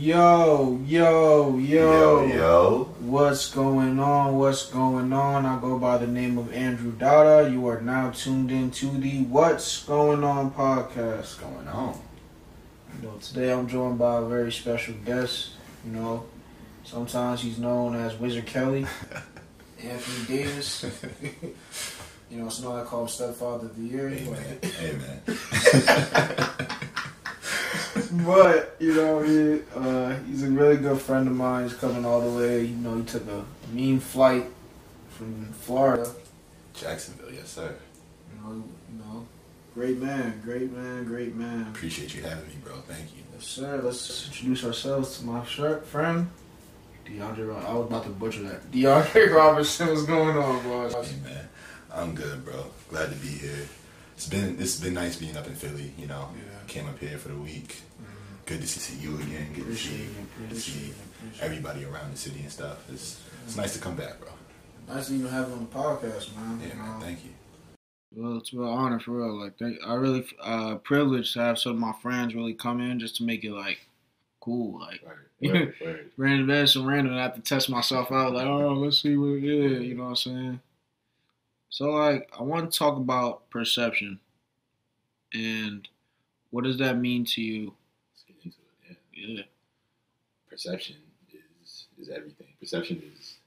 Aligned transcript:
Yo, 0.00 0.80
yo, 0.86 1.58
yo, 1.58 1.58
Yo, 1.58 2.26
yo. 2.26 2.84
What's 3.00 3.52
going 3.52 3.98
on? 3.98 4.38
What's 4.38 4.66
going 4.70 5.12
on? 5.12 5.44
I 5.44 5.60
go 5.60 5.76
by 5.76 5.98
the 5.98 6.06
name 6.06 6.38
of 6.38 6.52
Andrew 6.52 6.92
Dada. 6.92 7.50
You 7.50 7.66
are 7.66 7.80
now 7.80 8.12
tuned 8.12 8.52
in 8.52 8.70
to 8.70 8.86
the 8.86 9.24
What's 9.24 9.82
Going 9.82 10.22
On 10.22 10.52
podcast. 10.52 11.16
What's 11.16 11.34
going 11.34 11.66
on? 11.66 12.00
You 13.02 13.08
know, 13.08 13.16
today 13.16 13.52
I'm 13.52 13.66
joined 13.66 13.98
by 13.98 14.18
a 14.18 14.22
very 14.22 14.52
special 14.52 14.94
guest. 15.04 15.54
You 15.84 15.90
know, 15.90 16.26
sometimes 16.84 17.40
he's 17.40 17.58
known 17.58 17.96
as 17.96 18.14
Wizard 18.20 18.46
Kelly, 18.46 18.86
Anthony 19.82 20.38
Davis. 20.38 20.84
you 22.30 22.38
know, 22.40 22.48
so 22.50 22.70
now 22.70 22.80
I 22.80 22.84
call 22.84 23.02
him 23.02 23.08
Stepfather 23.08 23.66
of 23.66 23.76
the 23.76 23.82
Year. 23.82 24.10
Amen. 24.10 24.58
Amen. 24.80 26.68
But 28.28 28.76
you 28.78 28.92
know, 28.92 29.20
he, 29.20 29.62
uh, 29.74 30.14
he's 30.26 30.42
a 30.42 30.50
really 30.50 30.76
good 30.76 31.00
friend 31.00 31.26
of 31.26 31.32
mine. 31.34 31.66
He's 31.66 31.72
coming 31.78 32.04
all 32.04 32.20
the 32.20 32.38
way. 32.38 32.64
You 32.66 32.76
know, 32.76 32.96
he 32.98 33.02
took 33.04 33.26
a 33.26 33.42
mean 33.72 34.00
flight 34.00 34.44
from 35.08 35.46
Florida. 35.52 36.10
Jacksonville, 36.74 37.32
yes, 37.32 37.48
sir. 37.48 37.74
You 38.30 38.42
know, 38.42 38.62
you 38.92 38.98
know, 38.98 39.26
great 39.72 39.96
man, 39.96 40.42
great 40.44 40.70
man, 40.70 41.06
great 41.06 41.34
man. 41.36 41.68
Appreciate 41.70 42.14
you 42.14 42.20
having 42.22 42.46
me, 42.48 42.56
bro. 42.62 42.74
Thank 42.86 43.16
you. 43.16 43.22
Yes, 43.32 43.46
sir. 43.46 43.80
Let's 43.82 44.26
introduce 44.26 44.62
ourselves 44.62 45.18
to 45.20 45.24
my 45.24 45.42
shirt 45.46 45.86
friend, 45.86 46.28
DeAndre. 47.06 47.64
I 47.64 47.72
was 47.72 47.86
about 47.86 48.04
to 48.04 48.10
butcher 48.10 48.42
that. 48.42 48.70
DeAndre 48.72 49.34
Robinson, 49.34 49.88
what's 49.88 50.02
going 50.02 50.36
on, 50.36 50.62
boys? 50.64 50.92
Hey, 50.92 51.16
man. 51.24 51.48
I'm 51.90 52.14
good, 52.14 52.44
bro. 52.44 52.66
Glad 52.90 53.08
to 53.08 53.16
be 53.16 53.28
here. 53.28 53.66
It's 54.16 54.28
been 54.28 54.60
it's 54.60 54.78
been 54.78 54.92
nice 54.92 55.16
being 55.16 55.34
up 55.38 55.46
in 55.46 55.54
Philly. 55.54 55.94
You 55.96 56.08
know, 56.08 56.28
Yeah. 56.36 56.42
came 56.66 56.86
up 56.86 56.98
here 56.98 57.16
for 57.16 57.28
the 57.28 57.34
week. 57.38 57.84
Good 58.48 58.60
to 58.62 58.66
see 58.66 58.96
you 58.98 59.16
again. 59.16 59.52
Good 59.54 59.66
to 59.66 59.76
see, 59.76 60.06
Appreciate 60.06 60.46
it. 60.46 60.48
to 60.50 60.54
see 60.60 60.90
it. 60.90 60.96
Everybody 61.42 61.84
around 61.84 62.12
the 62.12 62.16
city 62.16 62.40
and 62.40 62.50
stuff. 62.50 62.78
It's 62.90 63.20
it's 63.46 63.56
nice 63.56 63.74
to 63.74 63.80
come 63.80 63.94
back, 63.94 64.18
bro. 64.20 64.30
Nice 64.88 65.08
to 65.08 65.14
even 65.14 65.28
have 65.28 65.48
you 65.48 65.54
on 65.54 65.60
the 65.60 65.66
podcast, 65.66 66.34
man. 66.34 66.60
Yeah, 66.66 66.74
man. 66.76 66.98
know? 66.98 67.04
Thank 67.04 67.24
you. 67.24 67.30
Well, 68.16 68.38
it's 68.38 68.52
a 68.54 68.56
real 68.56 68.68
honor 68.68 69.00
for 69.00 69.10
real. 69.12 69.38
Like, 69.38 69.58
they, 69.58 69.76
I 69.86 69.94
really 69.94 70.26
uh 70.42 70.76
privileged 70.76 71.34
to 71.34 71.40
have 71.40 71.58
some 71.58 71.72
of 71.72 71.78
my 71.78 71.92
friends 72.00 72.34
really 72.34 72.54
come 72.54 72.80
in 72.80 72.98
just 72.98 73.16
to 73.16 73.24
make 73.24 73.44
it 73.44 73.52
like 73.52 73.80
cool. 74.40 74.80
Like, 74.80 75.02
Word, 75.42 75.52
word, 75.52 75.74
word. 75.82 76.10
random, 76.16 76.46
there's 76.46 76.72
some 76.72 76.86
random. 76.86 77.14
I 77.14 77.22
have 77.22 77.34
to 77.34 77.42
test 77.42 77.68
myself 77.68 78.10
out. 78.10 78.32
Like, 78.32 78.46
oh, 78.46 78.72
let's 78.72 79.02
see 79.02 79.16
what. 79.16 79.40
Yeah, 79.42 79.78
you 79.78 79.94
know 79.94 80.04
what 80.04 80.08
I'm 80.10 80.16
saying. 80.16 80.60
So, 81.68 81.90
like, 81.90 82.30
I 82.38 82.42
want 82.42 82.72
to 82.72 82.78
talk 82.78 82.96
about 82.96 83.50
perception, 83.50 84.18
and 85.34 85.86
what 86.50 86.64
does 86.64 86.78
that 86.78 86.96
mean 86.98 87.26
to 87.26 87.42
you? 87.42 87.74
Let's 88.14 88.24
get 88.26 88.36
into 88.42 88.56
it. 88.90 88.96
Yeah. 89.18 89.42
Perception 90.48 90.96
is 91.62 91.86
is 92.00 92.08
everything. 92.08 92.48
Perception 92.60 93.02
is, 93.14 93.38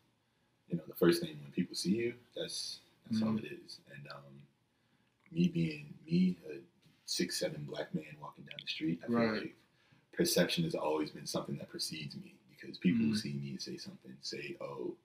you 0.69 0.77
know, 0.77 0.83
the 0.87 0.93
first 0.95 1.21
thing 1.21 1.37
when 1.41 1.51
people 1.51 1.75
see 1.75 1.95
you. 1.95 2.13
That's 2.35 2.79
that's 3.09 3.21
all 3.21 3.29
Mhm. 3.29 3.43
it 3.45 3.59
is. 3.65 3.79
And 3.93 4.07
um, 4.11 4.41
me 5.31 5.47
being 5.47 5.93
me, 6.05 6.37
a 6.49 6.57
six 7.05 7.37
seven 7.39 7.63
black 7.65 7.93
man 7.95 8.15
walking 8.21 8.45
down 8.45 8.59
the 8.61 8.67
street, 8.67 8.99
I 9.03 9.07
feel 9.07 9.15
Right. 9.15 9.41
like 9.43 9.55
perception 10.11 10.63
has 10.65 10.75
always 10.75 11.09
been 11.11 11.25
something 11.25 11.57
that 11.57 11.69
precedes 11.69 12.15
me 12.15 12.35
because 12.49 12.77
people 12.77 13.05
Mhm. 13.07 13.17
see 13.17 13.33
me 13.33 13.49
and 13.51 13.61
say 13.61 13.77
something, 13.77 14.15
say, 14.21 14.55
oh, 14.61 14.95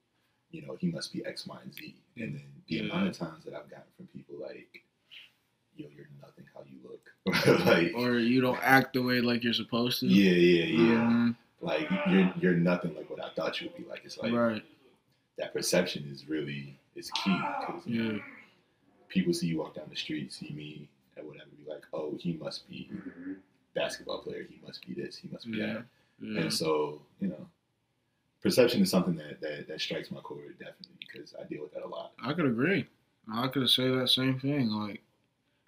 you 0.51 0.61
know, 0.61 0.75
he 0.75 0.87
must 0.91 1.11
be 1.11 1.25
X, 1.25 1.47
Y, 1.47 1.59
and 1.61 1.73
Z, 1.73 1.95
and 2.17 2.35
then 2.35 2.63
the 2.67 2.75
Yeah. 2.75 2.81
amount 2.83 3.07
of 3.09 3.17
times 3.17 3.43
that 3.45 3.53
I've 3.53 3.69
gotten 3.69 3.91
from 3.93 4.07
people 4.07 4.35
like, 4.37 4.83
yo, 5.77 5.87
you're 5.95 6.07
nothing 6.21 6.45
how 6.53 6.61
you 6.69 6.77
look, 6.83 7.65
like, 7.65 7.93
Or 7.95 8.17
you 8.17 8.41
don't 8.41 8.59
act 8.61 8.93
the 8.93 9.01
way 9.01 9.21
like 9.21 9.43
you're 9.43 9.53
supposed 9.53 9.99
to. 10.01 10.07
yeah, 10.07 10.31
yeah, 10.31 10.65
yeah. 10.65 10.99
Mhm. 11.01 11.35
Like 11.61 11.89
you're 12.09 12.33
you're 12.39 12.53
nothing 12.53 12.95
like 12.95 13.09
what 13.09 13.23
I 13.23 13.29
thought 13.35 13.59
you 13.61 13.67
would 13.69 13.77
be 13.77 13.89
like. 13.89 14.01
It's 14.05 14.17
like 14.17 14.31
right. 14.33 14.63
that 15.37 15.53
perception 15.53 16.07
is 16.11 16.27
really 16.29 16.77
is 16.95 17.09
key 17.11 17.35
because 17.59 17.81
Yeah. 17.85 18.17
people 19.07 19.33
see 19.33 19.47
you 19.47 19.57
walk 19.59 19.75
down 19.75 19.85
the 19.89 19.95
street, 19.95 20.31
see 20.33 20.51
me 20.51 20.87
and 21.15 21.27
whatever, 21.27 21.49
be 21.57 21.69
like, 21.69 21.83
oh, 21.93 22.15
he 22.19 22.33
must 22.33 22.69
be 22.69 22.89
basketball 23.73 24.19
player. 24.21 24.45
He 24.49 24.59
must 24.65 24.85
be 24.85 24.93
this. 24.93 25.15
He 25.17 25.29
must 25.29 25.49
be 25.51 25.57
Yeah. 25.57 25.65
that. 25.73 25.85
Yeah. 26.21 26.41
And 26.41 26.53
so 26.53 27.01
you 27.19 27.27
know, 27.29 27.47
perception 28.41 28.81
is 28.83 28.89
something 28.91 29.15
that 29.15 29.41
that, 29.41 29.67
that 29.67 29.81
strikes 29.81 30.11
my 30.11 30.19
chord 30.21 30.57
definitely 30.59 30.95
because 30.99 31.33
I 31.39 31.43
deal 31.45 31.63
with 31.63 31.73
that 31.73 31.83
a 31.83 31.87
lot. 31.87 32.11
I 32.23 32.33
could 32.33 32.45
agree. 32.45 32.85
I 33.33 33.47
could 33.47 33.67
say 33.69 33.89
that 33.89 34.09
same 34.09 34.39
thing. 34.39 34.69
Like, 34.69 35.01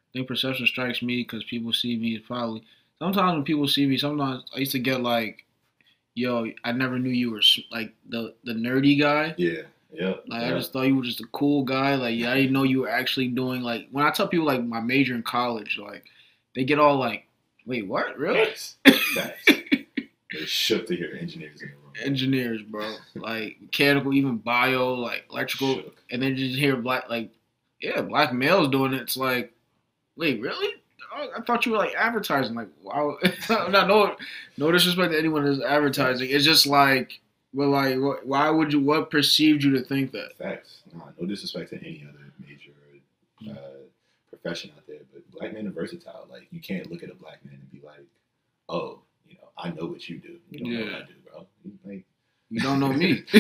I 0.09 0.17
think 0.17 0.27
perception 0.27 0.65
strikes 0.65 1.01
me 1.01 1.21
because 1.23 1.43
people 1.43 1.71
see 1.71 1.95
me 1.97 2.17
probably. 2.19 2.63
Sometimes 2.99 3.33
when 3.33 3.43
people 3.43 3.67
see 3.67 3.85
me, 3.85 3.97
sometimes 3.97 4.43
I 4.55 4.59
used 4.59 4.71
to 4.71 4.79
get 4.79 5.01
like, 5.01 5.45
"Yo, 6.15 6.47
I 6.63 6.71
never 6.71 6.97
knew 6.97 7.11
you 7.11 7.31
were 7.31 7.41
like 7.71 7.93
the 8.09 8.33
the 8.43 8.53
nerdy 8.53 8.99
guy. 8.99 9.35
Yeah. 9.37 9.61
Yeah. 9.91 10.15
Like, 10.27 10.41
yeah. 10.41 10.49
I 10.49 10.51
just 10.51 10.71
thought 10.71 10.83
you 10.83 10.95
were 10.95 11.03
just 11.03 11.21
a 11.21 11.27
cool 11.31 11.63
guy. 11.63 11.95
Like, 11.95 12.15
yeah, 12.15 12.31
I 12.31 12.35
didn't 12.35 12.53
know 12.53 12.63
you 12.63 12.81
were 12.81 12.89
actually 12.89 13.27
doing 13.29 13.61
like 13.61 13.87
when 13.91 14.05
I 14.05 14.11
tell 14.11 14.27
people 14.27 14.45
like 14.45 14.63
my 14.63 14.79
major 14.79 15.15
in 15.15 15.23
college, 15.23 15.79
like 15.81 16.03
they 16.55 16.63
get 16.63 16.79
all 16.79 16.97
like, 16.97 17.25
"Wait, 17.65 17.87
what? 17.87 18.17
Really?" 18.17 18.45
Facts. 18.45 18.77
Facts. 19.15 19.45
They're 20.31 20.45
shook 20.45 20.85
to 20.87 20.95
hear 20.95 21.17
engineers 21.19 21.61
in 21.61 21.69
the 21.69 21.75
room. 21.75 21.93
Engineers, 22.03 22.61
bro. 22.61 22.95
Like 23.15 23.57
mechanical, 23.61 24.13
even 24.13 24.37
bio, 24.37 24.93
like 24.93 25.25
electrical. 25.31 25.75
Shook. 25.75 26.03
and 26.11 26.21
then 26.21 26.35
just 26.35 26.57
hear 26.57 26.75
black 26.75 27.09
like 27.09 27.31
yeah 27.81 28.01
black 28.01 28.33
males 28.33 28.67
doing 28.69 28.93
it 28.93 29.01
it's 29.01 29.17
like 29.17 29.53
wait 30.19 30.39
really 30.41 30.69
Oh, 31.15 31.27
I 31.35 31.41
thought 31.41 31.65
you 31.65 31.71
were 31.71 31.79
like 31.79 31.95
advertising 31.95 32.53
like 32.55 32.67
wow 32.83 33.17
not 33.49 33.87
no 33.87 34.15
no 34.57 34.71
disrespect 34.71 35.11
to 35.11 35.17
anyone 35.17 35.43
who's 35.43 35.59
advertising 35.61 36.29
it's 36.29 36.45
just 36.45 36.67
like 36.67 37.19
well 37.53 37.69
like 37.69 37.97
what, 37.97 38.25
why 38.27 38.49
would 38.51 38.71
you 38.71 38.79
what 38.79 39.09
perceived 39.09 39.63
you 39.63 39.71
to 39.71 39.83
think 39.83 40.11
that 40.11 40.37
Facts. 40.37 40.81
Nah, 40.93 41.05
no 41.19 41.25
disrespect 41.25 41.71
to 41.71 41.77
any 41.77 42.05
other 42.07 42.19
major 42.47 42.71
uh, 43.49 43.79
profession 44.29 44.71
out 44.77 44.85
there, 44.87 44.99
but 45.11 45.29
black 45.31 45.53
men 45.53 45.67
are 45.67 45.71
versatile. 45.71 46.27
Like 46.29 46.47
you 46.51 46.59
can't 46.59 46.91
look 46.91 47.01
at 47.03 47.09
a 47.09 47.15
black 47.15 47.43
man 47.45 47.55
and 47.55 47.71
be 47.71 47.81
like, 47.85 48.05
"Oh, 48.67 48.99
you 49.27 49.35
know, 49.35 49.49
I 49.57 49.69
know 49.71 49.85
what 49.87 50.07
you 50.09 50.17
do. 50.19 50.37
You 50.51 50.59
don't 50.59 50.73
know 50.73 50.83
what 50.85 50.93
I 50.93 51.05
do, 51.07 51.13
bro. 51.25 51.47
Like 51.85 52.03
you 52.51 52.59
don't 52.61 52.79
know 52.79 52.91
me 52.93 53.23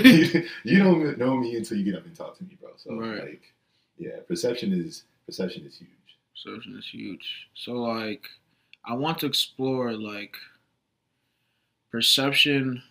you 0.63 0.77
don't 0.83 1.17
know 1.17 1.37
me 1.37 1.55
until 1.55 1.77
you 1.77 1.83
get 1.83 1.95
up 1.95 2.05
and 2.05 2.15
talk 2.15 2.37
to 2.37 2.43
me, 2.43 2.57
bro. 2.59 2.71
So 2.77 2.95
Right. 2.95 3.21
like, 3.21 3.53
yeah, 3.97 4.17
perception 4.27 4.73
is 4.73 5.03
perception 5.25 5.65
is 5.65 5.77
huge. 5.77 5.89
Perception 6.43 6.77
is 6.77 6.87
huge 6.87 7.47
so 7.53 7.73
like 7.73 8.27
i 8.85 8.93
want 8.93 9.17
to 9.17 9.25
explore 9.25 9.93
like 9.93 10.35
perception 11.91 12.81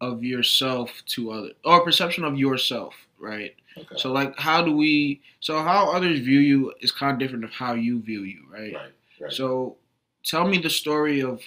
of 0.00 0.22
yourself 0.22 0.90
to 1.06 1.30
other 1.30 1.50
or 1.64 1.84
perception 1.84 2.24
of 2.24 2.38
yourself 2.38 2.94
right 3.18 3.54
Okay. 3.76 3.96
So 3.96 4.12
like, 4.12 4.38
how 4.38 4.62
do 4.62 4.76
we? 4.76 5.20
So 5.40 5.62
how 5.62 5.90
others 5.90 6.20
view 6.20 6.40
you 6.40 6.72
is 6.80 6.92
kind 6.92 7.12
of 7.12 7.18
different 7.18 7.44
of 7.44 7.50
how 7.50 7.74
you 7.74 8.00
view 8.00 8.22
you, 8.22 8.44
right? 8.50 8.74
right. 8.74 8.92
Right. 9.20 9.32
So, 9.32 9.76
tell 10.24 10.46
me 10.46 10.58
the 10.58 10.70
story 10.70 11.22
of 11.22 11.40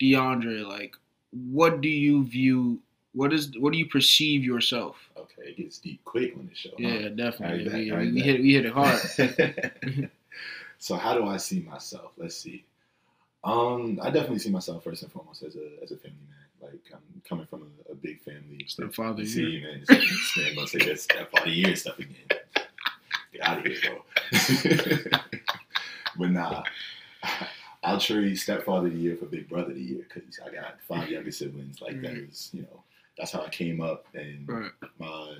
DeAndre. 0.00 0.66
Like, 0.66 0.94
what 1.30 1.80
do 1.80 1.88
you 1.88 2.24
view? 2.24 2.80
What 3.18 3.32
is? 3.32 3.58
What 3.58 3.72
do 3.72 3.78
you 3.78 3.86
perceive 3.86 4.44
yourself? 4.44 4.96
okay, 5.16 5.48
it 5.50 5.56
gets 5.56 5.78
deep 5.78 6.00
quick 6.04 6.34
on 6.36 6.46
this 6.48 6.58
show. 6.58 6.70
huh? 6.70 6.76
Yeah, 6.78 7.08
definitely. 7.08 7.66
Alright, 7.66 7.84
we, 7.84 7.90
alright, 7.92 8.12
we 8.14 8.20
hit 8.20 8.40
we 8.40 8.54
hit 8.54 8.64
it 8.66 8.72
hard. 8.72 10.10
so 10.78 10.94
how 10.94 11.14
do 11.18 11.26
I 11.26 11.36
see 11.36 11.60
myself? 11.60 12.12
Let's 12.16 12.36
see. 12.36 12.64
Um, 13.42 13.98
I 14.02 14.10
definitely 14.10 14.38
see 14.38 14.50
myself 14.50 14.84
first 14.84 15.02
and 15.02 15.10
foremost 15.10 15.42
as 15.42 15.56
a 15.56 15.82
as 15.82 15.90
a 15.90 15.96
family 15.96 16.16
man. 16.30 16.70
Like 16.70 16.80
I'm 16.92 17.22
coming 17.28 17.46
from 17.46 17.62
a, 17.62 17.92
a 17.92 17.94
big 17.96 18.20
family. 18.22 18.64
Stepfather 18.68 19.24
See, 19.24 19.58
here. 19.58 19.68
man, 19.68 19.80
this 19.88 20.36
man 20.36 20.54
gonna 20.54 20.66
say 20.68 20.78
that 20.78 21.00
stepfather 21.00 21.50
year 21.50 21.74
stuff 21.74 21.98
again. 21.98 22.14
Get 23.32 23.42
out 23.42 23.58
of 23.58 23.64
here, 23.64 23.78
bro. 23.82 25.10
but 26.18 26.30
nah, 26.30 26.62
I'll 27.82 27.98
trade 28.00 28.38
stepfather 28.38 28.86
of 28.88 28.92
the 28.92 28.98
year 28.98 29.16
for 29.16 29.26
big 29.26 29.48
brother 29.48 29.70
of 29.70 29.74
the 29.76 29.82
year 29.82 30.04
because 30.08 30.38
I 30.44 30.50
got 30.54 30.76
five 30.86 31.08
younger 31.10 31.32
siblings. 31.32 31.80
Like 31.80 32.00
that 32.02 32.14
Mhm. 32.14 32.30
is, 32.30 32.50
you 32.52 32.62
know, 32.62 32.82
that's 33.18 33.32
how 33.32 33.42
I 33.42 33.48
came 33.48 33.80
up, 33.80 34.06
and 34.14 34.48
Right. 34.48 34.70
my 34.98 35.36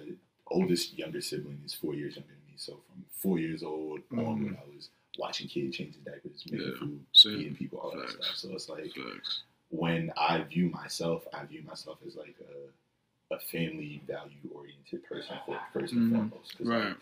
oldest 0.48 0.98
younger 0.98 1.20
sibling 1.20 1.60
is 1.64 1.72
four 1.74 1.94
years 1.94 2.16
younger 2.16 2.32
than 2.32 2.46
me. 2.52 2.54
So 2.56 2.80
from 2.88 3.04
four 3.12 3.38
years 3.38 3.62
old 3.62 4.00
onward, 4.12 4.56
I 4.60 4.66
was 4.74 4.90
watching 5.18 5.48
kids 5.48 5.76
change 5.76 5.96
their 6.02 6.14
diapers, 6.14 6.44
making 6.50 6.66
Mm-hmm. 6.66 6.72
Yeah. 6.72 6.78
food, 6.80 7.06
Same. 7.12 7.36
feeding 7.38 7.56
people, 7.56 7.78
all 7.78 7.90
that 7.96 8.10
stuff. 8.10 8.34
So 8.36 8.52
it's 8.52 8.68
like 8.68 8.92
Facts. 8.94 9.42
when 9.70 10.12
I 10.16 10.42
view 10.42 10.70
myself, 10.70 11.26
I 11.32 11.44
view 11.44 11.62
myself 11.62 11.98
as 12.06 12.16
like 12.16 12.36
a, 12.40 13.34
a 13.34 13.38
family 13.38 14.02
value 14.06 14.48
oriented 14.52 15.04
person 15.04 15.38
for, 15.46 15.60
first 15.72 15.92
and 15.92 16.10
Mhm. 16.12 16.30
foremost. 16.30 16.56
'Cause, 16.58 16.66
Right. 16.66 16.88
Like, 16.88 16.96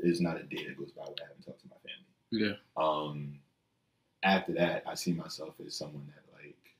there's 0.00 0.20
not 0.20 0.40
a 0.40 0.44
day 0.44 0.64
that 0.66 0.76
goes 0.76 0.92
by 0.92 1.02
where 1.02 1.14
I 1.20 1.26
haven't 1.28 1.42
talked 1.44 1.60
to 1.60 1.68
my 1.68 1.76
family. 1.78 2.06
Yeah. 2.30 2.56
Um, 2.76 3.40
after 4.22 4.52
that, 4.54 4.82
I 4.86 4.94
see 4.94 5.12
myself 5.12 5.58
as 5.60 5.74
someone 5.74 6.06
that 6.14 6.24
like 6.42 6.74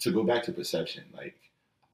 to 0.00 0.10
go 0.10 0.22
back 0.24 0.42
to 0.44 0.52
perception. 0.52 1.04
Like 1.14 1.36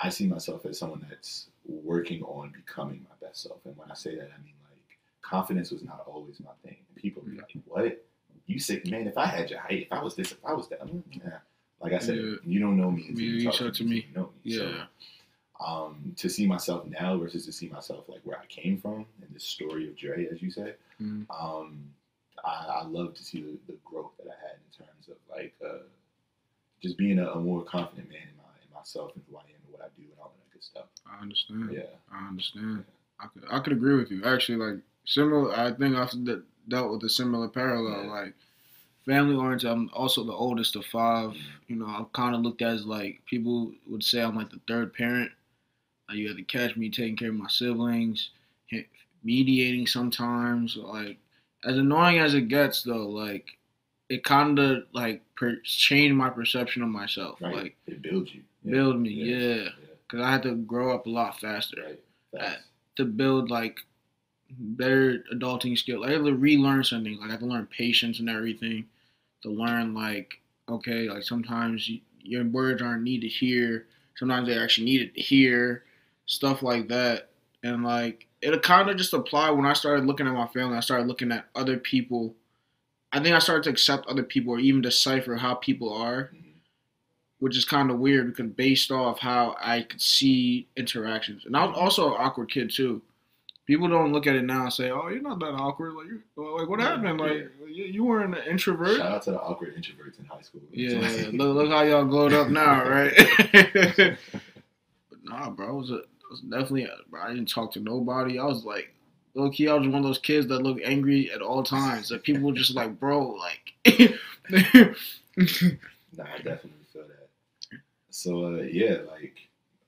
I 0.01 0.09
see 0.11 0.27
myself 0.27 0.65
as 0.67 0.79
someone 0.79 1.05
that's 1.09 1.49
working 1.67 2.23
on 2.25 2.51
becoming 2.53 3.05
my 3.09 3.27
best 3.27 3.43
self. 3.43 3.59
And 3.65 3.77
when 3.77 3.91
I 3.91 3.95
say 3.95 4.15
that, 4.15 4.31
I 4.37 4.43
mean 4.43 4.55
like 4.71 4.99
confidence 5.23 5.71
was 5.71 5.83
not 5.83 6.05
always 6.07 6.39
my 6.41 6.53
thing. 6.65 6.77
People 6.95 7.23
be 7.23 7.37
like, 7.37 7.53
"What? 7.67 8.03
You 8.47 8.59
sick, 8.61 8.87
man? 8.89 9.07
If 9.09 9.19
I 9.19 9.27
had 9.27 9.51
your 9.51 9.59
height, 9.61 9.83
if 9.87 9.93
I 9.93 10.03
was 10.03 10.15
this, 10.15 10.31
if 10.33 10.39
I 10.45 10.53
was 10.53 10.69
that, 10.69 10.89
yeah, 11.11 11.39
like 11.81 11.93
I 11.93 11.99
said, 11.99 12.17
Yeah. 12.17 12.35
you 12.45 12.61
don't 12.61 12.77
know 12.77 12.91
me 12.93 13.07
until 13.09 13.25
you 13.25 13.31
you 13.41 13.51
talk 13.51 13.73
to 13.75 13.85
me. 13.85 14.07
you 14.09 14.15
know 14.15 14.31
me. 14.45 14.53
Yeah. 14.53 14.59
So, 14.59 15.65
um, 15.67 16.13
to 16.19 16.29
see 16.29 16.47
myself 16.47 16.87
now 16.87 17.17
versus 17.19 17.47
to 17.47 17.53
see 17.53 17.69
myself 17.69 18.09
like 18.09 18.21
where 18.25 18.39
I 18.39 18.47
came 18.47 18.79
from 18.79 19.07
and 19.23 19.35
the 19.35 19.41
story 19.41 19.89
of 19.89 19.97
Dre, 19.97 20.27
as 20.29 20.41
you 20.43 20.51
say, 20.51 20.75
Mm. 21.03 21.27
um, 21.31 21.91
I, 22.45 22.81
I 22.83 22.85
love 22.85 23.15
to 23.15 23.23
see 23.25 23.41
the, 23.43 23.59
the 23.73 23.79
growth 23.85 24.13
that 24.19 24.29
I 24.29 24.37
had 24.47 24.57
in 24.57 24.87
terms 24.87 25.09
of 25.09 25.17
like 25.35 25.55
uh, 25.65 25.83
just 26.83 26.97
being 26.99 27.19
a, 27.19 27.31
a 27.31 27.41
more 27.41 27.63
confident 27.65 28.09
man 28.09 28.19
in, 28.23 28.37
my, 28.37 28.45
in 28.67 28.75
myself 28.75 29.13
and 29.15 29.25
who 29.29 29.37
I 29.37 29.41
am 29.41 29.47
and 29.65 29.73
what 29.73 29.83
I 29.83 29.89
do 29.97 30.03
and 30.05 30.19
all 30.21 30.33
that 30.37 30.53
good 30.53 30.63
stuff. 30.63 30.85
I 31.11 31.21
understand. 31.23 31.71
Yeah. 31.73 31.83
I 32.13 32.29
understand. 32.29 32.85
I 33.21 33.27
could 33.29 33.45
I 33.51 33.59
could 33.61 33.73
agree 33.73 33.97
with 33.97 34.11
you. 34.11 34.25
Actually, 34.25 34.59
like 34.59 34.83
similar. 35.07 35.53
I 35.55 35.73
think 35.73 35.97
I've 35.97 36.11
de- 36.25 36.43
dealt 36.69 36.91
with 36.93 37.03
a 37.05 37.09
similar 37.09 37.49
parallel. 37.49 38.05
Yeah. 38.05 38.11
Like 38.11 38.35
family 39.07 39.37
oriented. 39.37 39.71
I'm 39.71 39.91
also 39.93 40.25
the 40.25 40.33
oldest 40.33 40.77
of 40.77 40.85
five. 40.87 41.31
Mhm. 41.31 41.37
You 41.69 41.77
know, 41.77 41.87
I'm 41.87 42.07
kind 42.07 42.35
of 42.35 42.43
looked 42.43 42.63
at 42.63 42.75
as 42.75 42.87
like 42.87 43.21
people 43.27 43.73
would 43.89 44.05
say 44.05 44.23
I'm 44.23 44.37
like 44.37 44.51
the 44.51 44.61
third 44.69 44.93
parent. 44.93 45.31
Like 46.09 46.19
you 46.19 46.29
have 46.29 46.37
to 46.37 46.43
catch 46.45 46.77
me 46.77 46.91
taking 46.91 47.17
care 47.17 47.31
of 47.31 47.35
my 47.37 47.49
siblings, 47.49 48.31
mediating 49.25 49.87
sometimes. 49.87 50.77
Like 50.77 51.19
as 51.65 51.79
annoying 51.79 52.19
as 52.19 52.35
it 52.35 52.49
gets, 52.49 52.83
though, 52.83 53.09
like 53.09 53.59
it 54.09 54.25
kind 54.25 54.59
of 54.59 54.85
like 54.93 55.23
per- 55.35 55.61
changed 55.65 56.17
my 56.17 56.31
perception 56.31 56.83
of 56.83 56.89
myself. 56.89 57.41
Right. 57.41 57.55
Like 57.55 57.77
it 57.87 58.03
builds 58.03 58.35
you. 58.35 58.43
Yeah. 58.63 58.73
build 58.73 59.01
me, 59.01 59.11
yeah. 59.11 59.55
Yeah. 59.55 59.69
Cause 60.09 60.21
I 60.21 60.31
had 60.31 60.43
to 60.45 60.55
grow 60.55 60.95
up 60.95 61.07
a 61.07 61.11
lot 61.11 61.41
faster 61.41 61.97
Right. 62.33 62.59
To 62.97 63.05
build 63.05 63.51
like 63.51 63.79
better 64.51 65.25
adulting 65.35 65.77
skills. 65.77 66.05
I 66.07 66.13
had 66.13 66.25
to 66.25 66.35
relearn 66.35 66.85
something. 66.85 67.19
Like 67.19 67.29
I 67.29 67.33
had 67.33 67.41
to 67.41 67.47
learn 67.47 67.67
patience 67.67 68.21
and 68.21 68.31
everything. 68.31 68.87
To 69.43 69.51
learn 69.51 69.95
like 69.95 70.41
okay, 70.69 71.09
like 71.09 71.23
sometimes 71.23 71.89
you, 71.89 72.01
your 72.21 72.45
words 72.45 72.83
aren't 72.83 73.03
needed 73.03 73.31
here. 73.31 73.87
Sometimes 74.17 74.49
they 74.49 74.59
actually 74.59 74.87
needed 74.87 75.15
to 75.15 75.21
hear 75.21 75.85
stuff 76.27 76.63
like 76.63 76.89
that. 76.89 77.31
And 77.63 77.85
like 77.85 78.27
it 78.43 78.63
kind 78.63 78.89
of 78.89 78.97
just 78.97 79.13
applied 79.13 79.51
when 79.51 79.67
I 79.67 79.73
started 79.73 80.07
looking 80.07 80.27
at 80.27 80.35
my 80.35 80.47
family. 80.49 80.77
I 80.77 80.81
started 80.81 81.07
looking 81.07 81.33
at 81.33 81.47
other 81.55 81.79
people. 81.79 82.35
I 83.17 83.23
think 83.23 83.35
I 83.35 83.39
started 83.39 83.65
to 83.65 83.71
accept 83.71 84.07
other 84.09 84.23
people 84.23 84.53
or 84.53 84.59
even 84.59 84.83
decipher 84.83 85.37
how 85.37 85.55
people 85.55 85.93
are 85.93 86.31
Mhm. 86.35 86.43
which 87.39 87.57
is 87.57 87.65
kind 87.65 87.91
of 87.91 87.99
weird 87.99 88.27
because 88.35 88.51
based 88.53 88.91
off 88.91 89.19
how 89.19 89.57
I 89.61 89.83
could 89.83 90.01
see 90.01 90.69
interactions, 90.77 91.45
and 91.47 91.57
I 91.57 91.65
was 91.67 91.77
also 91.77 92.09
an 92.15 92.17
awkward 92.19 92.51
kid 92.51 92.71
too. 92.71 93.03
People 93.67 93.89
don't 93.89 94.13
look 94.13 94.27
at 94.27 94.37
it 94.37 94.43
now 94.45 94.63
and 94.65 94.73
say, 94.73 94.91
"Oh, 94.91 95.09
you're 95.09 95.21
not 95.21 95.39
that 95.41 95.53
awkward." 95.53 95.95
Like, 95.95 96.07
like 96.37 96.69
what 96.69 96.79
Yeah, 96.81 96.91
happened? 96.97 97.21
Like, 97.21 97.51
you, 97.69 97.85
you 97.85 98.05
weren't 98.05 98.37
an 98.37 98.45
introvert. 98.47 98.97
Shout 98.99 99.13
out 99.13 99.23
to 99.25 99.33
the 99.33 99.41
awkward 99.41 99.75
introverts 99.77 100.19
in 100.21 100.25
high 100.25 100.41
school. 100.41 100.63
Yeah, 100.73 101.01
look, 101.33 101.57
look 101.57 101.71
how 101.71 101.83
y'all 101.83 102.05
glowed 102.05 102.33
up 102.33 102.49
now, 102.49 102.89
right? 102.89 103.13
but 105.11 105.25
nah, 105.25 105.51
bro, 105.51 105.69
I 105.69 105.73
was, 105.73 105.91
a, 105.91 105.95
I 105.97 106.29
was 106.31 106.41
definitely. 106.43 106.89
Bro, 107.11 107.23
I 107.23 107.29
didn't 107.35 107.49
talk 107.51 107.73
to 107.73 107.81
nobody. 107.81 108.39
I 108.39 108.45
was 108.45 108.65
like, 108.65 108.95
low 109.37 109.51
key, 109.51 109.69
I 109.69 109.75
was 109.75 109.87
one 109.87 109.97
of 109.99 110.03
those 110.05 110.19
kids 110.19 110.47
that 110.49 110.63
look 110.63 110.79
angry 110.85 111.31
at 111.31 111.43
all 111.43 111.63
times. 111.63 112.09
That 112.09 112.23
people 112.25 112.43
were 112.43 112.53
just 112.57 112.75
like, 112.75 112.99
bro, 112.99 113.29
like. 113.39 113.75
Nah, 116.17 116.25
I 116.25 116.37
definitely 116.39 116.87
feel 116.93 117.03
that. 117.09 117.29
So 118.11 118.47
uh, 118.47 118.63
yeah, 118.63 118.99
like 119.11 119.35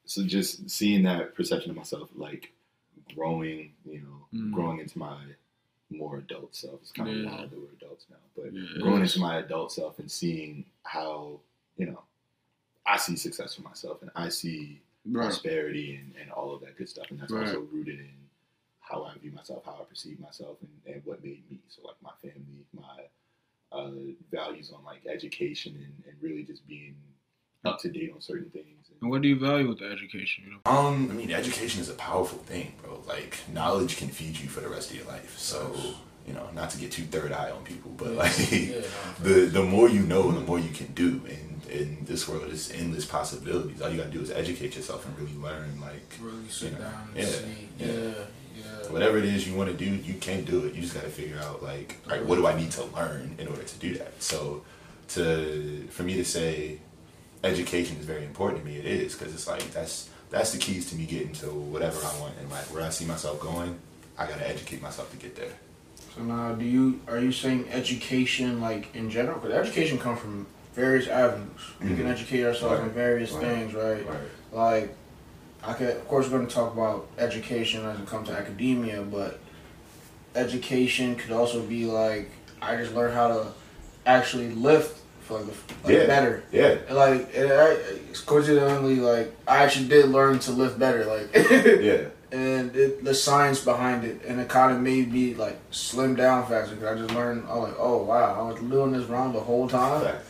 so 0.05 0.23
just 0.25 0.69
seeing 0.69 1.03
that 1.05 1.35
perception 1.35 1.71
of 1.71 1.77
myself, 1.77 2.11
like 2.15 2.53
growing, 3.15 3.73
you 3.85 4.01
know, 4.01 4.15
Mm. 4.35 4.53
growing 4.53 4.79
into 4.81 4.99
my 4.99 5.17
more 5.91 6.19
adult 6.19 6.55
self. 6.55 6.83
It's 6.83 6.93
kind 6.93 7.09
of 7.09 7.17
Yeah. 7.17 7.31
wild 7.31 7.51
that 7.51 7.59
we're 7.59 7.73
adults 7.73 8.05
now, 8.11 8.17
but 8.37 8.53
Yeah, 8.53 8.83
growing 8.83 9.01
into 9.03 9.21
my 9.21 9.39
adult 9.39 9.73
self 9.73 9.99
and 10.01 10.11
seeing 10.11 10.67
how 10.83 11.41
you 11.79 11.87
know 11.87 12.03
I 12.85 12.99
see 12.99 13.17
success 13.17 13.55
for 13.55 13.63
myself 13.63 14.03
and 14.03 14.11
I 14.15 14.29
see 14.29 14.83
Bro, 15.07 15.23
prosperity 15.23 15.95
and, 15.97 16.15
and 16.21 16.31
all 16.31 16.55
of 16.55 16.61
that 16.61 16.77
good 16.77 16.89
stuff, 16.91 17.11
and 17.11 17.19
that's 17.19 17.33
Right. 17.33 17.47
also 17.47 17.61
rooted 17.73 18.01
in 18.01 18.11
how 18.89 19.05
I 19.05 19.17
view 19.19 19.33
myself, 19.33 19.65
how 19.65 19.79
I 19.81 19.85
perceive 19.85 20.19
myself, 20.21 20.57
and, 20.63 20.95
and 20.95 21.03
what 21.05 21.23
made 21.23 21.43
me. 21.51 21.59
So 21.69 21.83
like 21.85 21.97
my 22.03 22.11
family, 22.23 22.65
my 22.75 23.05
uh, 23.73 23.91
values 24.31 24.73
on 24.75 24.85
like 24.85 25.03
education 25.07 25.75
and, 25.77 26.05
and 26.07 26.15
really 26.23 26.43
just 26.43 26.67
being 26.67 26.97
up 27.65 27.79
to 27.81 27.89
date 27.91 28.13
on 28.15 28.21
certain 28.21 28.49
things. 28.51 28.87
and 29.03 29.11
what 29.11 29.21
do 29.21 29.29
you 29.29 29.39
value 29.39 29.69
with 29.69 29.81
the 29.81 29.91
education? 29.91 30.45
You 30.47 30.53
know? 30.53 30.73
Um, 30.79 31.09
I 31.11 31.15
mean, 31.15 31.31
education 31.31 31.81
is 31.81 31.89
a 31.91 31.95
powerful 31.95 32.39
thing, 32.39 32.73
bro. 32.83 33.03
Like, 33.07 33.39
knowledge 33.53 33.97
can 33.97 34.09
feed 34.09 34.39
you 34.39 34.49
for 34.49 34.61
the 34.61 34.69
rest 34.69 34.91
of 34.91 34.97
your 34.97 35.07
life. 35.07 35.37
So, 35.39 35.75
you 36.27 36.33
know, 36.35 36.49
not 36.55 36.71
to 36.71 36.79
get 36.79 36.93
too 36.93 37.03
third 37.05 37.33
eye 37.33 37.51
on 37.51 37.65
people, 37.65 37.91
but 37.97 38.13
like, 38.13 38.35
the 38.37 39.49
the 39.53 39.63
more 39.63 39.89
you 39.89 40.01
know, 40.01 40.31
the 40.31 40.41
more 40.41 40.59
you 40.59 40.71
can 40.71 40.93
do. 40.95 41.21
And 41.29 41.67
in 41.71 41.99
this 42.07 42.27
world, 42.29 42.45
there's 42.49 42.71
endless 42.71 43.05
possibilities. 43.05 43.83
All 43.83 43.91
you 43.91 43.99
gotta 43.99 44.11
do 44.11 44.21
is 44.23 44.31
educate 44.31 44.77
yourself 44.77 45.05
and 45.07 45.19
really 45.19 45.35
learn. 45.37 45.81
Like, 45.81 46.01
Really 46.21 46.49
sit 46.49 46.73
You 46.73 46.79
know, 46.79 46.85
down 46.85 47.09
and 47.15 47.19
yeah, 47.19 47.25
see. 47.27 47.69
yeah. 47.79 47.87
Yeah, 47.87 48.13
yeah. 48.59 48.91
whatever 48.93 49.19
it 49.19 49.25
is 49.25 49.47
you 49.49 49.55
want 49.55 49.71
to 49.71 49.77
do, 49.77 49.85
you 49.85 50.15
can 50.15 50.45
do 50.45 50.65
it. 50.65 50.75
You 50.75 50.83
just 50.83 50.95
gotta 50.95 51.09
figure 51.09 51.39
out 51.39 51.63
like, 51.63 51.97
all 52.07 52.13
right, 52.13 52.25
what 52.25 52.37
do 52.37 52.47
I 52.47 52.57
need 52.59 52.71
to 52.73 52.85
learn 52.87 53.35
in 53.39 53.49
order 53.49 53.63
to 53.63 53.79
do 53.79 53.95
that? 53.99 54.23
So, 54.23 54.63
to 55.11 55.87
for 55.91 56.03
me 56.03 56.15
to 56.15 56.25
say, 56.25 56.79
education 57.45 57.97
is 57.99 58.05
very 58.05 58.25
important 58.25 58.63
to 58.63 58.69
me. 58.69 58.77
It 58.77 58.87
is 58.87 59.15
because 59.15 59.33
it's 59.35 59.47
like 59.47 59.71
that's 59.73 60.09
that's 60.31 60.53
the 60.53 60.59
keys 60.59 60.91
to 60.91 60.97
me 60.97 61.07
getting 61.07 61.33
to 61.35 61.47
whatever 61.47 61.99
I 62.05 62.21
want 62.21 62.35
and 62.41 62.51
like 62.51 62.65
where 62.73 62.83
I 62.83 62.91
see 62.91 63.05
myself 63.05 63.41
going. 63.41 63.79
I 64.19 64.27
gotta 64.27 64.49
educate 64.49 64.83
myself 64.83 65.11
to 65.13 65.17
get 65.17 65.37
there. 65.37 65.53
So 66.15 66.23
now, 66.23 66.53
do 66.53 66.65
you 66.65 67.01
are 67.09 67.19
you 67.19 67.33
saying 67.33 67.69
education 67.71 68.61
like 68.61 68.95
in 68.95 69.11
general? 69.11 69.39
Because 69.39 69.55
education 69.57 69.99
comes 69.99 70.21
from 70.21 70.47
various 70.75 71.09
avenues. 71.09 71.61
We 71.81 71.89
can 71.89 72.05
Mhm. 72.07 72.11
educate 72.13 72.45
ourselves 72.45 72.81
in 72.81 72.91
various 72.91 73.33
Right. 73.33 73.41
things, 73.45 73.75
right? 73.75 74.07
Like, 74.53 74.95
I 75.69 75.75
could, 75.75 75.89
of 75.91 76.09
course, 76.09 76.27
we're 76.27 76.39
going 76.39 76.49
to 76.49 76.55
talk 76.55 76.73
about 76.73 77.07
education 77.19 77.85
as 77.85 77.99
it 78.01 78.07
comes 78.07 78.29
to 78.29 78.35
academia, 78.35 79.03
but 79.03 79.39
education 80.35 81.15
could 81.17 81.33
also 81.33 81.61
be 81.63 81.85
like 81.85 82.31
I 82.61 82.77
just 82.77 82.95
learned 82.95 83.15
how 83.15 83.29
to 83.29 83.47
actually 84.07 84.51
lift 84.51 85.01
for 85.21 85.41
the 85.41 85.53
like, 85.85 85.93
Yeah. 85.95 86.07
better. 86.07 86.43
Yeah. 86.51 86.77
And, 86.89 86.97
Like, 86.97 87.35
it, 87.35 87.51
I, 87.51 88.17
coincidentally, 88.27 88.97
like 88.97 89.35
I 89.47 89.59
actually 89.65 89.89
did 89.89 90.07
learn 90.09 90.39
to 90.41 90.53
lift 90.53 90.79
better. 90.79 91.05
Like, 91.05 91.29
Yeah. 91.35 92.07
and 92.33 92.75
it, 92.75 93.05
the 93.05 93.15
science 93.15 93.63
behind 93.63 94.05
it, 94.05 94.23
and 94.27 94.41
it 94.41 94.49
kind 94.49 94.73
of 94.73 94.81
made 94.81 95.13
me 95.13 95.35
like 95.35 95.59
slim 95.71 96.15
down 96.17 96.47
faster 96.49 96.75
because 96.75 96.97
I 96.97 97.01
just 97.03 97.15
learned. 97.15 97.45
I 97.49 97.55
was 97.57 97.69
like, 97.69 97.79
oh 97.79 98.03
wow, 98.05 98.41
I 98.41 98.51
was 98.51 98.59
doing 98.61 98.93
this 98.93 99.05
wrong 99.07 99.33
the 99.35 99.41
whole 99.41 99.69
time. 99.69 100.01
Fact. 100.03 100.25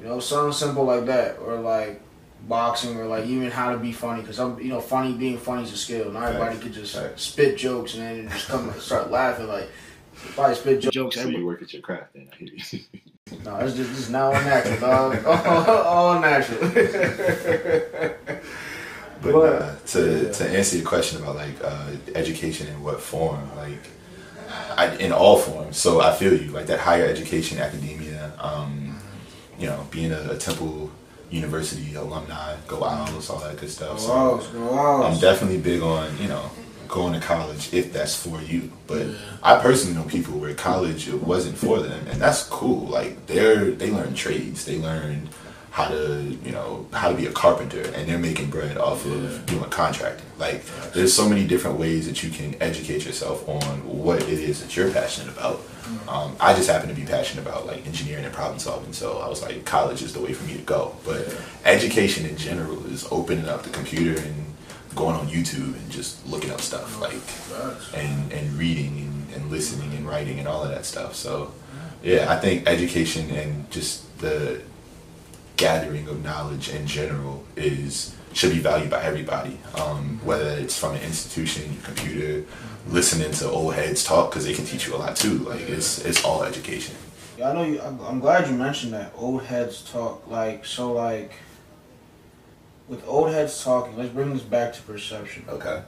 You 0.00 0.06
know, 0.06 0.20
something 0.20 0.52
simple 0.52 0.84
like 0.84 1.04
that, 1.06 1.38
or 1.38 1.56
like 1.56 2.00
boxing, 2.48 2.96
or 2.96 3.06
like 3.06 3.26
even 3.26 3.50
how 3.50 3.72
to 3.72 3.78
be 3.78 3.92
funny. 3.92 4.20
Because 4.20 4.38
I'm, 4.38 4.58
you 4.60 4.68
know, 4.68 4.80
funny 4.80 5.12
being 5.14 5.38
funny 5.38 5.62
is 5.64 5.72
a 5.72 5.76
skill. 5.76 6.10
Not 6.10 6.24
everybody 6.24 6.52
Facts. 6.54 6.62
could 6.64 6.72
just 6.74 6.96
Facts. 6.96 7.22
spit 7.22 7.56
jokes 7.58 7.94
and 7.94 8.02
then 8.02 8.28
just 8.28 8.48
come 8.48 8.68
and 8.68 8.80
start 8.80 9.10
laughing. 9.10 9.48
Like, 9.48 9.68
if 10.14 10.38
I 10.38 10.52
spit 10.54 10.80
jo- 10.80 10.90
jokes, 10.90 11.16
So 11.16 11.20
everybody, 11.22 11.40
you 11.42 11.46
work 11.46 11.62
at 11.62 11.72
your 11.72 11.82
craft, 11.82 12.12
then 12.14 12.28
I 12.32 12.36
hear 12.36 12.48
you. 12.54 12.80
no, 13.44 13.56
it's 13.58 13.74
just 13.76 13.90
it's 13.90 14.08
now 14.10 14.26
all 14.26 14.32
natural, 14.32 14.78
dog. 14.80 15.24
all, 15.46 15.70
all 16.14 16.20
natural. 16.20 16.70
But, 19.22 19.32
But- 19.32 19.62
uh, 19.62 19.74
to 19.86 20.22
yeah. 20.26 20.32
to 20.32 20.50
answer 20.50 20.76
your 20.76 20.86
question 20.86 21.22
about 21.22 21.36
like 21.36 21.54
uh, 21.64 21.92
education 22.14 22.66
in 22.68 22.82
what 22.82 23.00
form, 23.00 23.40
like 23.56 23.78
I, 24.76 24.94
in 24.96 25.12
all 25.12 25.38
forms. 25.38 25.78
So 25.78 26.00
I 26.02 26.12
feel 26.14 26.34
you 26.34 26.50
like 26.50 26.66
that 26.66 26.78
higher 26.80 27.06
education, 27.06 27.58
academia. 27.58 28.32
Um, 28.38 28.98
you 29.58 29.66
know, 29.66 29.86
being 29.90 30.12
a, 30.12 30.32
a 30.32 30.36
Temple 30.36 30.90
University 31.34 31.94
alumni, 31.94 32.56
go 32.68 32.84
Owls, 32.84 33.28
all 33.28 33.40
that 33.40 33.56
good 33.56 33.70
stuff. 33.70 34.00
So 34.00 34.08
Go 34.08 34.14
Owls, 34.14 34.46
go 34.48 34.78
Owls. 34.78 35.14
I'm 35.14 35.20
definitely 35.20 35.58
big 35.58 35.82
on 35.82 36.16
you 36.18 36.28
know 36.28 36.50
going 36.88 37.12
to 37.12 37.20
college 37.20 37.72
if 37.74 37.92
that's 37.92 38.14
for 38.14 38.40
you. 38.40 38.70
But 38.86 39.06
I 39.42 39.58
personally 39.58 39.96
know 39.96 40.04
people 40.04 40.38
where 40.38 40.54
college 40.54 41.08
it 41.08 41.22
wasn't 41.22 41.58
for 41.58 41.80
them, 41.80 42.06
and 42.08 42.20
that's 42.20 42.44
cool. 42.44 42.86
Like 42.86 43.26
they're 43.26 43.70
they 43.72 43.90
learn 43.90 44.14
trades, 44.14 44.64
they 44.64 44.78
learn 44.78 45.28
how 45.70 45.88
to 45.88 46.38
you 46.44 46.52
know 46.52 46.86
how 46.92 47.08
to 47.08 47.16
be 47.16 47.26
a 47.26 47.32
carpenter, 47.32 47.82
and 47.94 48.08
they're 48.08 48.18
making 48.18 48.48
bread 48.48 48.78
off 48.78 49.04
of 49.04 49.44
doing 49.46 49.68
contracting. 49.70 50.26
Like 50.38 50.64
there's 50.92 51.12
so 51.12 51.28
many 51.28 51.46
different 51.46 51.78
ways 51.78 52.06
that 52.06 52.22
you 52.22 52.30
can 52.30 52.54
educate 52.62 53.04
yourself 53.04 53.48
on 53.48 53.62
what 53.86 54.22
it 54.22 54.38
is 54.38 54.62
that 54.62 54.76
you're 54.76 54.90
passionate 54.92 55.36
about. 55.36 55.60
Um, 56.08 56.36
I 56.40 56.54
just 56.54 56.68
happen 56.68 56.88
to 56.88 56.94
be 56.94 57.04
passionate 57.04 57.42
about 57.42 57.66
like 57.66 57.86
engineering 57.86 58.24
and 58.24 58.32
problem 58.32 58.58
solving, 58.58 58.92
so 58.92 59.18
I 59.18 59.28
was 59.28 59.42
like, 59.42 59.64
college 59.64 60.02
is 60.02 60.12
the 60.12 60.20
way 60.20 60.32
for 60.32 60.44
me 60.44 60.54
to 60.54 60.62
go. 60.62 60.96
But 61.04 61.36
education 61.64 62.26
in 62.26 62.36
general 62.36 62.84
is 62.86 63.06
opening 63.10 63.48
up 63.48 63.62
the 63.62 63.70
computer 63.70 64.20
and 64.20 64.54
going 64.94 65.16
on 65.16 65.26
YouTube 65.26 65.74
and 65.76 65.90
just 65.90 66.24
looking 66.26 66.50
up 66.50 66.60
stuff 66.60 67.00
like 67.00 67.20
and 67.94 68.32
and 68.32 68.52
reading 68.58 68.98
and, 68.98 69.34
and 69.34 69.50
listening 69.50 69.92
and 69.94 70.06
writing 70.08 70.38
and 70.38 70.48
all 70.48 70.62
of 70.62 70.70
that 70.70 70.84
stuff. 70.86 71.14
So 71.14 71.52
yeah, 72.02 72.32
I 72.32 72.38
think 72.38 72.66
education 72.68 73.30
and 73.30 73.70
just 73.70 74.18
the 74.18 74.62
gathering 75.56 76.08
of 76.08 76.22
knowledge 76.22 76.68
in 76.68 76.86
general 76.86 77.44
is 77.56 78.14
should 78.32 78.52
be 78.52 78.58
valued 78.58 78.90
by 78.90 79.02
everybody, 79.02 79.58
um, 79.76 80.20
whether 80.24 80.50
it's 80.50 80.76
from 80.76 80.94
an 80.94 81.02
institution, 81.02 81.72
your 81.72 81.82
computer, 81.82 82.44
listening 82.88 83.32
to 83.32 83.50
old 83.50 83.74
heads 83.74 84.04
talk 84.04 84.30
because 84.30 84.44
they 84.44 84.54
can 84.54 84.64
teach 84.64 84.86
you 84.86 84.94
a 84.94 84.98
lot 84.98 85.16
too. 85.16 85.38
Like 85.38 85.60
it's 85.60 86.04
it's 86.04 86.24
all 86.24 86.42
education. 86.42 86.94
Yeah, 87.38 87.50
I 87.50 87.52
know. 87.54 87.64
You, 87.64 87.80
I'm, 87.80 88.00
I'm 88.00 88.20
glad 88.20 88.48
you 88.48 88.54
mentioned 88.54 88.92
that. 88.92 89.12
Old 89.16 89.42
heads 89.44 89.82
talk 89.90 90.26
like 90.28 90.64
so. 90.64 90.92
Like 90.92 91.32
with 92.88 93.06
old 93.06 93.30
heads 93.30 93.62
talking, 93.64 93.96
let's 93.96 94.10
bring 94.10 94.32
this 94.32 94.42
back 94.42 94.72
to 94.74 94.82
perception. 94.82 95.44
Okay. 95.48 95.82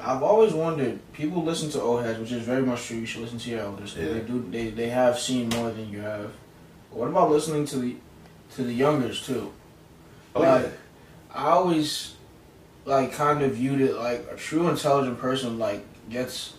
I've 0.00 0.22
always 0.22 0.52
wondered. 0.52 0.98
People 1.12 1.44
listen 1.44 1.70
to 1.70 1.80
old 1.80 2.04
heads, 2.04 2.18
which 2.18 2.32
is 2.32 2.42
very 2.42 2.62
much 2.62 2.86
true. 2.86 2.96
You 2.96 3.06
should 3.06 3.22
listen 3.22 3.38
to 3.38 3.50
your 3.50 3.60
elders. 3.60 3.94
Yeah. 3.96 4.14
They 4.14 4.20
do. 4.20 4.44
They, 4.50 4.70
they 4.70 4.88
have 4.88 5.18
seen 5.18 5.48
more 5.50 5.70
than 5.70 5.88
you 5.90 6.00
have. 6.00 6.32
But 6.90 6.98
what 6.98 7.08
about 7.08 7.30
listening 7.30 7.66
to 7.66 7.78
the 7.78 7.96
to 8.56 8.64
the 8.64 8.72
youngers 8.72 9.24
too? 9.24 9.52
Oh, 10.34 10.40
like, 10.40 10.64
yeah. 10.64 10.70
I 11.32 11.50
always 11.50 12.14
like 12.84 13.12
kind 13.12 13.42
of 13.42 13.54
viewed 13.54 13.80
it 13.80 13.96
like 13.96 14.26
a 14.30 14.36
true 14.36 14.68
intelligent 14.68 15.18
person 15.18 15.58
like 15.58 15.84
gets 16.10 16.54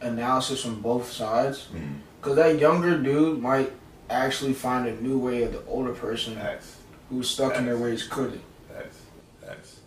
analysis 0.00 0.62
from 0.62 0.80
both 0.80 1.10
sides. 1.10 1.68
Mm. 1.74 1.98
Cause 2.20 2.36
that 2.36 2.58
younger 2.58 2.98
dude 2.98 3.40
might 3.40 3.72
actually 4.10 4.52
find 4.52 4.86
a 4.86 5.00
new 5.00 5.18
way 5.18 5.42
of 5.42 5.52
the 5.52 5.64
older 5.66 5.92
person 5.92 6.34
Facts. 6.34 6.76
who's 7.08 7.30
stuck 7.30 7.56
in 7.56 7.64
their 7.66 7.78
ways 7.78 8.02
couldn't. 8.06 8.42
That's 8.72 8.98
Facts. 9.42 9.80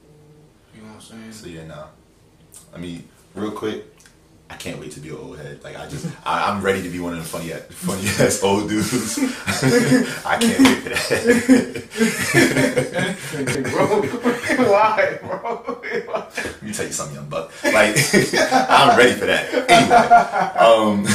You 0.76 0.82
know 0.82 0.88
what 0.88 0.96
I'm 0.96 1.02
saying? 1.02 1.32
So 1.32 1.48
yeah, 1.48 1.68
no. 1.68 1.86
I 2.74 2.78
mean, 2.78 3.08
real 3.36 3.52
quick, 3.52 3.93
I 4.54 4.56
can't 4.56 4.80
wait 4.80 4.92
to 4.92 5.00
be 5.00 5.10
an 5.10 5.16
old 5.16 5.40
head. 5.40 5.64
Like 5.64 5.76
I 5.76 5.88
just, 5.90 6.06
I, 6.24 6.52
I'm 6.52 6.62
ready 6.62 6.84
to 6.84 6.90
be 6.90 7.00
one 7.00 7.14
of 7.14 7.20
the 7.20 7.26
funny, 7.26 7.50
funny 7.50 8.08
ass 8.20 8.44
old 8.44 8.70
dudes. 8.70 9.18
I 10.26 10.38
can't 10.38 10.60
wait 10.60 10.78
for 10.78 10.90
that. 10.90 11.90
bro, 13.72 14.04
why, 14.72 15.18
bro? 15.24 15.82
Let 16.38 16.62
me 16.62 16.72
tell 16.72 16.86
you 16.86 16.92
something, 16.92 17.16
young 17.16 17.30
buck. 17.30 17.52
Like, 17.64 17.98
I'm 18.52 18.96
ready 18.96 19.14
for 19.14 19.26
that. 19.26 19.50
Anyway, 19.72 19.96
um, 20.60 21.08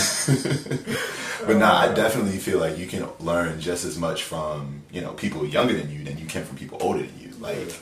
but 1.46 1.58
nah, 1.58 1.78
I 1.78 1.94
definitely 1.94 2.38
feel 2.38 2.58
like 2.58 2.76
you 2.76 2.88
can 2.88 3.06
learn 3.20 3.60
just 3.60 3.84
as 3.84 3.96
much 3.96 4.24
from 4.24 4.82
you 4.90 5.00
know 5.00 5.12
people 5.12 5.46
younger 5.46 5.74
than 5.74 5.88
you 5.92 6.02
than 6.02 6.18
you 6.18 6.26
can 6.26 6.44
from 6.44 6.56
people 6.56 6.78
older 6.80 7.04
than 7.04 7.20
you. 7.20 7.30
Like, 7.38 7.72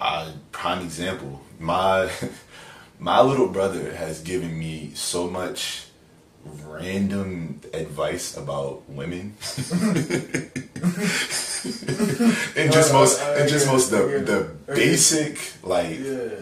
uh, 0.00 0.32
prime 0.52 0.82
example, 0.82 1.42
my 1.58 2.10
my 3.00 3.20
little 3.20 3.48
brother 3.48 3.94
has 3.94 4.20
given 4.20 4.56
me 4.56 4.92
so 4.94 5.28
much 5.28 5.86
random 6.44 7.60
advice 7.72 8.36
about 8.36 8.88
women. 8.88 9.34
And 12.56 12.72
just 12.72 12.92
most 12.92 13.20
and 13.20 13.48
just 13.48 13.66
most 13.66 13.90
the 13.90 13.98
the 14.24 14.72
basic 14.74 15.38
like 15.62 15.98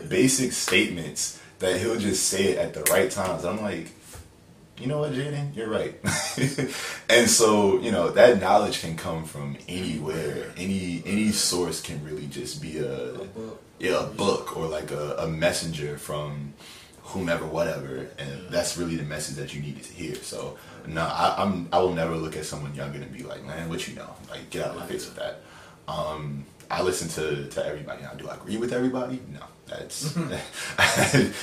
basic 0.09 0.53
statements 0.53 1.41
that 1.59 1.81
he'll 1.81 1.99
just 1.99 2.29
say 2.29 2.53
it 2.53 2.59
at 2.59 2.75
the 2.75 2.83
right 2.93 3.11
times. 3.11 3.45
I'm 3.45 3.61
like, 3.61 3.89
you 4.81 4.87
know 4.87 4.99
what, 4.99 5.13
Jaden, 5.13 5.55
you're 5.57 5.69
right. 5.69 5.95
and 7.09 7.29
so 7.29 7.79
you 7.81 7.91
know 7.91 8.11
that 8.11 8.41
knowledge 8.41 8.81
can 8.81 8.97
come 8.97 9.25
from 9.25 9.57
anywhere. 9.69 10.53
Any 10.57 11.03
any 11.05 11.31
source 11.33 11.81
can 11.81 12.05
really 12.05 12.27
just 12.27 12.63
be 12.63 12.79
a 12.79 13.21
yeah 13.79 14.05
a 14.05 14.07
book 14.07 14.57
or 14.57 14.67
like 14.67 14.91
a, 14.91 15.17
a 15.19 15.29
messenger 15.29 15.99
from 15.99 16.55
whomever, 17.09 17.47
whatever, 17.47 18.07
and 18.19 18.49
that's 18.51 18.77
really 18.77 18.97
the 18.97 19.03
message 19.03 19.37
that 19.37 19.55
you 19.55 19.63
needed 19.63 19.83
to 19.83 19.93
hear. 19.93 20.15
So, 20.17 20.59
no, 20.87 21.03
I, 21.03 21.37
I'm 21.39 21.69
I 21.73 21.79
will 21.79 21.95
never 21.95 22.17
look 22.17 22.37
at 22.37 22.45
someone 22.45 22.75
younger 22.75 22.99
and 22.99 23.13
be 23.13 23.23
like, 23.23 23.45
man, 23.45 23.69
what 23.69 23.89
you 23.89 23.95
know? 23.95 24.15
Like, 24.31 24.51
get 24.51 24.67
out 24.67 24.73
of 24.73 24.77
my 24.77 24.87
face 24.87 25.07
with 25.07 25.17
that. 25.17 25.41
Um, 25.89 26.45
I 26.71 26.83
listen 26.83 27.09
to 27.11 27.49
to 27.49 27.67
everybody. 27.67 28.03
Now, 28.03 28.13
do 28.13 28.29
I 28.29 28.35
agree 28.35 28.59
with 28.59 28.73
everybody? 28.73 29.21
No, 29.33 29.41
that's 29.69 30.13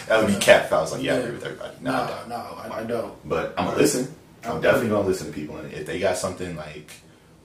that 0.08 0.18
would 0.22 0.28
be 0.28 0.36
cat 0.40 0.66
if 0.66 0.74
I 0.74 0.82
was 0.82 0.92
like, 0.92 1.04
yeah, 1.04 1.14
I 1.14 1.18
agree 1.18 1.32
with 1.34 1.46
everybody. 1.46 1.76
No, 1.82 1.92
I 1.94 1.98
No, 2.08 2.08
don't. 2.16 2.30
no, 2.30 2.36
I, 2.36 2.80
I 2.80 2.84
don't. 2.84 3.30
But 3.30 3.54
I'm 3.58 3.66
gonna 3.66 3.78
listen. 3.78 4.14
I'm 4.44 4.54
Okay. 4.54 4.62
definitely 4.62 4.90
gonna 4.90 5.08
listen 5.08 5.28
to 5.28 5.34
people, 5.34 5.58
and 5.58 5.74
if 5.74 5.86
they 5.86 6.00
got 6.00 6.18
something 6.18 6.56
like 6.56 6.92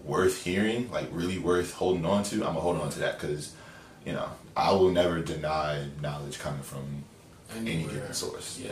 worth 0.05 0.43
hearing, 0.43 0.91
like 0.91 1.09
really 1.13 1.39
worth 1.39 1.73
holding 1.75 2.05
on 2.05 2.23
to, 2.25 2.37
I'm 2.37 2.41
gonna 2.41 2.61
hold 2.61 2.81
on 2.81 2.91
to 2.91 2.99
that 3.01 3.19
because, 3.21 3.53
you 4.05 4.13
know, 4.13 4.29
I 4.57 4.73
will 4.73 4.91
never 4.91 5.21
deny 5.21 5.87
knowledge 6.03 6.39
coming 6.39 6.63
from 6.63 7.05
any 7.57 7.85
given 7.85 8.13
source. 8.15 8.59
Yeah, 8.63 8.71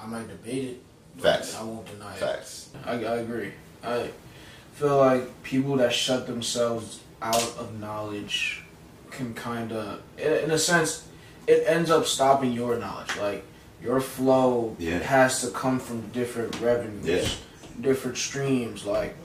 I 0.00 0.06
might 0.06 0.28
debate 0.28 0.64
it. 0.64 0.82
Facts. 1.20 1.56
I 1.56 1.62
won't 1.62 1.86
deny 1.86 2.14
it. 2.14 2.18
Facts. 2.18 2.70
I, 2.84 2.92
I 2.92 3.16
agree. 3.18 3.52
I 3.84 4.10
feel 4.72 4.96
like 4.98 5.42
people 5.44 5.76
that 5.76 5.92
shut 5.92 6.26
themselves 6.26 7.00
out 7.22 7.42
of 7.58 7.78
knowledge 7.80 8.63
can 9.16 9.34
kind 9.34 9.72
of, 9.72 10.00
in 10.18 10.50
a 10.50 10.58
sense, 10.58 11.06
it 11.46 11.64
ends 11.66 11.90
up 11.90 12.06
stopping 12.06 12.52
your 12.52 12.76
knowledge. 12.78 13.16
Like 13.18 13.44
your 13.82 14.00
flow 14.00 14.76
Yeah. 14.78 14.98
has 14.98 15.40
to 15.42 15.48
come 15.48 15.78
from 15.78 16.00
different 16.08 16.58
revenues, 16.60 17.38
different 17.80 18.16
streams. 18.16 18.84
Like 18.84 19.16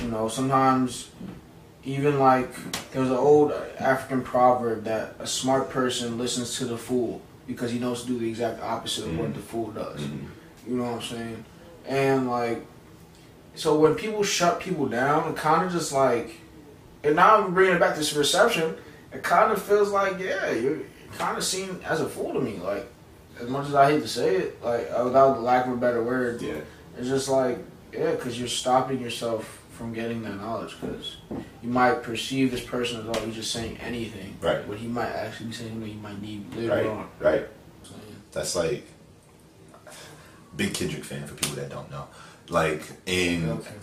you 0.00 0.08
know, 0.08 0.28
sometimes 0.28 1.08
even 1.84 2.18
like 2.18 2.50
there's 2.92 3.08
an 3.10 3.16
old 3.16 3.52
African 3.78 4.22
proverb 4.22 4.84
that 4.84 5.14
a 5.18 5.26
smart 5.26 5.70
person 5.70 6.18
listens 6.18 6.56
to 6.58 6.64
the 6.64 6.76
fool 6.78 7.20
because 7.46 7.70
he 7.72 7.78
knows 7.78 8.02
to 8.02 8.06
do 8.08 8.18
the 8.18 8.28
exact 8.28 8.62
opposite 8.62 9.04
of 9.04 9.18
what 9.18 9.30
Mhm. 9.30 9.34
the 9.34 9.40
fool 9.40 9.70
does. 9.72 10.00
Mhm. 10.00 10.26
You 10.68 10.76
know 10.76 10.84
what 10.84 11.02
I'm 11.02 11.02
saying? 11.02 11.44
And 11.86 12.30
like, 12.30 12.64
so 13.56 13.74
when 13.78 13.94
people 13.96 14.22
shut 14.22 14.60
people 14.60 14.86
down, 14.86 15.34
kind 15.34 15.66
of 15.66 15.72
just 15.72 15.92
like, 15.92 16.36
and 17.02 17.16
now 17.16 17.38
I'm 17.42 17.52
bringing 17.52 17.74
it 17.74 17.80
back 17.80 17.94
to 17.94 17.98
this 17.98 18.14
reception. 18.14 18.76
It 19.14 19.22
kind 19.22 19.52
of 19.52 19.60
feels 19.62 19.90
like, 19.90 20.18
yeah, 20.18 20.50
you're 20.52 20.78
kind 21.18 21.36
of 21.36 21.44
seen 21.44 21.78
as 21.84 22.00
a 22.00 22.08
fool 22.08 22.32
to 22.34 22.40
me. 22.40 22.58
Like, 22.58 22.86
as 23.40 23.48
much 23.48 23.66
as 23.68 23.74
I 23.74 23.90
hate 23.90 24.02
to 24.02 24.08
say 24.08 24.36
it, 24.36 24.62
like 24.64 24.88
uh, 24.90 25.04
without 25.04 25.34
the 25.34 25.40
lack 25.40 25.66
of 25.66 25.72
a 25.72 25.76
better 25.76 26.02
word, 26.02 26.40
Yeah. 26.40 26.60
it's 26.98 27.08
just 27.08 27.28
like, 27.28 27.58
yeah, 27.92 28.12
because 28.12 28.38
you're 28.38 28.48
stopping 28.48 29.00
yourself 29.00 29.58
from 29.70 29.92
getting 29.92 30.22
that 30.22 30.36
knowledge. 30.36 30.76
Because 30.80 31.16
you 31.30 31.68
might 31.68 32.02
perceive 32.02 32.50
this 32.50 32.64
person 32.64 33.00
as, 33.00 33.16
oh, 33.16 33.26
he's 33.26 33.34
just 33.34 33.52
saying 33.52 33.76
anything, 33.78 34.36
Right. 34.40 34.66
But 34.66 34.78
he 34.78 34.86
might 34.86 35.08
actually 35.10 35.46
be 35.48 35.52
saying 35.52 35.70
something 35.72 35.88
you 35.90 35.98
might 35.98 36.20
need 36.22 36.54
later 36.54 36.68
Right. 36.74 36.86
on. 36.86 37.08
Right. 37.20 37.46
So, 37.82 37.92
That's 38.32 38.54
like 38.56 38.86
big 40.56 40.72
Kendrick 40.74 41.04
fan 41.04 41.26
for 41.26 41.34
people 41.34 41.56
that 41.56 41.70
don't 41.70 41.90
know. 41.90 42.06
Like 42.48 42.82
in 43.06 43.40
Kendrick. 43.42 43.66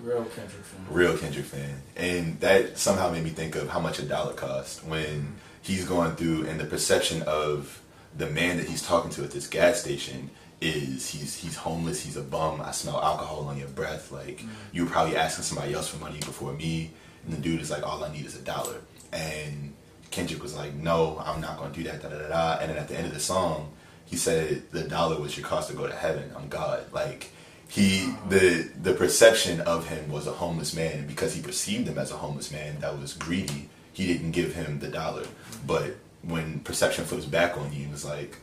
Real 0.00 0.24
Kendrick 0.24 0.64
fan. 0.64 0.86
real 0.90 1.18
Kendrick 1.18 1.46
fan, 1.46 1.82
and 1.96 2.38
that 2.40 2.78
somehow 2.78 3.10
made 3.10 3.24
me 3.24 3.30
think 3.30 3.56
of 3.56 3.68
how 3.68 3.80
much 3.80 3.98
a 3.98 4.02
dollar 4.02 4.32
cost 4.32 4.84
when 4.84 5.36
he's 5.62 5.84
going 5.84 6.14
through, 6.16 6.46
and 6.46 6.60
the 6.60 6.64
perception 6.64 7.22
of 7.22 7.80
the 8.16 8.26
man 8.26 8.56
that 8.56 8.68
he's 8.68 8.82
talking 8.82 9.10
to 9.10 9.24
at 9.24 9.30
this 9.30 9.46
gas 9.46 9.80
station 9.80 10.30
is 10.60 11.10
he's 11.10 11.36
he's 11.36 11.56
homeless, 11.56 12.02
he's 12.02 12.16
a 12.16 12.22
bum. 12.22 12.60
I 12.60 12.72
smell 12.72 13.00
alcohol 13.02 13.46
on 13.48 13.58
your 13.58 13.68
breath. 13.68 14.10
Like 14.10 14.38
mm. 14.38 14.48
you 14.72 14.84
were 14.84 14.90
probably 14.90 15.16
asking 15.16 15.44
somebody 15.44 15.74
else 15.74 15.88
for 15.88 15.98
money 15.98 16.18
before 16.18 16.52
me, 16.52 16.90
and 17.24 17.32
the 17.32 17.40
dude 17.40 17.60
is 17.60 17.70
like, 17.70 17.82
all 17.86 18.02
I 18.02 18.12
need 18.12 18.26
is 18.26 18.36
a 18.36 18.42
dollar, 18.42 18.80
and 19.12 19.74
Kendrick 20.10 20.42
was 20.42 20.56
like, 20.56 20.74
no, 20.74 21.22
I'm 21.24 21.40
not 21.40 21.58
going 21.58 21.72
to 21.72 21.76
do 21.76 21.88
that. 21.88 22.02
Da 22.02 22.08
da 22.08 22.18
da 22.18 22.28
da. 22.28 22.58
And 22.60 22.70
then 22.70 22.78
at 22.78 22.88
the 22.88 22.96
end 22.96 23.06
of 23.06 23.14
the 23.14 23.20
song, 23.20 23.72
he 24.06 24.16
said 24.16 24.70
the 24.70 24.84
dollar 24.84 25.20
was 25.20 25.36
your 25.36 25.46
cost 25.46 25.70
to 25.70 25.76
go 25.76 25.86
to 25.86 25.94
heaven. 25.94 26.32
I'm 26.36 26.48
God. 26.48 26.92
Like 26.92 27.30
he 27.68 28.14
the 28.28 28.70
the 28.82 28.94
perception 28.94 29.60
of 29.60 29.88
him 29.88 30.10
was 30.10 30.26
a 30.26 30.32
homeless 30.32 30.74
man 30.74 31.06
because 31.06 31.34
he 31.34 31.42
perceived 31.42 31.86
him 31.86 31.98
as 31.98 32.10
a 32.10 32.16
homeless 32.16 32.50
man 32.50 32.80
that 32.80 32.98
was 32.98 33.12
greedy 33.12 33.68
he 33.92 34.06
didn't 34.06 34.30
give 34.30 34.54
him 34.54 34.78
the 34.78 34.88
dollar. 34.88 35.24
But 35.66 35.96
when 36.22 36.60
perception 36.60 37.04
flips 37.04 37.24
back 37.26 37.56
on 37.58 37.72
you 37.72 37.86
it 37.86 37.90
was 37.90 38.04
like 38.04 38.36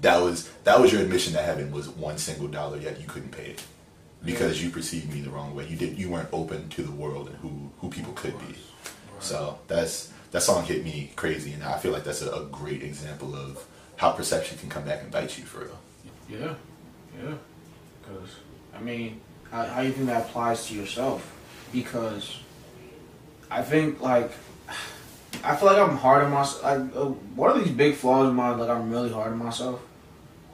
that 0.00 0.20
was 0.22 0.48
that 0.64 0.80
was 0.80 0.92
your 0.92 1.02
admission 1.02 1.34
that 1.34 1.44
heaven 1.44 1.70
was 1.72 1.88
one 1.88 2.16
single 2.16 2.48
dollar 2.48 2.78
yet 2.78 3.00
you 3.00 3.06
couldn't 3.06 3.32
pay 3.32 3.50
it. 3.50 3.62
Because 4.24 4.62
you 4.62 4.70
perceived 4.70 5.12
me 5.12 5.20
the 5.20 5.28
wrong 5.28 5.54
way. 5.54 5.68
You 5.68 5.76
did 5.76 5.98
you 5.98 6.08
weren't 6.08 6.30
open 6.32 6.70
to 6.70 6.82
the 6.82 6.92
world 6.92 7.28
and 7.28 7.36
who 7.36 7.70
who 7.80 7.90
people 7.90 8.14
could 8.14 8.38
be. 8.38 8.54
So 9.20 9.58
that's 9.68 10.10
that 10.30 10.42
song 10.42 10.64
hit 10.64 10.82
me 10.82 11.12
crazy 11.14 11.52
and 11.52 11.62
i 11.62 11.78
feel 11.78 11.92
like 11.92 12.02
that's 12.02 12.20
a, 12.20 12.28
a 12.32 12.44
great 12.46 12.82
example 12.82 13.36
of 13.36 13.64
how 13.96 14.10
perception 14.10 14.58
can 14.58 14.68
come 14.68 14.84
back 14.84 15.02
and 15.02 15.10
bite 15.10 15.38
you 15.38 15.44
for 15.44 15.60
real. 15.60 15.78
Yeah, 16.28 16.54
yeah. 17.22 17.34
Because 18.02 18.30
I 18.76 18.80
mean, 18.80 19.20
how, 19.50 19.64
how 19.64 19.80
you 19.82 19.92
think 19.92 20.06
that 20.06 20.26
applies 20.26 20.66
to 20.66 20.74
yourself? 20.74 21.30
Because 21.72 22.38
I 23.50 23.62
think 23.62 24.00
like 24.00 24.30
I 25.44 25.56
feel 25.56 25.68
like 25.68 25.78
I'm 25.78 25.96
hard 25.96 26.24
on 26.24 26.30
myself. 26.32 26.62
Like 26.62 26.96
uh, 26.96 27.06
one 27.36 27.50
of 27.50 27.64
these 27.64 27.72
big 27.74 27.94
flaws 27.94 28.28
of 28.28 28.34
mine, 28.34 28.58
like 28.58 28.70
I'm 28.70 28.90
really 28.90 29.10
hard 29.10 29.32
on 29.32 29.38
myself. 29.38 29.80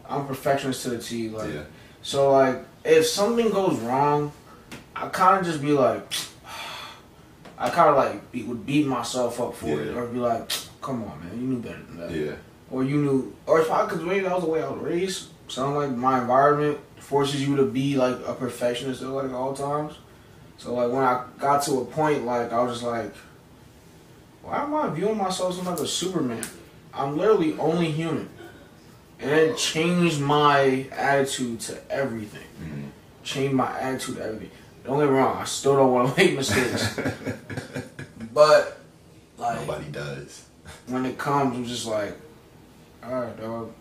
I'm 0.08 0.26
perfectionist 0.26 0.82
to 0.84 0.90
the 0.90 0.98
T. 0.98 1.28
Like 1.28 1.52
yeah 1.52 1.62
so, 2.02 2.32
like 2.32 2.64
if 2.84 3.06
something 3.06 3.50
goes 3.50 3.78
wrong, 3.80 4.32
I 4.96 5.08
kind 5.08 5.38
of 5.38 5.44
just 5.44 5.60
be 5.60 5.72
like, 5.72 6.12
I 7.58 7.68
kind 7.70 7.90
of 7.90 7.96
like 7.96 8.32
be, 8.32 8.42
would 8.42 8.64
beat 8.64 8.86
myself 8.86 9.40
up 9.40 9.54
for 9.54 9.66
it, 9.80 9.88
Yeah. 9.88 10.00
or 10.00 10.06
be 10.06 10.18
like, 10.18 10.50
come 10.80 11.04
on, 11.04 11.20
man, 11.20 11.38
you 11.40 11.46
knew 11.46 11.58
better 11.58 11.82
than 11.82 11.96
that 11.98 12.10
yeah 12.10 12.32
or 12.70 12.84
you 12.84 12.96
knew, 13.02 13.36
or 13.46 13.60
if 13.60 13.68
I, 13.68 13.84
because 13.84 14.00
maybe 14.02 14.20
that 14.20 14.32
was 14.32 14.44
the 14.44 14.48
way 14.50 14.62
I 14.62 14.68
was 14.68 14.80
raised. 14.80 15.29
Sound 15.50 15.74
like 15.74 15.90
my 15.90 16.20
environment 16.20 16.78
forces 16.98 17.46
you 17.46 17.56
to 17.56 17.64
be 17.64 17.96
like 17.96 18.16
a 18.26 18.34
perfectionist 18.34 19.02
at 19.02 19.08
like 19.08 19.32
all 19.32 19.52
times. 19.52 19.94
So 20.58 20.74
like 20.74 20.92
when 20.92 21.02
I 21.02 21.24
got 21.38 21.62
to 21.64 21.80
a 21.80 21.84
point, 21.84 22.24
like 22.24 22.52
I 22.52 22.62
was 22.62 22.74
just 22.80 22.84
like, 22.86 23.12
why 24.42 24.62
am 24.62 24.74
I 24.74 24.88
viewing 24.90 25.16
myself 25.18 25.58
as 25.58 25.66
like 25.66 25.80
a 25.80 25.86
Superman? 25.86 26.44
I'm 26.94 27.16
literally 27.16 27.58
only 27.58 27.90
human, 27.90 28.28
and 29.18 29.30
it 29.30 29.56
changed 29.56 30.20
my 30.20 30.86
attitude 30.92 31.60
to 31.60 31.78
everything. 31.90 32.46
Mhm. 32.62 32.90
changed 33.24 33.54
my 33.54 33.78
attitude 33.80 34.16
to 34.16 34.24
everything. 34.24 34.50
Don't 34.84 34.98
get 34.98 35.08
me 35.08 35.14
wrong, 35.16 35.36
I 35.36 35.44
still 35.44 35.74
don't 35.76 35.92
want 35.92 36.14
to 36.14 36.20
make 36.24 36.36
mistakes, 36.36 36.98
but 38.32 38.78
like 39.36 39.60
Nobody 39.66 39.90
does. 39.90 40.44
when 40.86 41.06
it 41.06 41.18
comes, 41.18 41.56
I'm 41.56 41.64
just 41.64 41.86
like, 41.86 42.16
all 43.04 43.14
right, 43.14 43.40
dog. 43.40 43.72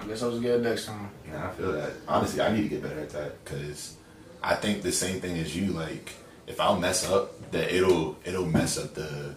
I 0.00 0.06
guess 0.06 0.22
I'll 0.22 0.30
just 0.30 0.42
get 0.42 0.56
it 0.56 0.62
next 0.62 0.86
time. 0.86 1.10
Yeah, 1.28 1.48
I 1.48 1.50
feel 1.52 1.72
that. 1.72 1.92
Honestly, 2.08 2.40
I 2.40 2.52
need 2.54 2.62
to 2.62 2.68
get 2.68 2.82
better 2.82 3.00
at 3.00 3.10
that 3.10 3.44
because 3.44 3.96
I 4.42 4.54
think 4.54 4.82
the 4.82 4.92
same 4.92 5.20
thing 5.20 5.38
as 5.38 5.56
you. 5.56 5.72
Like, 5.72 6.12
if 6.46 6.60
I'll 6.60 6.78
mess 6.78 7.08
up, 7.08 7.50
that 7.52 7.74
it'll 7.74 8.16
it'll 8.24 8.46
mess 8.46 8.78
up 8.78 8.94
the 8.94 9.34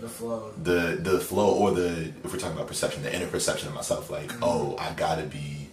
The 0.00 0.08
flow. 0.08 0.52
the 0.62 0.98
the 1.00 1.20
flow 1.20 1.54
or 1.54 1.72
the 1.72 2.12
if 2.24 2.32
we're 2.32 2.38
talking 2.38 2.56
about 2.56 2.68
perception, 2.68 3.02
the 3.02 3.14
inner 3.14 3.26
perception 3.26 3.68
of 3.68 3.74
myself. 3.74 4.10
Like, 4.10 4.28
mm-hmm. 4.28 4.44
oh, 4.44 4.76
I 4.78 4.92
gotta 4.94 5.24
be 5.24 5.68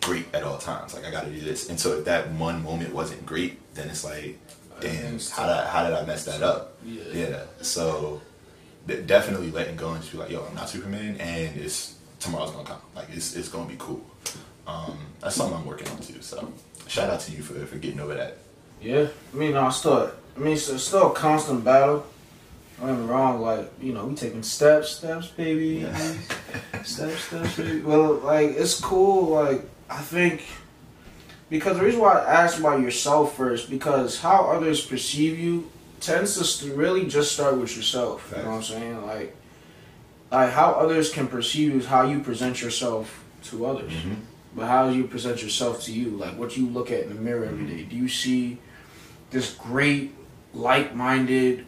great 0.00 0.26
at 0.32 0.44
all 0.44 0.58
times. 0.58 0.94
Like, 0.94 1.04
I 1.04 1.10
gotta 1.10 1.30
do 1.30 1.40
this. 1.40 1.68
And 1.68 1.78
so 1.78 1.98
if 1.98 2.04
that 2.04 2.30
one 2.30 2.62
moment 2.62 2.94
wasn't 2.94 3.26
great, 3.26 3.58
then 3.74 3.88
it's 3.88 4.04
like, 4.04 4.38
damn, 4.80 5.18
how 5.32 5.46
did 5.46 5.56
I, 5.56 5.66
how 5.68 5.84
did 5.84 5.94
I 5.94 6.04
mess 6.04 6.24
that 6.26 6.42
up? 6.42 6.76
Yeah. 6.84 7.02
Yeah. 7.12 7.42
So 7.62 8.22
definitely 8.86 9.50
letting 9.50 9.76
go 9.76 9.92
and 9.92 10.00
just 10.00 10.12
be 10.12 10.18
like, 10.18 10.30
yo, 10.30 10.44
I'm 10.44 10.54
not 10.54 10.68
Superman, 10.68 11.16
and 11.18 11.56
it's 11.56 11.95
tomorrow's 12.20 12.50
gonna 12.50 12.68
come. 12.68 12.80
Like 12.94 13.08
it's 13.12 13.34
it's 13.36 13.48
gonna 13.48 13.68
be 13.68 13.76
cool. 13.78 14.04
Um, 14.66 14.98
that's 15.20 15.36
something 15.36 15.56
I'm 15.56 15.66
working 15.66 15.88
on 15.88 15.98
too. 15.98 16.20
So 16.20 16.52
shout 16.88 17.10
out 17.10 17.20
to 17.20 17.32
you 17.32 17.42
for 17.42 17.54
for 17.66 17.76
getting 17.76 18.00
over 18.00 18.14
that. 18.14 18.38
Yeah, 18.80 19.08
I 19.32 19.36
mean, 19.36 19.52
no, 19.52 19.70
still, 19.70 20.12
I 20.36 20.38
mean, 20.38 20.52
it's, 20.52 20.82
still 20.82 21.10
a 21.10 21.14
constant 21.14 21.64
battle. 21.64 22.06
Get 22.78 22.88
me 22.88 23.06
wrong, 23.06 23.40
like, 23.40 23.72
you 23.80 23.94
know, 23.94 24.04
we 24.04 24.14
taking 24.14 24.42
steps, 24.42 24.90
steps, 24.96 25.28
baby. 25.28 25.80
steps, 26.84 27.20
steps, 27.20 27.56
baby. 27.56 27.80
Well, 27.80 28.14
like, 28.16 28.50
it's 28.50 28.78
cool, 28.78 29.30
like, 29.30 29.62
I 29.88 30.02
think, 30.02 30.44
because 31.48 31.78
the 31.78 31.84
reason 31.84 32.00
why 32.00 32.18
I 32.18 32.44
asked 32.44 32.58
about 32.58 32.80
yourself 32.80 33.34
first, 33.34 33.70
because 33.70 34.20
how 34.20 34.50
others 34.50 34.84
perceive 34.84 35.38
you 35.38 35.70
tends 36.00 36.58
to 36.58 36.74
really 36.74 37.06
just 37.06 37.32
start 37.32 37.56
with 37.56 37.74
yourself. 37.74 38.30
You 38.36 38.42
know 38.42 38.50
what 38.50 38.56
I'm 38.56 38.62
saying? 38.62 39.06
Like, 39.06 39.34
like, 40.30 40.50
how 40.50 40.72
others 40.72 41.12
can 41.12 41.28
perceive 41.28 41.72
you 41.72 41.78
is 41.78 41.86
how 41.86 42.02
you 42.02 42.20
present 42.20 42.60
yourself 42.60 43.24
to 43.44 43.66
others. 43.66 43.92
Mm-hmm. 43.92 44.14
But 44.56 44.66
how 44.66 44.88
do 44.90 44.96
you 44.96 45.06
present 45.06 45.42
yourself 45.42 45.82
to 45.84 45.92
you, 45.92 46.10
like 46.10 46.38
what 46.38 46.56
you 46.56 46.66
look 46.66 46.90
at 46.90 47.02
in 47.02 47.08
the 47.10 47.20
mirror 47.20 47.44
every 47.44 47.66
day. 47.66 47.80
Mm-hmm. 47.80 47.90
Do 47.90 47.96
you 47.96 48.08
see 48.08 48.58
this 49.30 49.54
great, 49.54 50.14
like-minded, 50.54 51.66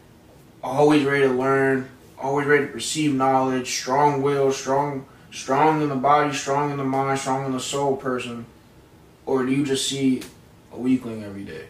always 0.63 1.05
ready 1.05 1.27
to 1.27 1.33
learn, 1.33 1.89
always 2.19 2.47
ready 2.47 2.67
to 2.67 2.73
perceive 2.73 3.15
knowledge, 3.15 3.71
strong 3.71 4.23
will, 4.23 4.51
strong, 4.53 5.07
strong 5.31 5.83
in 5.83 5.89
the 5.89 5.97
body, 5.97 6.33
strong 6.33 6.71
in 6.71 6.77
the 6.77 6.85
mind, 6.85 7.19
strong 7.19 7.45
in 7.47 7.53
the 7.53 7.61
soul 7.61 7.97
person, 7.97 8.47
or 9.27 9.45
do 9.45 9.53
you 9.53 9.65
just 9.65 9.89
see 9.89 10.23
a 10.73 10.79
weakling 10.79 11.23
every 11.23 11.45
day? 11.45 11.67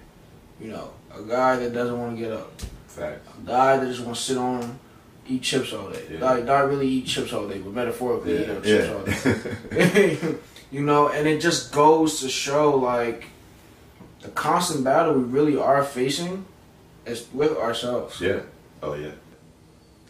You 0.61 0.71
know, 0.71 0.93
a 1.13 1.23
guy 1.23 1.57
that 1.57 1.73
doesn't 1.73 1.99
want 1.99 2.17
to 2.17 2.23
get 2.23 2.33
up, 2.33 2.61
Fact. 2.87 3.27
a 3.43 3.47
guy 3.47 3.77
that 3.77 3.87
just 3.87 4.05
wants 4.05 4.21
to 4.27 4.33
sit 4.33 4.39
on, 4.39 4.79
eat 5.29 5.43
chips 5.43 5.73
all 5.73 5.91
day. 5.91 6.03
Yeah. 6.11 6.21
Like 6.25 6.45
not 6.45 6.69
really 6.69 6.89
eat 6.89 7.07
chips 7.07 7.33
all 7.33 7.47
day, 7.49 7.59
but 7.59 7.73
metaphorically 7.73 8.41
eat 8.43 8.47
Yeah. 8.49 8.55
up 8.55 8.65
chips 8.65 8.89
all 8.91 9.05
day. 9.71 10.35
you 10.71 10.81
know, 10.83 11.09
and 11.09 11.27
it 11.29 11.41
just 11.41 11.73
goes 11.73 12.21
to 12.21 12.29
show 12.29 12.77
like 12.77 13.27
the 14.23 14.29
constant 14.31 14.85
battle 14.85 15.15
we 15.15 15.23
really 15.23 15.57
are 15.57 15.85
facing 15.85 16.45
is 17.07 17.27
with 17.33 17.57
ourselves. 17.57 18.21
yeah. 18.21 18.41
Oh 18.83 18.95
yeah. 18.95 19.13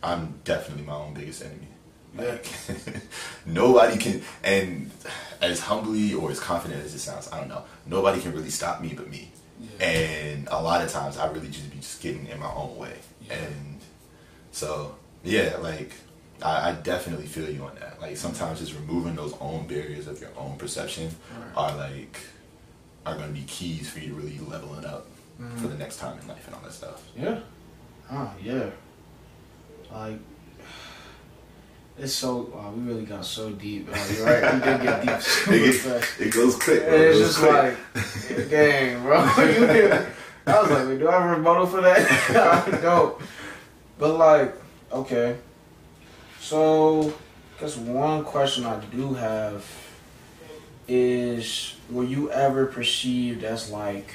I'm 0.02 0.34
definitely 0.44 0.84
my 0.84 0.94
own 0.94 1.14
biggest 1.14 1.42
enemy. 1.44 1.68
Like 2.16 2.46
nobody 3.46 3.96
can 3.98 4.22
and 4.42 4.90
as 5.40 5.60
humbly 5.60 6.14
or 6.14 6.30
as 6.30 6.40
confident 6.40 6.85
as 6.85 6.94
it 6.94 6.98
sounds, 7.00 7.31
I 7.33 7.38
don't 7.40 7.48
know. 7.48 7.62
Nobody 7.87 8.20
can 8.20 8.33
really 8.33 8.50
stop 8.50 8.81
me 8.81 8.92
but 8.96 9.09
me. 9.11 9.31
Yeah. 9.61 9.87
And 9.87 10.48
a 10.50 10.61
lot 10.61 10.83
of 10.83 10.90
times 10.90 11.16
I 11.18 11.31
really 11.31 11.48
just 11.48 11.70
be 11.70 11.76
just 11.78 12.00
getting 12.00 12.26
in 12.26 12.38
my 12.40 12.52
own 12.52 12.76
way. 12.76 12.94
Yeah. 13.26 13.35
And 13.35 13.81
so 14.52 14.94
yeah, 15.24 15.57
like 15.61 15.92
I, 16.42 16.70
I 16.70 16.72
definitely 16.72 17.26
feel 17.26 17.48
you 17.50 17.62
on 17.64 17.74
that. 17.81 18.00
Like 18.00 18.16
sometimes 18.16 18.61
just 18.61 18.74
removing 18.74 19.14
those 19.16 19.35
own 19.40 19.66
barriers 19.66 20.07
of 20.07 20.20
your 20.20 20.31
own 20.37 20.57
perception 20.57 21.11
Right. 21.37 21.57
are 21.57 21.76
like 21.76 22.16
are 23.07 23.14
gonna 23.14 23.33
be 23.33 23.42
keys 23.42 23.88
for 23.90 23.98
you 24.00 24.09
to 24.09 24.14
really 24.14 24.38
leveling 24.38 24.85
up 24.85 25.07
Mm-hmm. 25.40 25.57
for 25.59 25.68
the 25.68 25.76
next 25.76 25.98
time 25.98 26.18
in 26.18 26.26
life 26.26 26.44
and 26.46 26.54
all 26.57 26.62
that 26.62 26.72
stuff. 26.72 27.00
Yeah. 27.16 27.38
Oh 28.11 28.33
yeah. 28.42 28.70
Like 29.92 30.18
it's 31.98 32.12
so 32.12 32.50
wow, 32.54 32.70
we 32.72 32.83
really 32.83 33.04
got 33.04 33.24
so 33.24 33.50
deep. 33.50 33.88
Uh, 33.92 34.07
you're 34.14 34.24
right, 34.26 34.54
we 34.54 34.61
did 34.61 34.83
get 34.83 35.02
deep 35.07 35.20
super 35.22 35.54
It, 35.54 35.72
fast. 35.74 36.20
it 36.20 36.33
goes 36.35 36.57
quick. 36.57 36.83
And 36.83 36.94
it's 36.94 37.18
just 37.20 37.42
like 37.42 37.76
gang, 38.50 39.02
bro. 39.02 39.24
You 39.38 39.66
did- 39.66 40.07
I 40.46 40.62
was 40.62 40.70
like, 40.70 40.98
do 40.98 41.09
I 41.09 41.12
have 41.12 41.31
a 41.31 41.37
rebuttal 41.37 41.66
for 41.66 41.83
that? 41.83 42.11
I 42.70 42.81
don't. 42.81 43.20
But 43.98 44.16
like, 44.16 44.54
okay. 44.92 45.37
So 46.40 47.12
I 47.57 47.61
guess 47.61 47.77
one 47.77 48.24
question 48.24 48.64
I 48.64 48.81
do 48.87 49.14
have 49.14 49.64
is 50.87 51.74
were 51.90 52.05
you 52.05 52.31
ever 52.31 52.66
perceived 52.66 53.44
as 53.44 53.70
like 53.70 54.14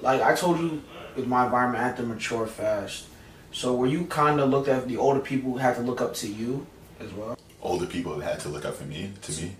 like 0.00 0.22
I 0.22 0.34
told 0.34 0.58
you 0.58 0.82
with 1.14 1.26
my 1.26 1.44
environment 1.44 1.82
I 1.82 1.88
had 1.88 1.96
to 1.98 2.02
mature 2.02 2.46
fast. 2.46 3.06
So 3.52 3.74
were 3.74 3.86
you 3.86 4.06
kinda 4.06 4.44
looked 4.44 4.68
at 4.68 4.88
the 4.88 4.96
older 4.96 5.20
people 5.20 5.58
had 5.58 5.76
to 5.76 5.82
look 5.82 6.00
up 6.00 6.14
to 6.14 6.28
you 6.28 6.66
as 7.00 7.12
well? 7.12 7.36
older 7.64 7.86
people 7.86 8.20
had 8.20 8.38
to 8.40 8.48
look 8.48 8.64
up 8.64 8.74
for 8.74 8.84
me 8.84 9.10
to 9.22 9.42
me. 9.42 9.56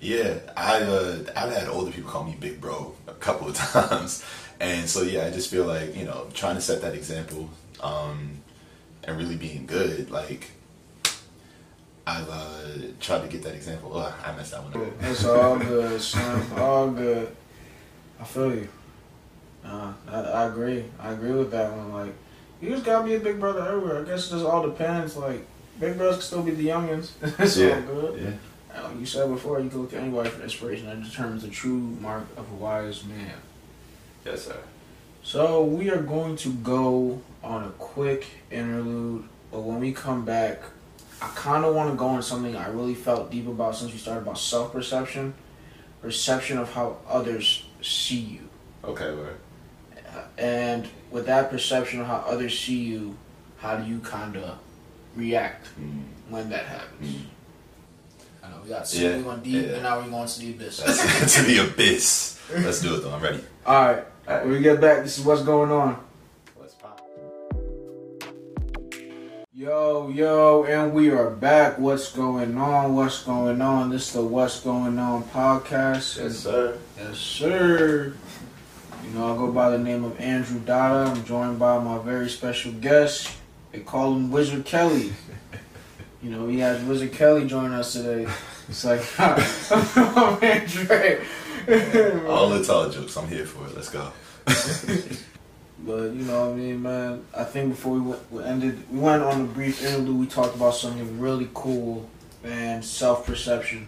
Yeah, 0.00 0.38
I 0.56 0.82
uh, 0.82 1.18
I've 1.34 1.52
had 1.52 1.68
older 1.68 1.90
people 1.90 2.10
call 2.10 2.24
me 2.24 2.36
big 2.38 2.60
bro 2.60 2.94
a 3.06 3.14
couple 3.14 3.48
of 3.48 3.54
times, 3.72 4.22
and 4.60 4.88
so 4.88 5.02
yeah, 5.02 5.24
I 5.24 5.30
just 5.30 5.50
feel 5.50 5.64
like 5.64 5.96
you 5.96 6.04
know 6.04 6.26
trying 6.34 6.56
to 6.56 6.60
set 6.60 6.82
that 6.82 6.94
example 6.94 7.48
um, 7.80 8.42
and 9.06 9.16
really 9.16 9.36
being 9.36 9.66
good. 9.66 10.10
Like 10.10 10.50
I've 12.06 12.28
uh, 12.28 12.62
tried 13.00 13.22
to 13.22 13.28
get 13.28 13.42
that 13.42 13.54
example. 13.54 13.92
Oh, 13.94 14.14
I 14.24 14.32
messed 14.36 14.52
that 14.52 14.62
one 14.62 14.74
up. 14.74 14.92
It's 15.02 15.24
all 15.24 15.58
good, 15.58 16.00
son. 16.00 16.46
All 16.56 16.90
good. 16.90 17.34
I 18.20 18.24
feel 18.24 18.54
you. 18.54 18.68
Uh, 19.64 19.92
I, 20.08 20.20
I 20.20 20.46
agree. 20.46 20.84
I 21.00 21.12
agree 21.12 21.32
with 21.32 21.50
that 21.50 21.72
one. 21.72 21.92
Like, 21.92 22.14
you 22.60 22.70
just 22.70 22.84
gotta 22.84 23.04
be 23.04 23.14
a 23.14 23.20
big 23.20 23.40
brother 23.40 23.66
everywhere. 23.66 24.02
I 24.02 24.04
guess 24.04 24.28
it 24.28 24.30
just 24.34 24.44
all 24.44 24.62
depends. 24.62 25.16
Like, 25.16 25.44
big 25.80 25.96
brothers 25.96 26.16
can 26.16 26.22
still 26.22 26.42
be 26.42 26.52
the 26.52 26.68
youngins. 26.68 27.10
it's 27.40 27.58
all 27.58 27.80
good. 27.94 28.20
yeah. 28.20 28.30
And 28.74 28.84
Like 28.84 29.00
you 29.00 29.06
said 29.06 29.28
before, 29.28 29.58
you 29.60 29.68
can 29.68 29.80
look 29.82 29.90
to 29.90 29.98
anybody 29.98 30.30
for 30.30 30.42
inspiration. 30.42 30.86
That 30.86 31.02
determines 31.02 31.42
the 31.42 31.48
true 31.48 31.78
mark 32.00 32.26
of 32.36 32.48
a 32.50 32.54
wise 32.54 33.04
man. 33.04 33.32
Yes, 34.24 34.44
sir. 34.46 34.56
So 35.22 35.64
we 35.64 35.90
are 35.90 36.00
going 36.02 36.36
to 36.36 36.52
go 36.52 37.20
on 37.46 37.64
a 37.64 37.70
quick 37.78 38.26
interlude, 38.50 39.24
but 39.50 39.60
when 39.60 39.80
we 39.80 39.92
come 39.92 40.24
back, 40.24 40.60
I 41.22 41.28
kind 41.34 41.64
of 41.64 41.74
want 41.74 41.90
to 41.90 41.96
go 41.96 42.06
on 42.08 42.22
something 42.22 42.54
I 42.56 42.68
really 42.68 42.94
felt 42.94 43.30
deep 43.30 43.46
about 43.46 43.76
since 43.76 43.92
we 43.92 43.98
started 43.98 44.22
about 44.22 44.38
self 44.38 44.72
perception, 44.72 45.32
perception 46.02 46.58
of 46.58 46.72
how 46.72 46.98
others 47.08 47.64
see 47.82 48.18
you, 48.20 48.48
Okay, 48.84 49.14
word. 49.14 49.36
and 50.36 50.86
with 51.10 51.26
that 51.26 51.50
perception 51.50 52.00
of 52.00 52.06
how 52.06 52.16
others 52.26 52.58
see 52.58 52.76
you, 52.82 53.16
how 53.58 53.76
do 53.76 53.88
you 53.90 54.00
kind 54.00 54.36
of 54.36 54.58
react 55.14 55.68
Mm. 55.80 56.02
when 56.28 56.50
that 56.50 56.66
happens? 56.66 57.14
Mm. 57.16 57.20
I 58.42 58.48
know 58.50 58.56
we 58.62 58.68
got 58.68 58.92
Yeah, 58.94 59.16
we 59.16 59.22
went 59.22 59.42
deep, 59.42 59.66
yeah. 59.66 59.72
and 59.74 59.82
now 59.84 60.00
we're 60.00 60.10
going 60.10 60.28
to 60.28 60.38
the 60.40 60.50
abyss. 60.50 60.76
To 61.36 61.42
the 61.42 61.58
abyss. 61.66 62.38
Let's 62.52 62.80
do 62.80 62.94
it 62.96 63.02
though. 63.02 63.12
I'm 63.12 63.22
ready. 63.22 63.40
All 63.64 63.74
right, 63.92 64.04
when 64.44 64.50
we 64.50 64.60
get 64.60 64.80
back, 64.80 65.02
this 65.04 65.18
is 65.18 65.24
what's 65.24 65.42
going 65.42 65.70
on. 65.72 66.04
Yo, 69.66 70.08
yo, 70.10 70.62
and 70.62 70.92
we 70.94 71.10
are 71.10 71.28
back. 71.28 71.76
What's 71.76 72.12
going 72.12 72.56
on? 72.56 72.94
What's 72.94 73.24
going 73.24 73.60
on? 73.60 73.90
This 73.90 74.06
is 74.06 74.12
the 74.12 74.22
What's 74.22 74.60
Going 74.60 74.96
On 74.96 75.24
podcast. 75.24 76.22
Yes, 76.22 76.36
sir. 76.36 76.78
Yes, 76.96 77.18
sir. 77.18 78.14
You 79.02 79.10
know, 79.10 79.34
I 79.34 79.36
go 79.36 79.50
by 79.50 79.70
the 79.70 79.78
name 79.78 80.04
of 80.04 80.20
Andrew 80.20 80.60
Dada. 80.60 81.10
I'm 81.10 81.24
joined 81.24 81.58
by 81.58 81.80
my 81.80 81.98
very 81.98 82.28
special 82.28 82.70
guest. 82.74 83.36
They 83.72 83.80
call 83.80 84.14
him 84.14 84.30
Wizard 84.30 84.64
Kelly. 84.64 85.12
You 86.22 86.30
know, 86.30 86.46
he 86.46 86.60
has 86.60 86.82
Wizard 86.84 87.12
Kelly 87.12 87.46
join 87.46 87.72
us 87.72 87.92
today. 87.92 88.26
It's 88.68 88.84
like, 88.84 89.00
I'm 89.18 89.38
Andre. 90.42 91.24
All 92.28 92.50
the 92.50 92.62
tall 92.64 92.88
jokes. 92.88 93.16
I'm 93.16 93.28
here 93.28 93.46
for 93.46 93.66
it. 93.66 93.74
Let's 93.74 93.90
go. 93.90 94.12
But 95.78 96.12
you 96.12 96.22
know 96.24 96.46
what 96.46 96.52
I 96.52 96.56
mean, 96.56 96.82
man. 96.82 97.24
I 97.36 97.44
think 97.44 97.70
before 97.70 97.94
we, 97.94 98.00
went, 98.00 98.32
we 98.32 98.42
ended, 98.42 98.90
we 98.90 98.98
went 98.98 99.22
on 99.22 99.42
a 99.42 99.44
brief 99.44 99.84
interlude. 99.84 100.18
We 100.18 100.26
talked 100.26 100.56
about 100.56 100.74
something 100.74 101.20
really 101.20 101.48
cool, 101.52 102.08
and 102.42 102.84
self 102.84 103.26
perception, 103.26 103.86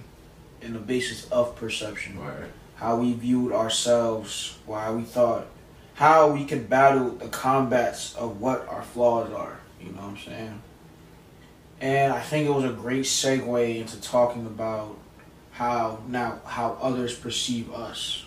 and 0.60 0.74
the 0.74 0.80
basis 0.80 1.28
of 1.30 1.56
perception. 1.56 2.18
Word. 2.18 2.50
How 2.76 2.96
we 2.96 3.12
viewed 3.14 3.52
ourselves, 3.52 4.56
why 4.66 4.90
we 4.90 5.02
thought, 5.02 5.46
how 5.94 6.30
we 6.30 6.44
could 6.44 6.68
battle 6.68 7.10
the 7.10 7.28
combats 7.28 8.14
of 8.14 8.40
what 8.40 8.68
our 8.68 8.82
flaws 8.82 9.32
are. 9.32 9.58
You 9.80 9.90
know 9.92 10.02
what 10.02 10.10
I'm 10.10 10.18
saying? 10.18 10.62
And 11.80 12.12
I 12.12 12.20
think 12.20 12.46
it 12.46 12.52
was 12.52 12.64
a 12.64 12.72
great 12.72 13.04
segue 13.04 13.76
into 13.80 14.00
talking 14.00 14.46
about 14.46 14.96
how 15.52 16.00
now 16.06 16.40
how 16.44 16.76
others 16.80 17.16
perceive 17.18 17.72
us. 17.72 18.24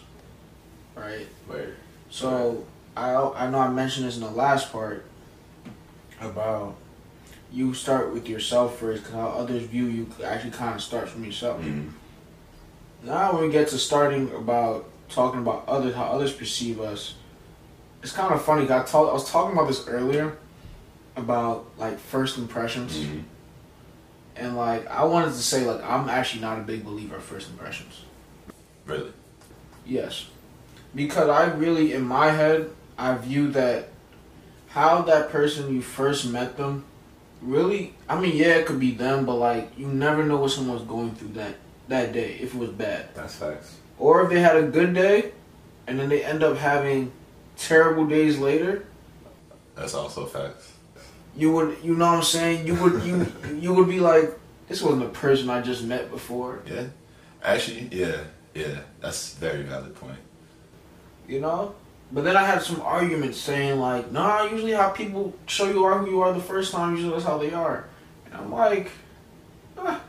right? 0.95 1.27
Right. 1.47 1.69
So 2.09 2.65
I 3.01 3.45
I 3.45 3.49
know 3.49 3.59
I 3.59 3.69
mentioned 3.69 4.05
this 4.07 4.15
in 4.17 4.23
the 4.23 4.29
last 4.31 4.71
part 4.71 5.05
about 6.19 6.75
you 7.51 7.73
start 7.73 8.13
with 8.13 8.29
yourself 8.29 8.77
first, 8.79 9.01
because 9.03 9.15
how 9.15 9.27
others 9.29 9.63
view 9.63 9.85
you 9.85 10.07
actually 10.23 10.51
kind 10.51 10.75
of 10.75 10.81
starts 10.81 11.11
from 11.11 11.23
yourself. 11.25 11.59
Mm-hmm. 11.61 11.89
Now 13.07 13.33
when 13.33 13.43
we 13.43 13.49
get 13.51 13.67
to 13.69 13.77
starting 13.77 14.31
about 14.35 14.89
talking 15.09 15.41
about 15.41 15.67
others, 15.67 15.95
how 15.95 16.05
others 16.05 16.31
perceive 16.31 16.79
us, 16.79 17.15
it's 18.03 18.13
kind 18.13 18.33
of 18.33 18.41
funny. 18.43 18.65
'cause 18.67 18.81
I 18.81 18.91
talk, 18.91 19.09
I 19.09 19.13
was 19.13 19.29
talking 19.29 19.53
about 19.53 19.67
this 19.67 19.87
earlier 19.87 20.37
about 21.17 21.65
like 21.77 21.99
first 21.99 22.37
impressions, 22.37 22.95
Mm-hmm. 22.97 23.19
and 24.37 24.55
like 24.55 24.87
I 24.87 25.03
wanted 25.05 25.31
to 25.31 25.43
say 25.51 25.65
like 25.65 25.83
I'm 25.83 26.07
actually 26.07 26.41
not 26.41 26.59
a 26.59 26.61
big 26.61 26.85
believer 26.85 27.15
of 27.17 27.23
first 27.23 27.49
impressions. 27.49 28.01
Really? 28.85 29.11
Yes. 29.85 30.27
Because 30.93 31.29
I 31.29 31.45
really, 31.53 31.93
in 31.93 32.03
my 32.03 32.31
head, 32.31 32.69
I 33.01 33.17
view 33.17 33.51
that 33.53 33.89
how 34.69 35.01
that 35.01 35.29
person 35.29 35.73
you 35.73 35.81
first 35.81 36.27
met 36.27 36.55
them 36.55 36.85
really, 37.41 37.95
I 38.07 38.19
mean, 38.19 38.35
yeah, 38.35 38.57
it 38.57 38.67
could 38.67 38.79
be 38.79 38.91
them, 38.91 39.25
but 39.25 39.35
like, 39.35 39.71
you 39.75 39.87
never 39.87 40.23
know 40.23 40.37
what 40.37 40.51
someone's 40.51 40.83
going 40.83 41.15
through 41.15 41.29
that, 41.29 41.55
that 41.87 42.13
day 42.13 42.37
if 42.39 42.53
it 42.53 42.57
was 42.57 42.69
bad. 42.69 43.09
That's 43.15 43.35
facts. 43.35 43.75
Or 43.97 44.21
if 44.21 44.29
they 44.29 44.39
had 44.39 44.55
a 44.55 44.63
good 44.63 44.93
day 44.93 45.31
and 45.87 45.99
then 45.99 46.09
they 46.09 46.23
end 46.23 46.43
up 46.43 46.57
having 46.57 47.11
terrible 47.57 48.05
days 48.05 48.37
later. 48.37 48.85
That's 49.75 49.95
also 49.95 50.27
facts. 50.27 50.71
You 51.35 51.51
would, 51.53 51.77
you 51.83 51.95
know 51.95 52.05
what 52.05 52.17
I'm 52.17 52.23
saying? 52.23 52.67
You 52.67 52.75
would, 52.75 53.03
you, 53.03 53.25
you 53.59 53.73
would 53.73 53.87
be 53.87 53.99
like, 53.99 54.29
this 54.67 54.81
wasn't 54.83 55.03
a 55.03 55.09
person 55.09 55.49
I 55.49 55.61
just 55.61 55.83
met 55.83 56.11
before. 56.11 56.61
Yeah. 56.67 56.85
Actually, 57.43 57.89
yeah, 57.91 58.17
yeah. 58.53 58.81
That's 58.99 59.35
a 59.35 59.39
very 59.39 59.63
valid 59.63 59.95
point. 59.95 60.19
you 61.27 61.41
know. 61.41 61.73
But 62.13 62.23
then 62.25 62.35
I 62.35 62.43
had 62.43 62.61
some 62.61 62.81
arguments 62.81 63.37
saying 63.37 63.79
like, 63.79 64.11
nah, 64.11 64.43
usually 64.43 64.73
how 64.73 64.89
people 64.89 65.33
show 65.47 65.69
you 65.69 65.85
are 65.85 65.97
who 65.99 66.09
you 66.09 66.21
are 66.21 66.33
the 66.33 66.41
first 66.41 66.71
time, 66.73 66.95
usually 66.95 67.13
that's 67.13 67.23
how 67.25 67.37
they 67.37 67.53
are. 67.53 67.85
And 68.25 68.35
I'm 68.35 68.51
like, 68.51 68.91
ah, 69.77 70.01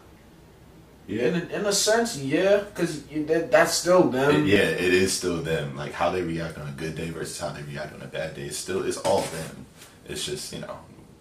in, 1.08 1.18
a, 1.34 1.46
in 1.58 1.66
a 1.66 1.72
sense, 1.72 2.16
yeah, 2.18 2.58
because 2.58 3.02
that, 3.04 3.50
that's 3.50 3.72
still 3.74 4.04
them. 4.08 4.34
It- 4.44 4.46
yeah, 4.46 4.58
it 4.62 4.94
is 4.94 5.12
still 5.12 5.42
them. 5.42 5.76
Like 5.76 5.92
how 5.92 6.10
they 6.10 6.22
react 6.22 6.58
on 6.58 6.66
a 6.68 6.72
good 6.72 6.94
day 6.96 7.10
versus 7.10 7.38
how 7.38 7.50
they 7.50 7.62
react 7.62 7.94
on 7.94 8.02
a 8.02 8.06
bad 8.06 8.34
day. 8.34 8.42
It's 8.42 8.56
still 8.56 8.84
it's 8.84 8.96
all 8.98 9.20
them. 9.22 9.66
It's 10.06 10.24
just 10.24 10.52
you 10.52 10.60
know 10.60 10.78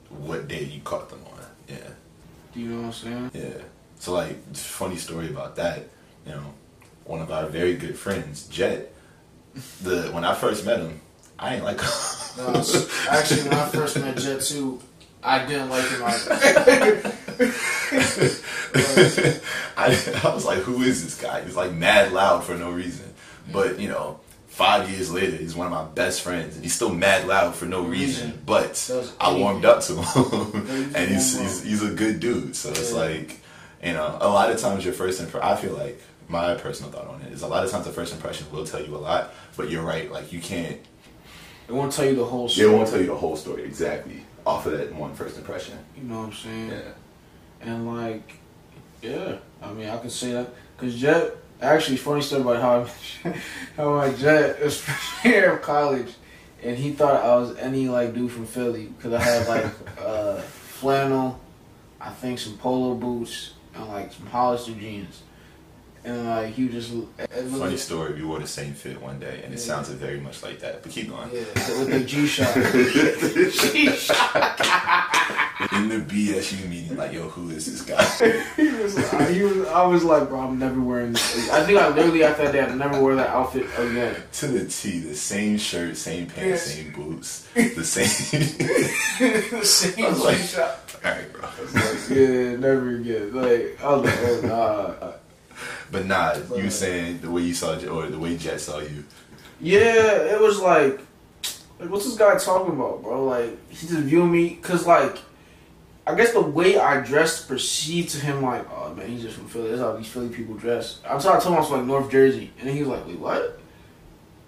what 0.10 0.48
day 0.48 0.64
you 0.64 0.82
caught 0.82 1.10
them 1.10 1.20
on. 1.32 1.46
Yeah, 1.68 1.78
Do 2.54 2.60
you 2.60 2.68
know 2.70 2.78
what 2.82 2.86
I'm 2.88 2.92
saying? 2.94 3.32
yeah. 3.34 3.62
So 4.00 4.14
like 4.14 4.56
funny 4.56 4.96
story 4.98 5.30
about 5.30 5.56
that. 5.58 5.88
You 6.26 6.34
know, 6.34 6.54
one 7.06 7.22
of 7.22 7.32
our 7.32 7.46
very 7.48 7.76
good 7.76 7.98
friends, 7.98 8.48
Jet. 8.48 8.94
The 9.84 10.10
when 10.14 10.24
I 10.24 10.34
first 10.34 10.66
met 10.66 10.80
him, 10.80 11.02
I 11.38 11.56
ain't 11.56 11.64
like. 11.64 11.82
No, 12.38 12.64
actually, 13.10 13.44
when 13.44 13.54
I 13.54 13.68
first 13.68 13.98
met 14.00 14.16
Jet 14.18 14.40
2, 14.42 14.80
I 15.24 15.46
didn't 15.46 15.70
like 15.70 15.88
him 15.90 16.04
either. 16.04 16.36
I, 19.78 20.22
I 20.24 20.34
was 20.34 20.46
like, 20.46 20.60
who 20.60 20.82
is 20.82 21.04
this 21.04 21.20
guy? 21.22 21.44
He's 21.44 21.56
like 21.56 21.74
mad 21.74 22.14
loud 22.14 22.44
for 22.44 22.56
no 22.56 22.72
reason. 22.72 23.14
But, 23.52 23.80
you 23.80 23.90
know, 23.90 24.20
five 24.48 24.90
years 24.90 25.12
later, 25.12 25.36
he's 25.36 25.56
one 25.56 25.68
of 25.68 25.74
my 25.74 25.84
best 25.84 26.22
friends. 26.22 26.56
And 26.56 26.64
he's 26.64 26.74
still 26.74 26.94
mad 26.94 27.28
loud 27.28 27.56
for 27.56 27.66
no 27.66 27.84
reason. 27.84 28.42
But 28.46 28.90
I 29.20 29.36
warmed 29.36 29.66
up 29.66 29.82
to 29.84 30.02
him. 30.02 30.92
and 30.96 31.12
he's, 31.12 31.40
he's, 31.40 31.64
he's 31.64 31.84
a 31.84 31.94
good 31.94 32.20
dude. 32.20 32.56
So 32.56 32.70
it's 32.70 32.94
like, 32.94 33.40
you 33.84 33.94
know, 33.94 34.18
a 34.22 34.30
lot 34.30 34.52
of 34.52 34.60
times 34.60 34.86
your 34.86 34.94
first 34.94 35.20
impression, 35.20 35.48
I 35.48 35.56
feel 35.56 35.74
like 35.74 36.02
my 36.28 36.56
personal 36.56 36.92
thought 36.92 37.08
on 37.08 37.22
it 37.22 37.34
is 37.34 37.42
a 37.42 37.48
lot 37.48 37.64
of 37.64 37.72
times 37.72 37.86
the 37.86 37.92
first 37.92 38.14
impression 38.14 38.48
will 38.52 38.66
tell 38.66 38.82
you 38.82 38.96
a 38.96 38.98
lot. 38.98 39.34
But 39.58 39.70
you're 39.70 39.84
right. 39.84 40.12
Like, 40.12 40.32
you 40.32 40.40
can't, 40.40 40.78
It 41.68 41.74
won't 41.74 41.92
tell 41.94 42.06
you 42.06 42.16
the 42.16 42.26
whole 42.26 42.48
story. 42.50 42.70
it 42.70 42.72
won't 42.76 42.90
tell 42.90 43.00
you 43.00 43.08
the 43.08 43.16
whole 43.16 43.36
story 43.36 43.64
exactly 43.64 44.26
off 44.46 44.66
of 44.66 44.72
that 44.78 44.94
one 44.96 45.14
first 45.14 45.38
impression. 45.38 45.78
You 45.98 46.04
know 46.04 46.20
what 46.20 46.28
I'm 46.28 46.34
saying? 46.34 46.70
Yeah. 46.70 46.92
And 47.62 47.88
like, 47.88 48.34
yeah, 49.02 49.38
I 49.62 49.72
mean, 49.74 49.88
I 49.90 49.98
could 49.98 50.12
say 50.12 50.32
that 50.34 50.50
because 50.78 51.00
Jet. 51.00 51.38
Actually, 51.62 51.98
funny 51.98 52.22
story 52.24 52.42
about 52.42 52.60
how 52.60 53.30
I, 53.30 53.36
how 53.78 53.96
my 53.96 54.12
Jet 54.14 54.60
was 54.64 54.82
freshman 54.82 55.32
year 55.34 55.54
of 55.54 55.62
college, 55.62 56.12
and 56.64 56.76
he 56.76 56.90
thought 56.92 57.24
I 57.24 57.36
was 57.36 57.56
any 57.58 57.88
like 57.88 58.16
dude 58.16 58.32
from 58.32 58.48
Philly 58.48 58.86
because 58.88 59.14
I 59.14 59.22
had 59.22 59.48
like 59.48 59.66
uh, 60.04 60.42
flannel, 60.42 61.40
I 62.00 62.10
think 62.10 62.40
some 62.40 62.58
polo 62.58 62.96
boots 62.96 63.54
and 63.76 63.88
like 63.90 64.12
some 64.12 64.26
Hollister 64.26 64.74
jeans, 64.74 65.22
and 66.04 66.26
like 66.28 66.54
he 66.54 66.68
just 66.70 66.92
Funny 67.52 67.78
story, 67.78 68.14
we 68.14 68.24
wore 68.24 68.40
the 68.40 68.48
same 68.48 68.74
fit 68.74 69.02
one 69.02 69.20
day, 69.20 69.42
and 69.44 69.54
it 69.54 69.60
Yeah. 69.60 69.66
sounded 69.66 69.96
very 69.98 70.20
much 70.20 70.42
like 70.44 70.60
that. 70.60 70.82
But 70.84 70.92
keep 70.92 71.10
going. 71.10 71.30
yeah, 71.34 71.40
with 71.80 71.90
the 71.92 72.00
G 72.04 72.28
shot. 72.28 72.56
In 75.74 75.90
the 75.90 75.98
BSU 76.00 76.68
meeting, 76.68 76.98
like, 76.98 77.14
yo, 77.14 77.30
who 77.30 77.50
is 77.52 77.66
this 77.68 77.82
guy? 77.84 78.04
he 78.58 78.68
was, 78.82 78.98
I, 79.14 79.32
he 79.32 79.44
was, 79.44 79.68
I 79.68 79.86
was 79.86 80.04
like, 80.04 80.28
bro, 80.28 80.40
I'm 80.40 80.58
never 80.58 80.82
wearing 80.82 81.14
this. 81.14 81.50
I 81.52 81.64
think 81.64 81.78
I 81.80 81.88
literally 81.90 82.24
after 82.24 82.44
that 82.46 82.52
day, 82.52 82.62
I 82.62 82.74
never 82.74 83.00
wore 83.00 83.14
that 83.16 83.30
outfit 83.30 83.68
again. 83.78 84.16
to 84.34 84.48
the 84.48 84.66
T, 84.66 85.00
the 85.02 85.16
same 85.16 85.58
shirt, 85.60 85.98
same 85.98 86.26
pants, 86.28 86.64
same 86.64 86.92
boots, 86.92 87.48
the 87.54 87.84
same. 87.84 88.08
the 89.52 89.64
same 89.66 90.06
I 90.06 90.10
was 90.10 90.20
like- 90.24 90.38
shot. 90.40 90.80
All 91.06 91.12
right, 91.12 91.32
bro. 91.34 91.48
Yeah, 92.10 92.56
never 92.58 92.96
again. 92.96 93.34
Like, 93.34 93.80
I 93.84 93.94
was 93.96 94.06
like, 94.06 94.20
oh, 94.52 94.96
nah. 95.00 95.12
But 95.92 96.06
nah, 96.06 96.36
you 96.56 96.70
saying 96.70 97.20
the 97.20 97.30
way 97.30 97.42
you 97.42 97.54
saw 97.54 97.74
or 97.74 98.08
the 98.08 98.20
way 98.20 98.38
Jet 98.38 98.62
saw 98.62 98.80
you. 98.80 99.04
Yeah, 99.60 100.34
it 100.34 100.40
was 100.40 100.60
like, 100.60 101.00
like, 101.80 101.90
what's 101.90 102.06
this 102.06 102.16
guy 102.16 102.38
talking 102.38 102.74
about, 102.74 103.04
bro? 103.04 103.26
Like, 103.26 103.58
he 103.70 103.88
just 103.88 104.00
viewed 104.04 104.32
me, 104.32 104.56
cause 104.56 104.88
like, 104.88 105.18
I 106.08 106.16
guess 106.16 106.32
the 106.32 106.42
way 106.42 106.78
I 106.78 107.02
dressed 107.02 107.48
perceived 107.48 108.10
to 108.10 108.20
him 108.20 108.42
like, 108.42 108.66
oh 108.72 108.94
man, 108.96 109.08
he's 109.08 109.22
just 109.22 109.36
from 109.38 109.48
Philly. 109.48 109.70
That's 109.70 109.82
how 109.82 109.96
these 109.96 110.08
Philly 110.08 110.30
people 110.30 110.56
dress. 110.56 111.00
I'm 111.08 111.18
I 111.18 111.20
told 111.22 111.44
him 111.44 111.54
I 111.54 111.60
was 111.60 111.68
from 111.68 111.78
like 111.78 111.88
North 111.88 112.12
Jersey, 112.12 112.52
and 112.58 112.68
then 112.68 112.76
he 112.76 112.82
was 112.82 112.90
like, 112.90 113.06
wait, 113.06 113.20
what? 113.20 113.61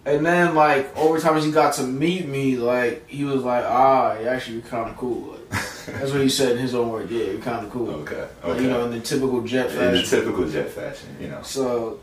And 0.06 0.26
then 0.26 0.54
like 0.54 0.96
over 0.98 1.18
time 1.20 1.38
as 1.38 1.46
he 1.46 1.52
got 1.52 1.74
to 1.76 1.84
meet 1.84 2.28
me, 2.28 2.58
like 2.58 3.08
he 3.08 3.24
was 3.24 3.44
like, 3.44 3.64
ah, 3.66 4.18
you 4.20 4.28
actually 4.28 4.62
kind 4.62 4.90
of 4.90 4.98
cool. 4.98 5.32
Like, 5.32 5.50
that's 5.50 6.12
what 6.12 6.22
he 6.22 6.30
said 6.30 6.54
in 6.54 6.58
his 6.58 6.76
own 6.76 6.90
words. 6.90 7.10
Yeah, 7.12 7.26
you're 7.26 7.42
kind 7.42 7.66
of 7.66 7.72
cool. 7.72 7.90
Okay, 7.90 8.20
Like, 8.44 8.46
okay. 8.46 8.64
you 8.64 8.70
know, 8.70 8.84
in 8.86 8.92
the 8.92 9.00
typical 9.00 9.42
jet 9.44 9.70
fashion. 9.70 9.88
In 9.88 9.94
the 9.96 10.04
typical 10.04 10.48
Jet 10.50 10.70
fashion, 10.70 11.16
you 11.22 11.28
know. 11.28 11.42
So, 11.44 12.00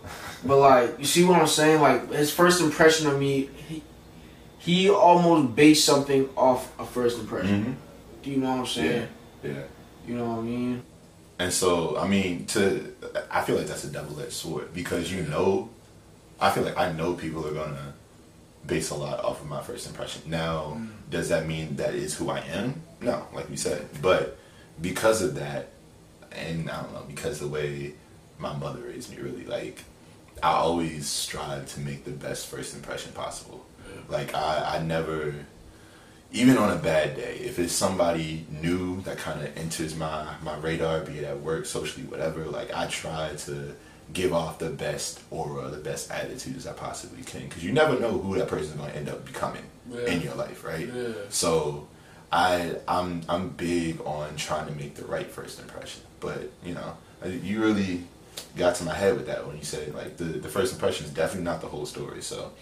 but 0.47 0.59
like, 0.59 0.99
you 0.99 1.05
see 1.05 1.25
what 1.25 1.41
I'm 1.41 1.47
saying? 1.47 1.81
Like, 1.83 2.11
his 2.11 2.33
first 2.33 2.63
impression 2.63 3.07
of 3.07 3.19
me, 3.19 3.51
he, 3.69 3.83
he 4.59 4.89
almost 4.91 5.55
based 5.55 5.85
something 5.85 6.29
off 6.37 6.73
a 6.79 6.87
first 6.87 7.19
impression. 7.19 7.65
hmm 7.65 7.73
Do 8.23 8.31
you 8.31 8.37
know 8.39 8.51
what 8.51 8.59
I'm 8.61 8.67
saying? 8.67 9.09
Yeah. 9.43 9.53
You 10.07 10.15
know 10.17 10.25
what 10.31 10.39
I 10.39 10.43
mean? 10.43 10.83
And 11.39 11.53
so, 11.53 11.97
I 11.99 12.07
mean, 12.09 12.47
to 12.47 12.95
I 13.31 13.43
feel 13.43 13.57
like 13.57 13.67
that's 13.67 13.85
a 13.85 13.91
double-edged 13.91 14.33
sword 14.33 14.73
because 14.75 15.11
you 15.13 15.23
know, 15.23 15.71
I 16.41 16.51
feel 16.51 16.63
like 16.63 16.79
I 16.79 16.93
know 16.93 17.15
people 17.15 17.47
are 17.47 17.53
gonna 17.53 17.95
base 18.67 18.91
a 18.91 18.95
lot 18.95 19.23
off 19.25 19.41
of 19.41 19.49
my 19.49 19.63
first 19.63 19.87
impression. 19.87 20.23
Now, 20.27 20.77
mm. 20.79 20.89
does 21.11 21.29
that 21.29 21.47
mean 21.47 21.77
that 21.77 21.95
is 21.95 22.17
who 22.17 22.31
I 22.31 22.41
am? 22.41 22.83
No, 23.01 23.27
like 23.35 23.51
you 23.51 23.57
said, 23.57 23.89
but 24.01 24.39
because 24.81 25.23
of 25.23 25.35
that, 25.37 25.71
and 26.33 26.71
I 26.71 26.83
don't 26.83 26.93
know, 26.93 27.05
because 27.07 27.41
the 27.41 27.49
way 27.49 27.95
my 28.39 28.55
mother 28.57 28.81
raised 28.81 29.11
me, 29.11 29.23
really, 29.23 29.45
like 29.45 29.83
I 30.43 30.53
always 30.53 31.07
strive 31.07 31.67
to 31.75 31.81
make 31.81 32.05
the 32.05 32.11
best 32.13 32.47
first 32.47 32.75
impression 32.75 33.13
possible. 33.13 33.67
Like 34.09 34.35
I, 34.35 34.77
I 34.77 34.83
never 34.83 35.35
even 36.33 36.57
on 36.57 36.71
a 36.71 36.81
bad 36.81 37.17
day, 37.17 37.39
if 37.41 37.59
it's 37.59 37.73
somebody 37.73 38.47
new 38.63 39.03
that 39.03 39.19
kind 39.19 39.41
of 39.41 39.57
enters 39.57 39.97
my 39.97 40.27
my 40.43 40.57
radar, 40.59 41.01
be 41.01 41.19
it 41.19 41.25
at 41.25 41.41
work, 41.41 41.67
socially, 41.67 42.07
whatever, 42.07 42.45
like 42.45 42.73
I 42.73 42.87
try 42.87 43.35
to 43.35 43.75
give 44.13 44.33
off 44.33 44.59
the 44.59 44.71
best 44.71 45.21
aura, 45.31 45.69
the 45.69 45.79
best 45.79 46.11
attitude 46.11 46.57
as 46.57 46.67
I 46.67 46.73
possibly 46.73 47.23
can, 47.23 47.43
because 47.49 47.65
you 47.65 47.73
never 47.73 47.99
know 47.99 48.13
who 48.19 48.37
that 48.39 48.49
person 48.49 48.73
is 48.73 48.75
going 48.75 48.91
to 48.91 48.97
end 48.97 49.09
up 49.09 49.25
becoming 49.25 49.63
in 50.07 50.21
your 50.21 50.35
life, 50.35 50.65
right? 50.65 50.89
Yeah. 50.93 51.13
So, 51.29 51.89
I 52.33 52.77
I'm 52.87 53.23
I'm 53.29 53.49
big 53.51 54.01
on 54.03 54.37
trying 54.37 54.67
to 54.67 54.73
make 54.73 54.95
the 54.95 55.05
right 55.05 55.29
first 55.31 55.61
impression, 55.61 56.03
but 56.21 56.51
you 56.65 56.75
know, 56.75 56.97
you 57.25 57.61
really 57.61 58.05
got 58.57 58.77
to 58.77 58.85
my 58.85 58.95
head 58.95 59.17
with 59.17 59.27
that 59.27 59.47
when 59.47 59.57
you 59.57 59.65
said 59.65 59.95
like 59.95 60.17
the 60.17 60.25
the 60.25 60.49
first 60.49 60.73
impression 60.73 61.07
is 61.07 61.13
definitely 61.13 61.45
not 61.45 61.61
the 61.61 61.69
whole 61.69 61.87
story, 61.87 62.23
so. 62.23 62.53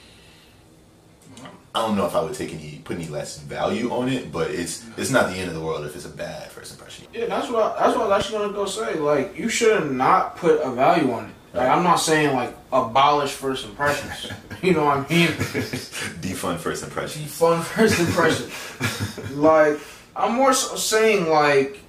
I 1.74 1.82
don't 1.82 1.96
know 1.96 2.06
if 2.06 2.16
I 2.16 2.22
would 2.22 2.34
take 2.34 2.52
any 2.52 2.80
put 2.82 2.96
any 2.96 3.06
less 3.06 3.38
value 3.38 3.92
on 3.92 4.08
it, 4.08 4.32
but 4.32 4.50
it's 4.50 4.84
it's 4.96 5.10
not 5.10 5.28
the 5.28 5.36
end 5.36 5.48
of 5.48 5.54
the 5.54 5.60
world 5.60 5.84
if 5.84 5.94
it's 5.94 6.06
a 6.06 6.08
bad 6.08 6.50
first 6.50 6.72
impression. 6.72 7.06
Yeah, 7.12 7.26
that's 7.26 7.48
what 7.50 7.62
I, 7.62 7.80
that's 7.80 7.96
what 7.96 8.06
I 8.06 8.08
was 8.08 8.24
actually 8.24 8.38
gonna 8.38 8.52
go 8.54 8.66
say. 8.66 8.94
Like, 8.94 9.38
you 9.38 9.48
should 9.48 9.92
not 9.92 10.36
put 10.36 10.60
a 10.60 10.70
value 10.72 11.12
on 11.12 11.26
it. 11.26 11.34
Like, 11.58 11.68
I'm 11.70 11.82
not 11.82 11.96
saying 11.96 12.34
like 12.36 12.54
abolish 12.72 13.32
first 13.32 13.64
impressions. 13.66 14.32
you 14.62 14.74
know 14.74 14.84
what 14.84 14.98
I 14.98 15.12
mean? 15.12 15.28
Defund 15.28 16.58
first 16.58 16.84
impressions. 16.84 17.24
Defund 17.26 17.62
first 17.64 17.98
impressions. 17.98 19.30
like, 19.36 19.78
I'm 20.14 20.34
more 20.34 20.52
so 20.52 20.76
saying 20.76 21.28
like, 21.28 21.80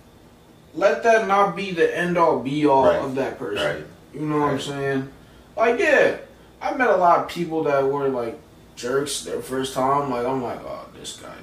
let 0.73 1.03
that 1.03 1.27
not 1.27 1.55
be 1.55 1.71
the 1.71 1.95
end 1.95 2.17
all 2.17 2.39
be 2.39 2.65
all 2.65 2.86
Right. 2.86 2.95
of 2.97 3.15
that 3.15 3.38
person. 3.38 3.63
Right. 3.65 3.84
You 4.13 4.21
know 4.21 4.39
what 4.39 4.49
I'm 4.53 4.60
saying? 4.60 5.10
Like, 5.55 5.79
yeah, 5.79 6.17
I 6.62 6.73
met 6.73 6.89
a 6.89 6.95
lot 6.97 7.19
of 7.19 7.27
people 7.27 7.63
that 7.65 7.84
were 7.86 8.10
like 8.10 8.39
Jerks 8.75 9.21
their 9.21 9.41
first 9.41 9.73
time, 9.75 10.10
like 10.10 10.25
I'm 10.25 10.41
like, 10.41 10.62
oh, 10.63 10.88
this 10.99 11.17
guy, 11.17 11.34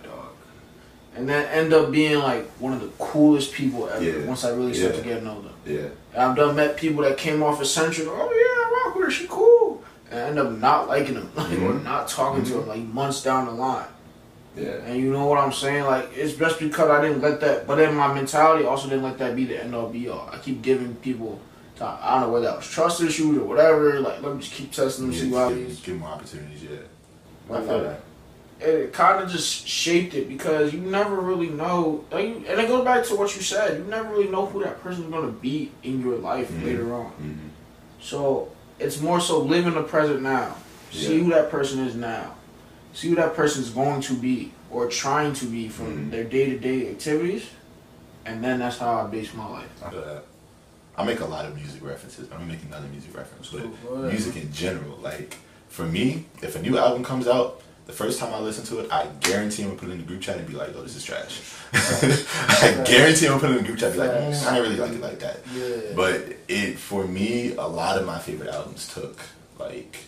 and 1.17 1.29
then 1.29 1.47
end 1.47 1.73
up 1.73 1.91
being 1.91 2.19
like 2.19 2.47
one 2.59 2.73
of 2.73 2.81
the 2.81 2.89
coolest 2.99 3.53
people 3.53 3.89
ever. 3.89 4.03
Yeah. 4.05 4.25
Once 4.27 4.45
I 4.45 4.51
really 4.51 4.75
start 4.75 4.95
Yeah. 4.95 5.01
to 5.03 5.07
get 5.09 5.19
to 5.21 5.25
know 5.25 5.41
them, 5.43 5.53
Yeah. 5.65 5.89
and 6.15 6.23
I've 6.23 6.37
done 6.37 6.55
met 6.57 6.77
people 6.77 7.03
that 7.05 7.17
came 7.17 7.43
off 7.43 7.61
eccentric. 7.61 8.07
Oh 8.09 8.13
yeah, 8.15 8.63
I 8.65 8.87
rock 8.87 8.95
with 8.97 9.05
her, 9.07 9.11
she 9.11 9.27
cool, 9.29 9.83
and 10.11 10.21
I 10.21 10.23
end 10.29 10.39
up 10.39 10.51
not 10.53 10.89
liking 10.89 11.15
them, 11.15 11.31
like 11.37 11.53
or 11.53 11.73
Mhm. 11.73 11.85
not 11.85 12.09
talking 12.09 12.45
to 12.45 12.53
them 12.55 12.69
like 12.69 12.83
months 12.83 13.23
down 13.23 13.47
the 13.47 13.53
line. 13.53 13.87
Yeah. 14.57 14.69
And 14.87 14.97
you 14.99 15.13
know 15.13 15.27
what 15.27 15.39
I'm 15.39 15.53
saying? 15.53 15.85
Like 15.85 16.11
it's 16.17 16.35
just 16.35 16.59
because 16.59 16.89
I 16.91 17.01
didn't 17.03 17.21
let 17.23 17.41
that, 17.41 17.67
but 17.67 17.77
then 17.77 17.95
my 17.95 18.13
mentality 18.13 18.65
also 18.65 18.89
didn't 18.89 19.05
let 19.05 19.19
that 19.19 19.37
be 19.37 19.45
the 19.45 19.63
end 19.63 19.75
all 19.75 19.89
be 19.89 20.09
all. 20.09 20.29
I 20.33 20.39
keep 20.39 20.63
giving 20.63 20.95
people 20.97 21.39
time. 21.79 21.99
I 22.03 22.13
don't 22.13 22.23
know 22.23 22.33
whether 22.33 22.47
that 22.47 22.57
was 22.57 22.67
trust 22.67 23.03
issues 23.03 23.37
or 23.37 23.43
whatever. 23.45 24.01
Like 24.01 24.23
let 24.23 24.35
me 24.35 24.41
just 24.41 24.53
keep 24.55 24.73
testing 24.73 25.07
them, 25.11 25.15
see 25.15 25.29
Yeah, 25.29 25.49
give, 25.51 25.59
these. 25.69 25.81
give 25.81 25.99
more 25.99 26.09
opportunities. 26.09 26.63
Yeah. 26.63 27.55
I 27.55 27.61
feel 27.61 27.81
that. 27.83 28.01
It 28.61 28.93
kind 28.93 29.23
of 29.23 29.31
just 29.31 29.67
shaped 29.67 30.15
it 30.15 30.29
because 30.29 30.73
you 30.73 30.81
never 30.81 31.17
really 31.17 31.49
know. 31.51 32.05
Like, 32.11 32.25
and 32.27 32.47
it 32.61 32.69
goes 32.69 32.85
back 32.85 33.05
to 33.07 33.15
what 33.17 33.35
you 33.37 33.43
said. 33.43 33.79
You 33.79 33.85
never 33.85 34.09
really 34.11 34.29
know 34.29 34.47
who 34.47 34.63
that 34.65 34.83
person's 34.83 35.11
gonna 35.13 35.29
be 35.33 35.73
in 35.83 36.01
your 36.01 36.17
life 36.17 36.51
Mhm. 36.51 36.65
later 36.65 36.95
on. 36.95 37.07
hmm 37.11 37.33
So 38.01 38.49
it's 38.79 39.01
more 39.01 39.21
so 39.21 39.41
live 39.41 39.67
in 39.67 39.75
the 39.75 39.83
present 39.83 40.23
now. 40.23 40.57
See 40.91 41.17
Yeah. 41.19 41.25
who 41.25 41.31
that 41.31 41.51
person 41.51 41.81
is 41.81 41.95
now. 41.95 42.35
See 42.95 43.09
who 43.11 43.17
that 43.17 43.35
person 43.35 43.63
is 43.63 43.71
going 43.71 44.01
to 44.03 44.15
be 44.15 44.53
or 44.71 44.89
trying 44.89 45.33
to 45.35 45.45
be 45.47 45.69
from 45.69 45.87
Mhm. 46.09 46.11
their 46.11 46.25
day 46.25 46.49
to 46.51 46.59
day 46.59 46.89
activities, 46.91 47.43
and 48.25 48.43
then 48.43 48.59
that's 48.61 48.79
how 48.79 49.01
I 49.01 49.07
base 49.07 49.35
my 49.35 49.47
life. 49.49 49.69
I 49.85 49.91
feel 49.91 50.01
that. 50.03 50.25
I 50.99 51.05
make 51.05 51.21
a 51.21 51.27
lot 51.27 51.45
of 51.45 51.55
music 51.55 51.85
references. 51.85 52.27
I'm 52.33 52.49
making 52.49 52.69
another 52.69 52.87
music 52.91 53.15
reference, 53.15 53.49
but 53.49 53.65
Cool, 53.87 53.99
music 53.99 54.37
in 54.37 54.51
general. 54.53 54.99
Like 55.03 55.37
for 55.69 55.85
me, 55.85 56.25
if 56.43 56.57
a 56.57 56.63
new 56.63 56.79
album 56.79 57.05
comes 57.05 57.27
out, 57.29 57.61
the 57.87 57.93
first 57.93 58.19
time 58.19 58.35
I 58.35 58.41
listen 58.41 58.65
to 58.67 58.81
it, 58.81 58.93
I 58.93 59.07
guarantee 59.21 59.63
I'm 59.63 59.69
gonna 59.71 59.81
put 59.81 59.89
it 59.89 59.93
in 59.93 59.99
the 59.99 60.05
group 60.05 60.21
chat 60.21 60.37
and 60.39 60.47
be 60.47 60.55
like, 60.55 60.71
"Oh, 60.77 60.83
this 60.83 60.97
is 60.97 61.05
trash." 61.05 61.41
I 61.73 62.83
guarantee 62.85 63.27
I'm 63.27 63.39
gonna 63.39 63.41
put 63.41 63.51
it 63.51 63.57
in 63.59 63.63
the 63.63 63.63
group 63.63 63.79
chat 63.79 63.93
and 63.93 64.01
be 64.01 64.07
like, 64.07 64.11
mm, 64.11 64.47
"I 64.47 64.55
didn't 64.55 64.63
really 64.63 64.77
like 64.77 64.93
it 64.93 65.01
like 65.01 65.19
that." 65.21 65.41
Yeah. 65.55 65.95
But 65.95 66.37
it 66.49 66.79
for 66.79 67.07
me, 67.07 67.53
a 67.53 67.67
lot 67.67 67.99
of 67.99 68.07
my 68.07 68.19
favorite 68.19 68.51
albums 68.51 68.93
took 68.93 69.21
like 69.59 69.99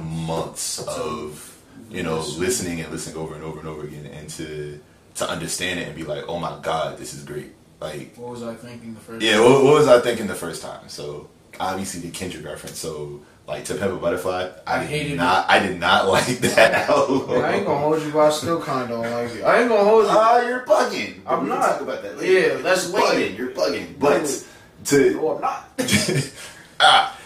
months 0.00 0.78
of 0.86 1.58
you 1.90 2.02
know 2.02 2.20
listening 2.38 2.80
and 2.80 2.90
listening 2.92 3.16
over 3.16 3.34
and 3.34 3.42
over 3.42 3.58
and 3.58 3.68
over 3.68 3.82
again, 3.84 4.06
and 4.06 4.28
to 4.30 4.80
to 5.16 5.28
understand 5.28 5.80
it 5.80 5.88
and 5.88 5.96
be 5.96 6.04
like, 6.04 6.24
"Oh 6.28 6.38
my 6.38 6.58
god, 6.62 6.98
this 6.98 7.14
is 7.14 7.24
great!" 7.24 7.52
Like 7.80 8.14
what 8.14 8.30
was 8.30 8.44
I 8.44 8.54
thinking 8.54 8.94
the 8.94 9.00
first? 9.00 9.24
yeah, 9.24 9.40
what, 9.40 9.64
what 9.64 9.74
was 9.74 9.88
I 9.88 10.00
thinking 10.00 10.28
the 10.28 10.36
first 10.36 10.62
time? 10.62 10.88
So 10.88 11.28
obviously 11.58 12.00
the 12.00 12.10
Kendrick 12.10 12.44
reference. 12.44 12.78
So 12.78 13.20
like 13.46 13.64
to 13.66 13.74
Pimp 13.74 13.92
a 13.92 13.96
Butterfly, 13.96 14.50
I, 14.66 14.76
I 14.76 14.80
did 14.80 14.88
hated 14.88 15.16
not. 15.16 15.50
I 15.50 15.58
did 15.58 15.78
not 15.80 16.08
like 16.16 16.38
that 16.38 16.88
album. 16.88 17.30
I 17.42 17.54
ain't 17.56 17.66
gonna 17.66 17.80
hold 17.80 18.02
you, 18.02 18.12
but 18.12 18.20
I 18.20 18.30
still 18.30 18.60
kind 18.60 18.82
of 18.82 18.88
don't 19.02 19.10
like 19.10 19.34
it. 19.34 19.42
I 19.42 19.60
ain't 19.60 19.68
gonna 19.68 19.84
hold 19.84 20.04
you. 20.04 20.10
Ah, 20.12 20.40
you're 20.46 20.64
bugging. 20.64 21.20
I'm 21.26 21.48
not. 21.48 21.60
talk 21.62 21.80
about 21.80 22.02
that 22.02 22.22
Yeah, 22.22 22.56
that's 22.62 22.90
later. 22.90 23.34
You're 23.34 23.50
bugging. 23.50 23.98
But 23.98 24.44
to 24.86 25.14
no, 25.14 25.34
I'm 25.36 25.40
not. 25.40 25.68
ah, 26.80 27.18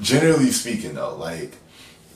generally 0.00 0.50
speaking, 0.50 0.94
though, 0.94 1.16
like 1.16 1.56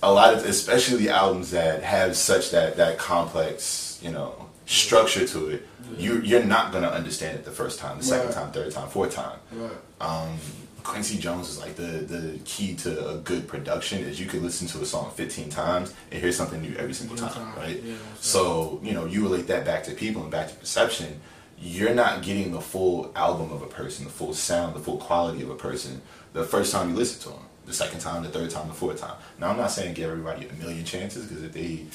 a 0.02 0.12
lot 0.12 0.34
of, 0.34 0.44
especially 0.44 1.08
albums 1.08 1.50
that 1.52 1.82
have 1.82 2.16
such 2.16 2.50
that 2.50 2.76
that 2.76 2.98
complex, 2.98 3.98
you 4.02 4.10
know, 4.10 4.48
structure 4.66 5.26
to 5.26 5.48
it, 5.48 5.68
you 5.96 6.20
you're 6.20 6.44
not 6.44 6.72
gonna 6.72 6.88
understand 6.88 7.36
it 7.38 7.44
the 7.44 7.50
first 7.50 7.78
time, 7.78 7.98
the 7.98 8.04
second 8.04 8.26
Right. 8.26 8.34
time, 8.34 8.52
third 8.52 8.72
time, 8.72 8.88
fourth 8.88 9.14
time. 9.14 9.38
Right. 9.52 9.70
Um, 10.00 10.38
Quincy 10.82 11.18
Jones 11.18 11.48
is 11.48 11.58
like 11.58 11.76
the 11.76 11.82
the 11.82 12.38
key 12.44 12.74
to 12.76 13.08
a 13.10 13.16
good 13.18 13.46
production 13.46 14.00
is 14.00 14.20
you 14.20 14.26
can 14.26 14.42
listen 14.42 14.66
to 14.68 14.80
a 14.80 14.86
song 14.86 15.10
15 15.14 15.48
times 15.48 15.94
and 16.10 16.20
hear 16.20 16.32
something 16.32 16.60
new 16.60 16.74
every 16.76 16.94
single 16.94 17.16
time, 17.16 17.32
time, 17.32 17.56
right? 17.56 17.82
yeah, 17.82 17.94
so 18.20 18.80
you 18.82 18.92
know 18.92 19.06
you 19.06 19.22
relate 19.22 19.46
that 19.46 19.64
back 19.64 19.84
to 19.84 19.92
people 19.92 20.22
and 20.22 20.30
back 20.30 20.48
to 20.48 20.54
perception. 20.54 21.20
You're 21.64 21.94
not 21.94 22.22
getting 22.22 22.50
the 22.50 22.60
full 22.60 23.12
album 23.14 23.52
of 23.52 23.62
a 23.62 23.66
person, 23.66 24.04
the 24.04 24.10
full 24.10 24.34
sound, 24.34 24.74
the 24.74 24.80
full 24.80 24.98
quality 24.98 25.42
of 25.42 25.50
a 25.50 25.54
person 25.54 26.02
the 26.32 26.44
first 26.44 26.72
time 26.72 26.90
you 26.90 26.96
listen 26.96 27.20
to 27.22 27.28
them. 27.30 27.46
The 27.66 27.72
second 27.72 28.00
time, 28.00 28.24
the 28.24 28.28
third 28.28 28.50
time, 28.50 28.66
the 28.66 28.74
fourth 28.74 29.00
time. 29.00 29.14
Now 29.38 29.50
I'm 29.50 29.56
not 29.56 29.70
saying 29.70 29.94
give 29.94 30.10
everybody 30.10 30.48
a 30.48 30.52
million 30.54 30.84
chances 30.84 31.26
because 31.26 31.44
if 31.44 31.52
they 31.52 31.86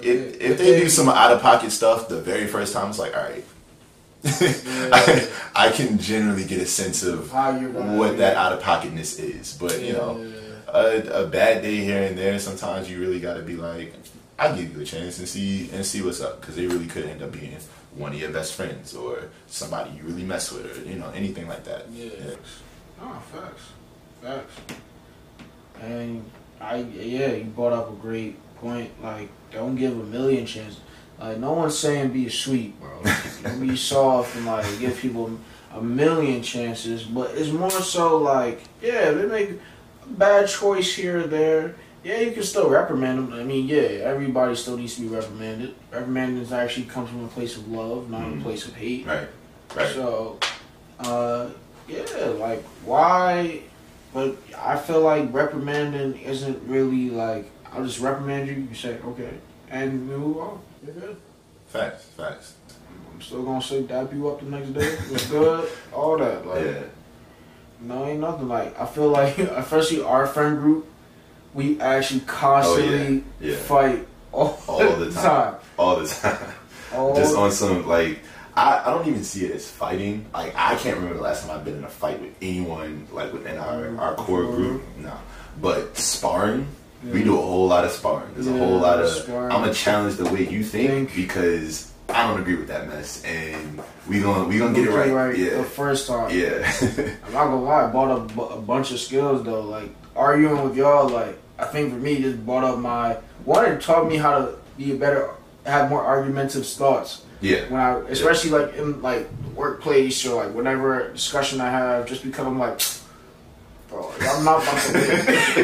if, 0.00 0.40
if 0.40 0.58
they 0.58 0.80
do 0.80 0.88
some 0.88 1.08
out 1.08 1.32
of 1.32 1.40
pocket 1.40 1.70
stuff 1.70 2.08
the 2.08 2.20
very 2.20 2.46
first 2.46 2.72
time, 2.72 2.90
it's 2.90 2.98
like 2.98 3.16
all 3.16 3.22
right. 3.22 3.44
I, 4.24 5.28
I 5.54 5.70
can 5.70 5.98
generally 5.98 6.44
get 6.44 6.60
a 6.60 6.66
sense 6.66 7.02
of 7.02 7.32
what 7.32 8.18
that 8.18 8.36
out 8.36 8.52
of 8.52 8.60
pocketness 8.62 9.18
is, 9.18 9.56
but 9.58 9.80
you 9.80 9.92
know, 9.92 10.32
a, 10.68 11.24
a 11.24 11.26
bad 11.26 11.62
day 11.62 11.76
here 11.76 12.02
and 12.02 12.16
there. 12.18 12.38
Sometimes 12.38 12.90
you 12.90 13.00
really 13.00 13.20
got 13.20 13.34
to 13.34 13.42
be 13.42 13.56
like, 13.56 13.94
I'll 14.38 14.54
give 14.54 14.74
you 14.74 14.82
a 14.82 14.84
chance 14.84 15.18
and 15.18 15.28
see 15.28 15.70
and 15.72 15.84
see 15.84 16.02
what's 16.02 16.20
up 16.20 16.40
because 16.40 16.56
they 16.56 16.66
really 16.66 16.86
could 16.86 17.06
end 17.06 17.22
up 17.22 17.32
being 17.32 17.56
one 17.94 18.12
of 18.12 18.20
your 18.20 18.30
best 18.30 18.54
friends 18.54 18.94
or 18.94 19.30
somebody 19.46 19.90
you 19.96 20.02
really 20.02 20.24
mess 20.24 20.52
with 20.52 20.66
or 20.66 20.88
you 20.88 20.96
know 20.96 21.10
anything 21.10 21.48
like 21.48 21.64
that. 21.64 21.86
Yeah. 21.92 22.10
Oh, 23.00 23.22
facts. 23.32 23.62
Facts. 24.22 24.76
And 25.80 26.24
I, 26.60 26.76
yeah, 26.76 27.32
you 27.32 27.44
brought 27.44 27.72
up 27.72 27.90
a 27.90 27.94
great 27.96 28.36
point. 28.56 28.90
Like, 29.02 29.28
don't 29.50 29.76
give 29.76 29.92
a 29.92 30.04
million 30.04 30.46
chances. 30.46 30.80
Like, 31.18 31.38
no 31.38 31.52
one's 31.52 31.78
saying 31.78 32.10
be 32.10 32.28
sweet, 32.28 32.78
bro. 32.80 33.02
Don't 33.42 33.60
be 33.66 33.76
soft 33.76 34.36
and, 34.36 34.46
like, 34.46 34.66
give 34.78 34.98
people 34.98 35.38
a 35.74 35.80
million 35.82 36.42
chances. 36.42 37.04
But 37.04 37.30
it's 37.34 37.50
more 37.50 37.70
so, 37.70 38.18
like, 38.18 38.62
yeah, 38.82 39.10
they 39.12 39.26
make 39.26 39.50
a 39.50 40.08
bad 40.08 40.48
choice 40.48 40.94
here 40.94 41.20
or 41.20 41.26
there. 41.26 41.74
Yeah, 42.04 42.20
you 42.20 42.30
can 42.32 42.42
still 42.44 42.68
reprimand 42.68 43.18
them. 43.18 43.32
I 43.32 43.42
mean, 43.42 43.66
yeah, 43.66 43.80
everybody 44.04 44.54
still 44.54 44.76
needs 44.76 44.94
to 44.96 45.00
be 45.02 45.08
reprimanded. 45.08 45.74
Reprimanding 45.90 46.52
actually 46.52 46.86
comes 46.86 47.10
from 47.10 47.24
a 47.24 47.28
place 47.28 47.56
of 47.56 47.68
love, 47.68 48.08
not 48.10 48.22
a 48.22 48.26
Mhm. 48.26 48.42
place 48.42 48.64
of 48.66 48.74
hate. 48.74 49.06
Right. 49.06 49.26
Right. 49.74 49.92
So, 49.92 50.38
uh, 51.00 51.46
yeah, 51.88 52.04
like 52.38 52.62
why? 52.84 53.62
But 54.14 54.36
I 54.56 54.76
feel 54.76 55.00
like 55.00 55.32
reprimanding 55.34 56.20
isn't 56.20 56.62
really 56.68 57.10
like 57.10 57.50
I'll 57.72 57.84
just 57.84 57.98
reprimand 58.00 58.48
you. 58.48 58.54
You 58.54 58.74
say 58.74 58.98
okay, 59.04 59.30
and 59.70 60.08
we 60.08 60.16
move 60.16 60.38
on. 60.38 60.60
You're 60.84 60.94
good. 60.94 61.16
Facts. 61.68 62.04
Facts. 62.16 62.54
I'm 63.12 63.20
still 63.20 63.42
gonna 63.42 63.62
say 63.62 63.82
dap 63.82 64.12
you 64.12 64.28
up 64.28 64.40
the 64.40 64.46
next 64.46 64.72
day. 64.74 64.86
It's 65.12 65.26
good. 65.30 65.68
All 65.92 66.16
that. 66.18 66.46
Like 66.46 66.64
Yeah. 66.64 66.82
no, 67.80 68.04
ain't 68.06 68.20
nothing. 68.20 68.48
Like 68.48 68.78
I 68.80 68.86
feel 68.86 69.08
like 69.08 69.38
especially 69.38 70.02
our 70.02 70.26
friend 70.26 70.58
group, 70.58 70.86
we 71.54 71.80
actually 71.80 72.20
constantly 72.20 73.18
Oh, 73.18 73.22
Yeah. 73.40 73.56
fight 73.56 74.06
all, 74.32 74.58
All 74.68 74.96
the 74.96 75.06
the 75.06 75.12
time. 75.12 75.22
time. 75.22 75.54
All 75.78 75.96
the 75.96 76.06
time. 76.06 76.52
All 76.94 77.16
Just 77.16 77.36
on 77.36 77.50
some 77.50 77.86
like. 77.86 78.20
I, 78.58 78.84
I 78.86 78.90
don't 78.90 79.06
even 79.06 79.22
see 79.22 79.44
it 79.44 79.50
as 79.54 79.70
fighting. 79.70 80.24
Like 80.32 80.54
I 80.56 80.76
can't 80.76 80.96
remember 80.96 81.16
the 81.16 81.22
last 81.22 81.46
time 81.46 81.58
I've 81.58 81.64
been 81.64 81.76
in 81.76 81.84
a 81.84 81.88
fight 81.90 82.20
with 82.22 82.34
anyone 82.40 83.06
like 83.12 83.30
within 83.32 83.58
our, 83.58 83.82
mm, 83.82 83.98
our 83.98 84.14
core 84.14 84.44
group. 84.44 84.82
No. 84.98 85.12
But 85.60 85.94
sparring, 85.98 86.66
we 87.12 87.22
do 87.24 87.38
a 87.38 87.40
whole 87.42 87.66
lot 87.68 87.84
of 87.84 87.90
sparring. 87.90 88.32
There's 88.34 88.46
a 88.46 88.52
whole 88.56 88.78
lot 88.78 89.00
of 89.00 89.08
sparring. 89.08 89.52
I'm 89.52 89.60
gonna 89.62 89.74
challenge 89.74 90.16
the 90.16 90.24
way 90.24 90.48
you 90.48 90.62
think, 90.62 91.10
Think. 91.10 91.14
because 91.14 91.92
I 92.08 92.26
don't 92.26 92.40
agree 92.40 92.54
with 92.56 92.68
that 92.68 92.88
mess 92.88 93.22
and 93.24 93.80
we 94.08 94.20
gonna 94.20 94.46
we 94.48 94.58
gonna 94.58 94.74
get 94.74 94.86
it 94.88 94.90
Okay, 94.90 95.10
right. 95.10 95.36
the 95.36 95.64
first 95.64 96.06
time. 96.06 96.30
Yeah. 96.30 96.70
I'm 97.26 97.32
not 97.32 97.44
gonna 97.46 97.62
lie, 97.62 97.84
I 97.84 97.90
bought 97.90 98.10
up 98.10 98.52
a 98.58 98.60
bunch 98.60 98.92
of 98.92 98.98
skills 99.00 99.42
though. 99.44 99.60
Like 99.62 99.90
arguing 100.14 100.62
with 100.62 100.76
y'all, 100.76 101.08
like 101.08 101.38
I 101.58 101.64
think 101.66 101.92
for 101.92 101.98
me, 101.98 102.20
just 102.20 102.44
brought 102.44 102.64
up 102.64 102.78
my 102.78 103.14
one. 103.44 103.64
It 103.66 103.80
taught 103.80 104.08
me 104.08 104.16
how 104.16 104.38
to 104.38 104.56
be 104.76 104.92
a 104.92 104.96
better, 104.96 105.30
have 105.64 105.88
more 105.90 106.04
argumentative 106.04 106.66
thoughts. 106.66 107.22
yeah. 107.40 107.68
When 107.68 107.80
I, 107.80 107.98
especially 108.10 108.50
like 108.50 108.74
in 108.76 109.00
like 109.02 109.28
workplace 109.54 110.24
or 110.26 110.44
like 110.44 110.54
whatever 110.54 111.10
discussion 111.12 111.60
I 111.60 111.70
have, 111.70 112.06
just 112.06 112.22
because 112.22 112.46
I'm 112.46 112.58
like, 112.58 112.80
bro, 113.88 114.12
y'all 114.20 114.42
not 114.42 114.62
about 114.62 114.80
to 114.82 114.92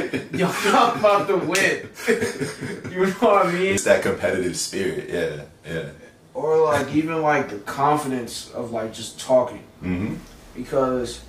win. 0.01 0.29
y'all 0.39 0.73
not 0.73 0.97
about 0.97 1.29
to 1.29 1.37
win. 1.37 1.89
you 2.93 3.07
know 3.07 3.13
what 3.13 3.47
I 3.47 3.53
mean? 3.53 3.75
It's 3.75 3.85
that 3.85 4.03
competitive 4.03 4.57
spirit. 4.57 5.09
Yeah. 5.09 5.45
Yeah. 5.71 5.91
Or 6.35 6.59
like 6.65 6.95
even 6.95 7.21
like 7.23 7.51
the 7.51 7.59
confidence 7.59 8.51
of 8.53 8.71
like 8.73 8.93
just 8.93 9.21
talking. 9.21 9.63
Mm-hmm. 9.83 10.15
because 10.55 11.23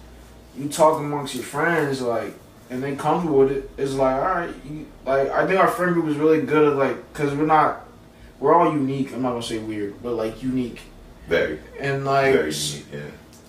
you 0.55 0.69
talk 0.69 0.99
amongst 0.99 1.33
your 1.33 1.43
friends 1.43 2.01
like 2.03 2.33
and 2.69 2.83
they 2.83 2.95
comfortable 2.95 3.39
with 3.39 3.51
it 3.51 3.69
it's 3.77 3.93
like 3.93 4.15
all 4.15 4.21
right 4.21 4.53
you, 4.69 4.85
like 5.07 5.27
i 5.29 5.47
think 5.47 5.59
our 5.59 5.67
friend 5.67 5.93
group 5.95 6.07
is 6.07 6.17
really 6.17 6.41
good 6.41 6.71
at 6.71 6.77
like 6.77 7.11
because 7.11 7.33
we're 7.33 7.47
not 7.47 7.85
we're 8.39 8.53
all 8.53 8.71
unique 8.71 9.11
i'm 9.11 9.23
not 9.23 9.31
gonna 9.31 9.41
say 9.41 9.57
weird 9.57 9.95
but 10.03 10.13
like 10.13 10.43
unique 10.43 10.81
Very. 11.27 11.59
and 11.79 12.05
like 12.05 12.33
Very 12.35 12.51
unique. 12.53 12.85
Yeah. 12.93 12.99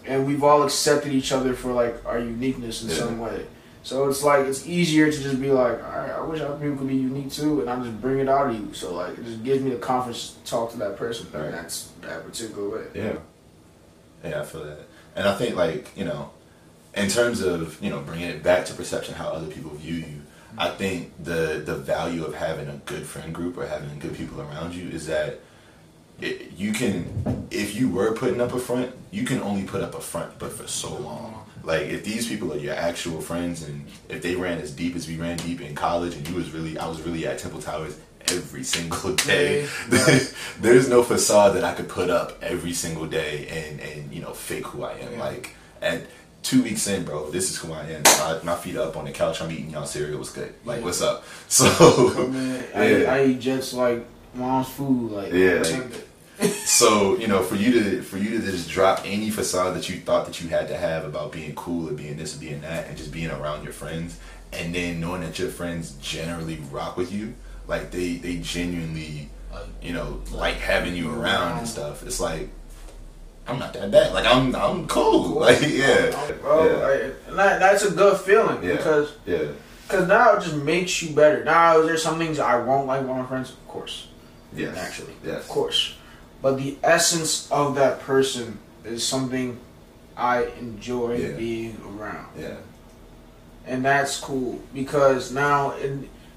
And 0.06 0.26
we've 0.26 0.42
all 0.44 0.62
accepted 0.62 1.12
each 1.12 1.32
other 1.32 1.54
for 1.54 1.72
like 1.72 2.04
our 2.06 2.18
uniqueness 2.18 2.82
in 2.82 2.88
Yeah. 2.90 2.94
some 2.96 3.18
way 3.18 3.46
so 3.82 4.08
it's 4.08 4.22
like 4.22 4.46
it's 4.46 4.66
easier 4.66 5.10
to 5.10 5.18
just 5.22 5.40
be 5.40 5.50
like 5.50 5.82
all 5.84 5.90
right 5.98 6.10
i 6.10 6.20
wish 6.20 6.40
other 6.40 6.56
people 6.58 6.76
could 6.78 6.88
be 6.88 6.96
unique 6.96 7.30
too 7.30 7.60
and 7.60 7.68
i 7.70 7.76
just 7.82 8.00
bring 8.00 8.18
it 8.18 8.28
out 8.28 8.48
of 8.50 8.54
you 8.58 8.72
so 8.72 8.94
like 8.94 9.16
it 9.18 9.24
just 9.24 9.42
gives 9.44 9.62
me 9.62 9.70
the 9.70 9.76
confidence 9.76 10.36
to 10.44 10.50
talk 10.50 10.70
to 10.72 10.76
that 10.78 10.96
person 10.96 11.26
Right. 11.32 11.44
and 11.46 11.54
that's 11.54 11.90
that 12.02 12.24
particular 12.26 12.68
way 12.68 12.84
Yeah. 12.94 13.16
Yeah, 14.24 14.40
I 14.40 14.44
feel 14.44 14.64
that. 14.64 14.78
And 15.16 15.28
I 15.28 15.34
think 15.36 15.54
like, 15.54 15.90
you 15.94 16.06
know, 16.06 16.30
in 16.94 17.08
terms 17.10 17.42
of, 17.42 17.78
you 17.82 17.90
know, 17.90 18.00
bringing 18.00 18.28
it 18.30 18.42
back 18.42 18.64
to 18.66 18.72
perception, 18.72 19.12
how 19.14 19.28
other 19.28 19.48
people 19.48 19.70
view 19.72 19.96
you, 19.96 20.22
I 20.56 20.70
think 20.70 21.12
the 21.22 21.62
the 21.62 21.74
value 21.74 22.24
of 22.24 22.34
having 22.34 22.68
a 22.68 22.80
good 22.86 23.04
friend 23.04 23.34
group 23.34 23.58
or 23.58 23.66
having 23.66 23.98
good 23.98 24.14
people 24.16 24.40
around 24.40 24.74
you 24.74 24.88
is 24.88 25.06
that 25.08 25.40
it, 26.20 26.52
you 26.56 26.72
can, 26.72 27.46
if 27.50 27.74
you 27.74 27.88
were 27.88 28.12
putting 28.12 28.40
up 28.40 28.52
a 28.52 28.58
front, 28.58 28.92
you 29.10 29.24
can 29.24 29.40
only 29.40 29.64
put 29.64 29.82
up 29.82 29.94
a 29.94 30.00
front, 30.00 30.38
but 30.38 30.52
for 30.52 30.66
so 30.66 30.94
long. 30.96 31.44
Like 31.62 31.82
if 31.82 32.04
these 32.04 32.28
people 32.28 32.52
are 32.52 32.58
your 32.58 32.74
actual 32.74 33.20
friends, 33.20 33.62
and 33.62 33.86
if 34.08 34.22
they 34.22 34.36
ran 34.36 34.58
as 34.58 34.70
deep 34.70 34.94
as 34.96 35.08
we 35.08 35.16
ran 35.16 35.36
deep 35.38 35.60
in 35.60 35.74
college, 35.74 36.14
and 36.14 36.28
you 36.28 36.34
was 36.34 36.50
really, 36.52 36.76
I 36.78 36.86
was 36.86 37.00
really 37.02 37.26
at 37.26 37.38
Temple 37.38 37.62
Towers 37.62 37.98
every 38.28 38.64
single 38.64 39.14
day. 39.26 39.62
Yeah. 39.90 40.18
There's 40.60 40.88
no 40.88 41.02
facade 41.02 41.56
that 41.56 41.64
I 41.64 41.72
could 41.74 41.88
put 41.88 42.10
up 42.10 42.42
every 42.42 42.72
single 42.74 43.06
day 43.06 43.46
and 43.48 43.80
and 43.80 44.12
you 44.14 44.20
know 44.20 44.32
fake 44.34 44.66
who 44.66 44.82
I 44.84 44.92
am. 44.92 45.12
Yeah. 45.14 45.20
Like 45.20 45.54
and 45.80 46.06
two 46.42 46.62
weeks 46.62 46.86
in, 46.86 47.04
bro, 47.04 47.30
this 47.30 47.50
is 47.50 47.56
who 47.56 47.72
I 47.72 47.84
am. 47.84 48.02
My, 48.02 48.52
my 48.52 48.56
feet 48.56 48.76
up 48.76 48.96
on 48.98 49.06
the 49.06 49.12
couch. 49.12 49.40
I'm 49.40 49.50
eating 49.50 49.70
y'all 49.70 49.86
cereal. 49.86 50.18
What's 50.18 50.32
good? 50.32 50.52
Like 50.66 50.80
Yeah. 50.80 50.84
what's 50.84 51.00
up? 51.00 51.24
So 51.48 51.66
Oh, 51.80 52.26
man, 52.28 52.64
I, 52.74 53.04
I 53.06 53.24
eat 53.26 53.40
just 53.40 53.72
like 53.72 54.04
mom's 54.36 54.68
food. 54.68 55.12
Like 55.12 55.32
Yeah, 55.32 55.62
like- 55.62 56.08
so 56.50 57.16
you 57.16 57.28
know 57.28 57.42
for 57.42 57.54
you 57.54 57.72
to 57.72 58.02
for 58.02 58.18
you 58.18 58.40
to 58.40 58.50
just 58.50 58.68
drop 58.68 59.00
any 59.04 59.30
facade 59.30 59.74
that 59.76 59.88
you 59.88 59.96
thought 60.00 60.26
that 60.26 60.40
you 60.42 60.48
had 60.48 60.66
to 60.68 60.76
have 60.76 61.04
about 61.04 61.30
being 61.30 61.54
cool 61.54 61.88
or 61.88 61.92
being 61.92 62.16
this 62.16 62.36
or 62.36 62.40
being 62.40 62.60
that 62.62 62.88
and 62.88 62.96
just 62.96 63.12
being 63.12 63.30
around 63.30 63.62
your 63.62 63.72
friends 63.72 64.18
and 64.52 64.74
then 64.74 65.00
knowing 65.00 65.20
that 65.20 65.38
your 65.38 65.48
friends 65.48 65.92
generally 66.02 66.58
rock 66.72 66.96
with 66.96 67.12
you 67.12 67.34
like 67.68 67.92
they 67.92 68.14
they 68.14 68.36
genuinely 68.38 69.28
you 69.80 69.92
know 69.92 70.20
like 70.32 70.56
having 70.56 70.96
you 70.96 71.08
around 71.14 71.58
and 71.58 71.68
stuff 71.68 72.04
it's 72.04 72.18
like 72.18 72.48
i'm 73.46 73.60
not 73.60 73.72
that 73.72 73.88
bad 73.92 74.12
like 74.12 74.26
i'm 74.26 74.54
i'm 74.56 74.88
cool 74.88 75.38
like 75.40 75.60
yeah 75.62 76.10
bro. 76.40 76.66
Yeah. 76.66 76.86
like, 76.86 77.14
and 77.28 77.38
that, 77.38 77.60
that's 77.60 77.84
a 77.84 77.92
good 77.92 78.18
feeling 78.20 78.60
Yeah. 78.64 78.72
because 78.76 79.12
yeah 79.24 79.44
because 79.86 80.08
now 80.08 80.34
it 80.36 80.40
just 80.42 80.56
makes 80.56 81.02
you 81.02 81.14
better. 81.14 81.44
Now 81.44 81.82
there's 81.82 82.02
some 82.02 82.16
things 82.18 82.38
I 82.38 82.56
won't 82.58 82.86
like 82.86 83.02
about 83.02 83.18
my 83.18 83.26
friends, 83.26 83.50
of 83.50 83.68
course, 83.68 84.08
yes 84.54 84.74
naturally, 84.74 85.14
yes 85.24 85.42
of 85.42 85.48
course, 85.48 85.94
but 86.42 86.56
the 86.56 86.76
essence 86.82 87.50
of 87.50 87.74
that 87.74 88.00
person 88.00 88.58
is 88.84 89.06
something 89.06 89.58
I 90.16 90.44
enjoy 90.60 91.16
Yeah. 91.16 91.36
being 91.36 91.80
around. 91.86 92.28
yeah 92.38 92.56
and 93.66 93.84
that's 93.84 94.20
cool 94.20 94.60
because 94.74 95.32
now, 95.32 95.72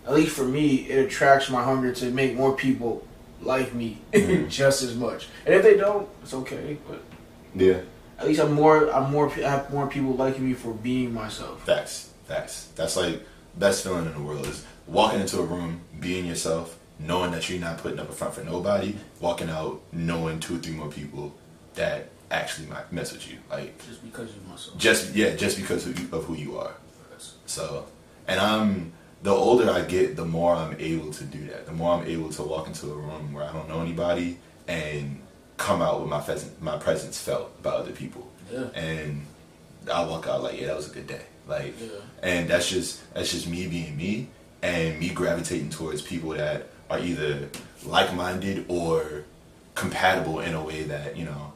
at 0.05 0.13
least 0.13 0.33
for 0.35 0.45
me, 0.45 0.87
it 0.89 1.05
attracts 1.05 1.49
my 1.49 1.61
hunger 1.61 1.91
to 1.91 2.09
make 2.09 2.35
more 2.35 2.55
people 2.55 3.05
like 3.41 3.73
me 3.73 3.97
Mhm. 4.13 4.49
just 4.49 4.81
as 4.81 4.95
much. 4.95 5.27
And 5.45 5.53
if 5.53 5.61
they 5.61 5.75
don't, 5.77 6.07
it's 6.23 6.33
okay. 6.33 6.77
But 6.87 7.01
yeah 7.53 7.79
at 8.19 8.25
least 8.27 8.39
I'm 8.39 8.53
more, 8.53 8.89
I'm 8.91 9.11
more, 9.11 9.29
I 9.31 9.41
have 9.41 9.71
more 9.71 9.87
people 9.87 10.13
liking 10.15 10.47
me 10.47 10.53
for 10.53 10.73
being 10.73 11.13
myself. 11.13 11.63
Facts. 11.65 12.09
Facts. 12.27 12.67
That's 12.75 12.95
like 12.97 13.21
best 13.55 13.83
feeling 13.83 14.05
in 14.07 14.13
the 14.13 14.21
world 14.21 14.47
is 14.47 14.63
walking 14.87 15.19
into 15.21 15.39
a 15.39 15.43
room, 15.43 15.81
being 15.99 16.25
yourself, 16.25 16.76
knowing 16.99 17.31
that 17.31 17.49
you're 17.49 17.59
not 17.59 17.77
putting 17.77 17.99
up 17.99 18.09
a 18.09 18.11
front 18.13 18.33
for 18.33 18.43
nobody, 18.43 18.95
walking 19.19 19.49
out 19.49 19.81
knowing 19.91 20.39
two 20.39 20.55
or 20.55 20.59
three 20.59 20.73
more 20.73 20.89
people 20.89 21.33
that 21.75 22.09
actually 22.31 22.67
might 22.67 22.91
mess 22.91 23.11
with 23.13 23.29
you. 23.31 23.37
Like 23.49 23.77
Just 23.87 24.03
because 24.03 24.29
of 24.31 24.47
myself. 24.47 24.77
just 24.77 25.15
yeah, 25.15 25.35
just 25.35 25.57
because 25.57 25.85
of, 25.85 25.99
you, 25.99 26.07
of 26.17 26.25
who 26.25 26.35
you 26.35 26.57
are. 26.57 26.73
So, 27.45 27.85
and 28.27 28.39
I'm 28.39 28.91
the 29.23 29.31
older 29.31 29.69
I 29.71 29.81
get, 29.81 30.15
the 30.15 30.25
more 30.25 30.53
I'm 30.55 30.75
able 30.79 31.11
to 31.11 31.23
do 31.23 31.45
that. 31.47 31.65
The 31.65 31.71
more 31.71 31.93
I'm 31.93 32.05
able 32.05 32.29
to 32.29 32.43
walk 32.43 32.67
into 32.67 32.91
a 32.91 32.95
room 32.95 33.33
where 33.33 33.43
I 33.45 33.53
don't 33.53 33.67
know 33.69 33.81
anybody 33.81 34.37
and 34.67 35.21
come 35.57 35.81
out 35.81 36.01
with 36.01 36.09
my 36.09 36.21
pheasant, 36.21 36.61
my 36.61 36.77
presence 36.77 37.19
felt 37.19 37.61
by 37.63 37.71
other 37.71 37.91
people 37.91 38.27
Yeah. 38.51 38.65
and 38.75 39.25
I 39.91 40.05
walk 40.05 40.27
out 40.27 40.43
like, 40.43 40.59
yeah, 40.59 40.67
that 40.67 40.75
was 40.75 40.91
a 40.91 40.93
good 40.93 41.07
day. 41.07 41.21
Like, 41.47 41.73
Yeah. 41.79 41.87
and 42.21 42.49
that's 42.49 42.69
just 42.69 43.01
that's 43.13 43.31
just 43.31 43.47
me 43.47 43.67
being 43.67 43.95
me 43.97 44.27
and 44.61 44.99
me 44.99 45.09
gravitating 45.09 45.69
towards 45.69 46.01
people 46.01 46.31
that 46.31 46.67
are 46.89 46.99
either 46.99 47.49
like-minded 47.85 48.65
or 48.67 49.23
compatible 49.75 50.39
in 50.39 50.55
a 50.55 50.63
way 50.63 50.83
that 50.83 51.15
you 51.15 51.25
know 51.25 51.53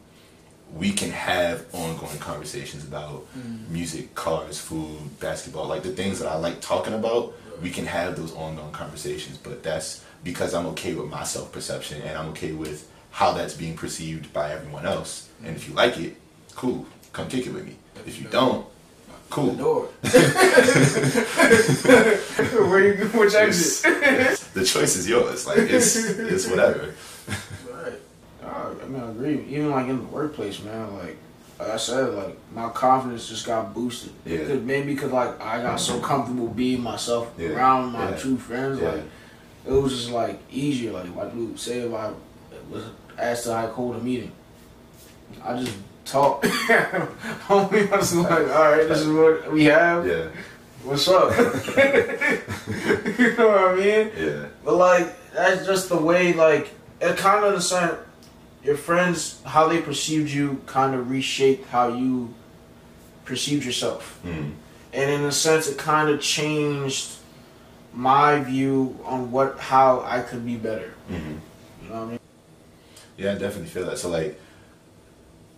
we 0.73 0.91
can 0.91 1.11
have 1.11 1.65
ongoing 1.73 2.17
conversations 2.19 2.83
about 2.85 3.25
mm. 3.37 3.67
music, 3.69 4.15
cars, 4.15 4.59
food, 4.59 5.19
basketball, 5.19 5.67
like 5.67 5.83
the 5.83 5.91
things 5.91 6.19
that 6.19 6.27
I 6.27 6.35
like 6.35 6.61
talking 6.61 6.93
about. 6.93 7.33
We 7.61 7.69
can 7.69 7.85
have 7.85 8.15
those 8.15 8.33
ongoing 8.33 8.71
conversations, 8.71 9.37
but 9.37 9.61
that's 9.63 10.03
because 10.23 10.53
I'm 10.53 10.65
okay 10.67 10.93
with 10.95 11.09
my 11.09 11.23
self-perception 11.23 12.01
and 12.03 12.17
I'm 12.17 12.29
okay 12.29 12.53
with 12.53 12.89
how 13.11 13.33
that's 13.33 13.53
being 13.53 13.75
perceived 13.75 14.31
by 14.33 14.51
everyone 14.53 14.85
else. 14.85 15.29
And 15.43 15.55
if 15.55 15.67
you 15.67 15.73
like 15.73 15.97
it, 15.99 16.15
cool, 16.55 16.85
come 17.11 17.27
kick 17.27 17.45
it 17.45 17.53
with 17.53 17.65
me. 17.65 17.75
If 18.05 18.19
you 18.19 18.27
don't, 18.29 18.65
The 19.07 19.13
cool. 19.29 19.55
door. 19.55 19.89
Where 22.69 22.95
you? 22.95 23.05
Which 23.07 23.33
exit? 23.35 24.39
the 24.53 24.65
choice 24.65 24.95
is 24.95 25.07
yours. 25.07 25.47
Like 25.47 25.57
it's 25.59 25.95
it's 26.05 26.47
whatever. 26.47 26.93
Right. 27.71 27.93
I 28.43 28.87
mean, 28.87 29.01
I 29.01 29.09
agree. 29.09 29.45
Even 29.49 29.71
like 29.71 29.87
in 29.87 29.97
the 29.97 30.03
workplace, 30.03 30.61
man. 30.61 30.93
Like, 30.97 31.17
like 31.59 31.69
I 31.69 31.77
said, 31.77 32.09
like 32.13 32.37
my 32.53 32.69
confidence 32.69 33.29
just 33.29 33.45
got 33.45 33.73
boosted. 33.73 34.11
Yeah. 34.25 34.39
Because 34.39 34.61
maybe 34.63 34.93
because 34.93 35.11
like 35.11 35.39
I 35.41 35.61
got 35.61 35.79
so 35.79 35.99
comfortable 35.99 36.47
being 36.47 36.81
myself 36.81 37.31
Yeah. 37.37 37.49
around 37.49 37.91
my 37.93 38.09
Yeah. 38.09 38.17
true 38.17 38.37
friends, 38.37 38.79
Yeah. 38.81 38.91
like 38.91 39.03
it 39.67 39.71
was 39.71 39.93
just 39.93 40.11
like 40.11 40.39
easier. 40.51 40.91
Like, 40.91 41.15
like 41.15 41.33
dude, 41.33 41.59
say 41.59 41.79
if 41.81 41.93
I 41.93 42.11
was 42.69 42.83
asked 43.17 43.43
to 43.43 43.49
like 43.51 43.69
hold 43.71 43.95
a 43.95 43.99
meeting, 43.99 44.31
I 45.43 45.59
just 45.61 45.75
talk. 46.05 46.43
Homie, 46.43 47.91
I 47.93 47.97
was 47.97 48.15
like, 48.15 48.31
all 48.31 48.71
right, 48.71 48.87
this 48.87 48.99
is 49.01 49.07
what 49.07 49.51
we 49.51 49.65
have. 49.65 50.05
Yeah, 50.07 50.27
What's 50.83 51.07
up? 51.07 51.31
you 51.37 53.35
know 53.37 53.47
what 53.49 53.57
I 53.59 53.75
mean? 53.75 54.11
yeah, 54.17 54.47
But 54.63 54.75
like 54.75 55.31
that's 55.31 55.65
just 55.65 55.89
the 55.89 55.97
way 55.97 56.33
like 56.33 56.73
it 56.99 57.17
kind 57.17 57.45
of 57.45 57.53
the 57.53 57.61
same. 57.61 57.91
Your 58.63 58.77
friends, 58.77 59.41
how 59.43 59.67
they 59.67 59.81
perceived 59.81 60.29
you, 60.29 60.61
kind 60.67 60.93
of 60.93 61.09
reshaped 61.09 61.67
how 61.69 61.87
you 61.89 62.33
perceived 63.25 63.65
yourself, 63.65 64.19
mm. 64.23 64.51
and 64.93 65.09
in 65.09 65.21
a 65.21 65.31
sense, 65.31 65.67
it 65.67 65.77
kind 65.79 66.09
of 66.09 66.21
changed 66.21 67.13
my 67.93 68.39
view 68.39 68.99
on 69.03 69.31
what 69.31 69.59
how 69.59 70.01
I 70.01 70.21
could 70.21 70.45
be 70.45 70.57
better. 70.57 70.93
hmm 71.07 71.15
You 71.83 71.89
know 71.89 71.95
what 71.95 72.01
I 72.01 72.05
mean? 72.05 72.19
yeah. 73.17 73.31
I 73.31 73.35
definitely 73.35 73.69
feel 73.69 73.85
that. 73.87 73.97
So 73.97 74.09
like 74.09 74.39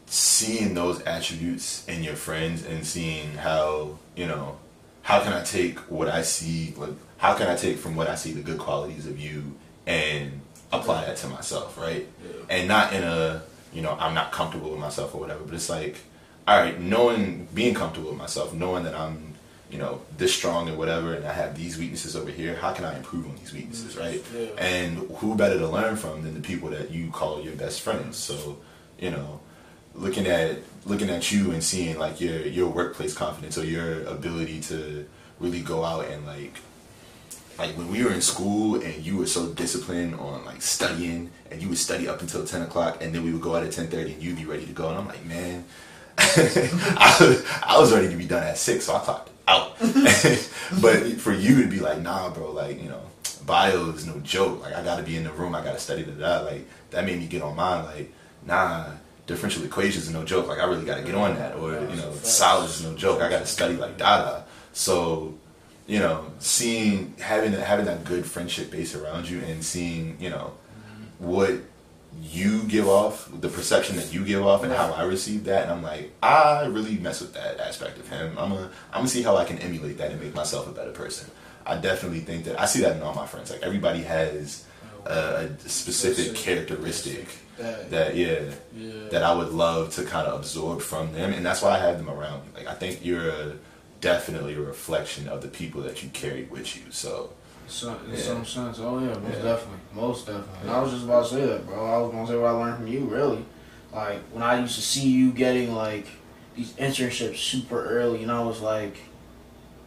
seeing 0.05 0.73
those 0.73 1.01
attributes 1.03 1.85
in 1.87 2.03
your 2.03 2.15
friends 2.15 2.65
and 2.65 2.85
seeing 2.85 3.33
how 3.33 3.97
you 4.15 4.27
know 4.27 4.57
how 5.03 5.21
can 5.21 5.33
I 5.33 5.43
take 5.43 5.77
what 5.91 6.07
I 6.07 6.21
see 6.23 6.73
like 6.77 6.91
how 7.17 7.33
can 7.35 7.47
I 7.47 7.55
take 7.55 7.77
from 7.77 7.95
what 7.95 8.09
I 8.09 8.15
see 8.15 8.33
the 8.33 8.41
good 8.41 8.57
qualities 8.57 9.05
of 9.07 9.17
you 9.19 9.55
and 9.85 10.41
apply 10.73 11.05
that 11.05 11.17
to 11.17 11.27
myself, 11.27 11.77
right? 11.77 12.07
and 12.49 12.67
not 12.67 12.93
in 12.93 13.03
a 13.03 13.43
you 13.73 13.81
know 13.81 13.95
I'm 13.99 14.13
not 14.13 14.31
comfortable 14.31 14.71
with 14.71 14.79
myself 14.79 15.13
or 15.15 15.21
whatever. 15.21 15.43
But 15.43 15.55
it's 15.55 15.69
like, 15.69 15.97
all 16.47 16.57
right, 16.59 16.79
knowing 16.79 17.47
being 17.53 17.73
comfortable 17.73 18.09
with 18.09 18.19
myself, 18.19 18.53
knowing 18.53 18.83
that 18.83 18.95
I'm 18.95 19.33
you 19.69 19.77
know 19.77 20.01
this 20.17 20.33
strong 20.33 20.67
and 20.69 20.77
whatever, 20.77 21.13
and 21.13 21.25
I 21.25 21.33
have 21.33 21.57
these 21.57 21.77
weaknesses 21.77 22.15
over 22.15 22.29
here. 22.31 22.55
How 22.55 22.73
can 22.73 22.85
I 22.85 22.97
improve 22.97 23.25
on 23.27 23.35
these 23.37 23.53
weaknesses, 23.53 23.97
right? 23.97 24.21
Yeah. 24.35 24.47
And 24.57 24.97
who 25.17 25.35
better 25.35 25.57
to 25.57 25.67
learn 25.67 25.95
from 25.95 26.23
than 26.23 26.33
the 26.33 26.41
people 26.41 26.69
that 26.69 26.91
you 26.91 27.09
call 27.09 27.41
your 27.41 27.55
best 27.55 27.81
friends? 27.81 28.17
So 28.17 28.57
you 28.99 29.11
know, 29.11 29.39
looking 29.95 30.27
at 30.27 30.59
looking 30.85 31.09
at 31.09 31.31
you 31.31 31.51
and 31.51 31.63
seeing 31.63 31.97
like 31.97 32.19
your 32.19 32.41
your 32.41 32.69
workplace 32.69 33.13
confidence 33.13 33.57
or 33.57 33.65
your 33.65 34.03
ability 34.05 34.59
to 34.61 35.07
really 35.39 35.61
go 35.61 35.83
out 35.83 36.05
and 36.05 36.25
like 36.25 36.55
like 37.57 37.77
when 37.77 37.89
we 37.91 38.03
were 38.03 38.11
in 38.11 38.21
school 38.21 38.75
and 38.81 39.05
you 39.05 39.17
were 39.17 39.27
so 39.27 39.47
disciplined 39.49 40.15
on 40.15 40.43
like 40.45 40.61
studying 40.61 41.29
and 41.51 41.61
you 41.61 41.69
would 41.69 41.77
study 41.77 42.07
up 42.07 42.21
until 42.21 42.45
10 42.45 42.63
o'clock 42.63 42.97
and 43.01 43.13
then 43.13 43.23
we 43.23 43.31
would 43.31 43.41
go 43.41 43.55
out 43.55 43.63
at 43.63 43.69
10.30 43.69 44.13
and 44.13 44.23
you'd 44.23 44.35
be 44.35 44.45
ready 44.45 44.65
to 44.65 44.71
go 44.71 44.89
and 44.89 44.97
i'm 44.97 45.07
like 45.07 45.23
man 45.25 45.63
I, 46.17 47.15
was, 47.19 47.45
I 47.63 47.79
was 47.79 47.93
ready 47.93 48.09
to 48.09 48.15
be 48.15 48.25
done 48.25 48.43
at 48.43 48.57
6 48.57 48.85
so 48.85 48.95
i 48.95 48.99
clocked 48.99 49.29
out. 49.47 49.77
But 50.81 51.19
for 51.19 51.33
you 51.33 51.61
to 51.61 51.69
be 51.69 51.79
like 51.79 51.99
nah 52.01 52.29
bro 52.29 52.51
like 52.51 52.81
you 52.81 52.89
know 52.89 53.01
bio 53.45 53.89
is 53.89 54.07
no 54.07 54.19
joke. 54.21 54.61
Like 54.61 54.73
i 54.73 54.83
gotta 54.83 55.03
be 55.03 55.17
in 55.17 55.23
the 55.23 55.31
room 55.31 55.53
i 55.53 55.63
gotta 55.63 55.79
study 55.79 56.03
that 56.03 56.45
like 56.45 56.67
that 56.91 57.05
made 57.05 57.19
me 57.19 57.27
get 57.27 57.41
on 57.41 57.55
mine 57.55 57.85
like 57.85 58.11
nah 58.45 58.85
differential 59.25 59.63
equations 59.63 60.07
is 60.07 60.13
no 60.13 60.23
joke. 60.23 60.47
Like 60.47 60.59
i 60.59 60.65
really 60.65 60.85
gotta 60.85 61.03
get 61.03 61.15
on 61.15 61.35
that 61.35 61.55
or 61.55 61.73
you 61.73 61.95
know 61.95 62.13
solids 62.23 62.79
is 62.79 62.85
no 62.85 62.95
joke. 62.95 63.21
I 63.21 63.29
gotta 63.29 63.45
study 63.45 63.75
like 63.75 63.97
dada 63.97 64.45
so 64.73 65.35
you 65.87 65.99
know, 65.99 66.25
seeing 66.39 67.13
having 67.19 67.51
that 67.51 67.65
having 67.65 67.85
that 67.85 68.03
good 68.03 68.25
friendship 68.25 68.71
base 68.71 68.95
around 68.95 69.29
you 69.29 69.39
and 69.39 69.63
seeing, 69.63 70.17
you 70.19 70.29
know, 70.29 70.53
what 71.19 71.55
you 72.21 72.63
give 72.63 72.87
off, 72.87 73.29
the 73.41 73.49
perception 73.49 73.95
that 73.97 74.13
you 74.13 74.23
give 74.23 74.45
off 74.45 74.63
and 74.63 74.71
how 74.71 74.91
I 74.91 75.03
receive 75.03 75.45
that 75.45 75.63
and 75.63 75.71
I'm 75.71 75.83
like, 75.83 76.11
I 76.21 76.65
really 76.65 76.97
mess 76.97 77.21
with 77.21 77.33
that 77.33 77.59
aspect 77.59 77.97
of 77.97 78.07
him. 78.07 78.37
I'm 78.37 78.49
gonna 78.49 78.71
I'm 78.91 78.99
gonna 78.99 79.07
see 79.07 79.23
how 79.23 79.35
I 79.35 79.45
can 79.45 79.59
emulate 79.59 79.97
that 79.97 80.11
and 80.11 80.21
make 80.21 80.33
myself 80.33 80.67
a 80.67 80.71
better 80.71 80.91
person. 80.91 81.29
I 81.65 81.77
definitely 81.77 82.19
think 82.21 82.45
that 82.45 82.59
I 82.59 82.65
see 82.65 82.81
that 82.81 82.95
in 82.95 83.01
all 83.01 83.13
my 83.13 83.27
friends. 83.27 83.51
Like 83.51 83.61
everybody 83.61 84.03
has 84.03 84.65
a, 85.05 85.49
a 85.49 85.59
specific 85.69 86.35
characteristic 86.35 87.27
That, 87.57 87.91
that 87.91 88.15
yeah 88.15 88.39
yeah. 88.75 89.09
that 89.11 89.21
I 89.23 89.33
would 89.33 89.49
love 89.49 89.93
to 89.95 90.03
kind 90.03 90.27
of 90.27 90.39
absorb 90.39 90.81
from 90.81 91.13
them, 91.13 91.33
and 91.33 91.45
that's 91.45 91.61
why 91.61 91.71
I 91.75 91.77
have 91.79 91.97
them 91.97 92.09
around 92.09 92.45
me. 92.45 92.51
Like 92.55 92.67
I 92.67 92.73
think 92.73 93.05
you're 93.05 93.29
a 93.29 93.53
definitely 94.01 94.55
a 94.55 94.59
reflection 94.59 95.27
of 95.29 95.41
the 95.41 95.47
people 95.47 95.81
that 95.83 96.03
you 96.03 96.09
carry 96.09 96.43
with 96.43 96.75
you. 96.75 96.83
So 96.91 97.29
So, 97.67 97.95
in 98.05 98.11
Yeah. 98.11 98.17
some 98.19 98.45
sense, 98.45 98.79
oh 98.79 98.99
yeah, 98.99 99.13
most 99.19 99.37
Yeah. 99.37 99.43
definitely, 99.43 99.79
most 99.93 100.25
definitely. 100.25 100.59
And 100.63 100.69
I 100.71 100.81
was 100.81 100.91
just 100.91 101.05
about 101.05 101.25
to 101.27 101.35
say 101.35 101.45
that, 101.45 101.65
bro. 101.65 101.85
I 101.85 101.97
was 101.99 102.11
gonna 102.11 102.27
say 102.27 102.35
what 102.35 102.47
I 102.47 102.51
learned 102.51 102.77
from 102.77 102.87
you, 102.87 103.01
really. 103.05 103.45
Like 103.93 104.19
when 104.31 104.43
I 104.43 104.59
used 104.59 104.75
to 104.75 104.81
see 104.81 105.07
you 105.07 105.31
getting 105.31 105.73
like 105.73 106.07
these 106.55 106.73
internships 106.73 107.37
super 107.37 107.85
early, 107.85 108.21
and 108.23 108.31
I 108.31 108.43
was 108.43 108.61
like, 108.61 108.97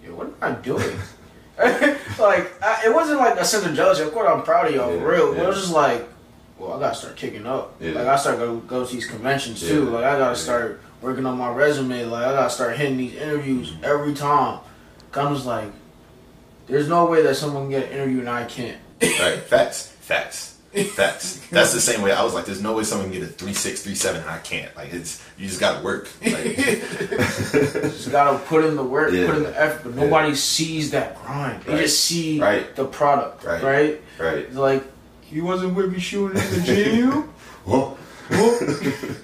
yo, 0.02 0.14
what 0.14 0.28
am 0.28 0.34
I 0.40 0.52
doing? 0.52 0.98
like 1.58 2.62
I, 2.62 2.82
it 2.86 2.94
wasn't 2.94 3.18
like 3.18 3.38
a 3.38 3.44
sense 3.44 3.64
of 3.64 3.74
jealousy. 3.74 4.02
Of 4.02 4.12
course, 4.12 4.28
I'm 4.30 4.42
proud 4.42 4.68
of 4.68 4.74
y'all 4.74 4.92
Yeah, 4.94 5.00
for 5.00 5.10
real. 5.10 5.34
But 5.34 5.44
it 5.44 5.48
was 5.48 5.60
just 5.60 5.72
like, 5.72 6.06
well, 6.58 6.72
I 6.74 6.80
gotta 6.80 6.94
start 6.94 7.16
kicking 7.16 7.46
up. 7.46 7.74
Yeah. 7.80 7.92
Like 7.92 8.06
I 8.06 8.16
start 8.16 8.38
go 8.38 8.56
go 8.58 8.84
to 8.84 8.92
these 8.94 9.06
conventions 9.06 9.60
too. 9.60 9.84
Yeah, 9.84 9.90
Like 9.90 10.04
I 10.04 10.18
gotta 10.18 10.30
yeah. 10.36 10.42
start 10.42 10.80
working 11.02 11.26
on 11.26 11.36
my 11.38 11.50
resume. 11.52 12.04
Like 12.06 12.26
I 12.26 12.32
gotta 12.32 12.50
start 12.50 12.76
hitting 12.76 12.96
these 12.96 13.14
interviews 13.14 13.70
Mm-hmm. 13.72 13.84
every 13.84 14.14
time. 14.14 14.60
'Cause 15.12 15.26
I'm 15.26 15.34
just 15.34 15.46
like, 15.46 15.70
there's 16.66 16.88
no 16.88 17.06
way 17.06 17.22
that 17.22 17.36
someone 17.36 17.64
can 17.64 17.70
get 17.70 17.84
an 17.84 17.92
interview 17.92 18.20
and 18.20 18.28
I 18.30 18.44
can't. 18.44 18.78
right, 19.02 19.38
facts, 19.52 19.88
facts. 20.00 20.52
Facts. 20.94 21.40
That's 21.50 21.72
the 21.72 21.80
same 21.80 22.02
way. 22.02 22.12
I 22.12 22.22
was 22.22 22.34
like, 22.34 22.44
"There's 22.44 22.60
no 22.60 22.74
way 22.74 22.84
someone 22.84 23.10
can 23.10 23.20
get 23.20 23.26
a 23.30 23.32
three 23.32 23.54
six, 23.54 23.80
three 23.82 23.94
seven, 23.94 24.20
and 24.20 24.28
I 24.28 24.36
can't." 24.40 24.76
Like, 24.76 24.92
it's 24.92 25.22
you 25.38 25.46
just 25.48 25.58
gotta 25.58 25.82
work. 25.82 26.06
Like, 26.22 26.54
just 26.56 28.10
gotta 28.12 28.38
put 28.40 28.62
in 28.62 28.76
the 28.76 28.84
work, 28.84 29.10
Yeah. 29.12 29.26
put 29.26 29.36
in 29.36 29.42
the 29.44 29.58
effort. 29.58 29.84
But 29.84 29.94
Yeah. 29.94 30.04
nobody 30.04 30.34
sees 30.34 30.90
that 30.90 31.22
grind. 31.24 31.62
They 31.62 31.72
Right. 31.74 31.82
just 31.82 32.04
see 32.04 32.38
Right. 32.40 32.74
the 32.76 32.84
product, 32.84 33.44
Right. 33.44 33.62
right? 33.62 34.00
right. 34.18 34.52
Like 34.54 34.84
he 35.26 35.40
wasn't 35.40 35.74
with 35.74 35.92
me 35.92 36.00
shooting 36.00 36.40
in 36.42 36.50
the 36.50 36.60
gym. 36.60 37.22
Whoa. 37.64 37.96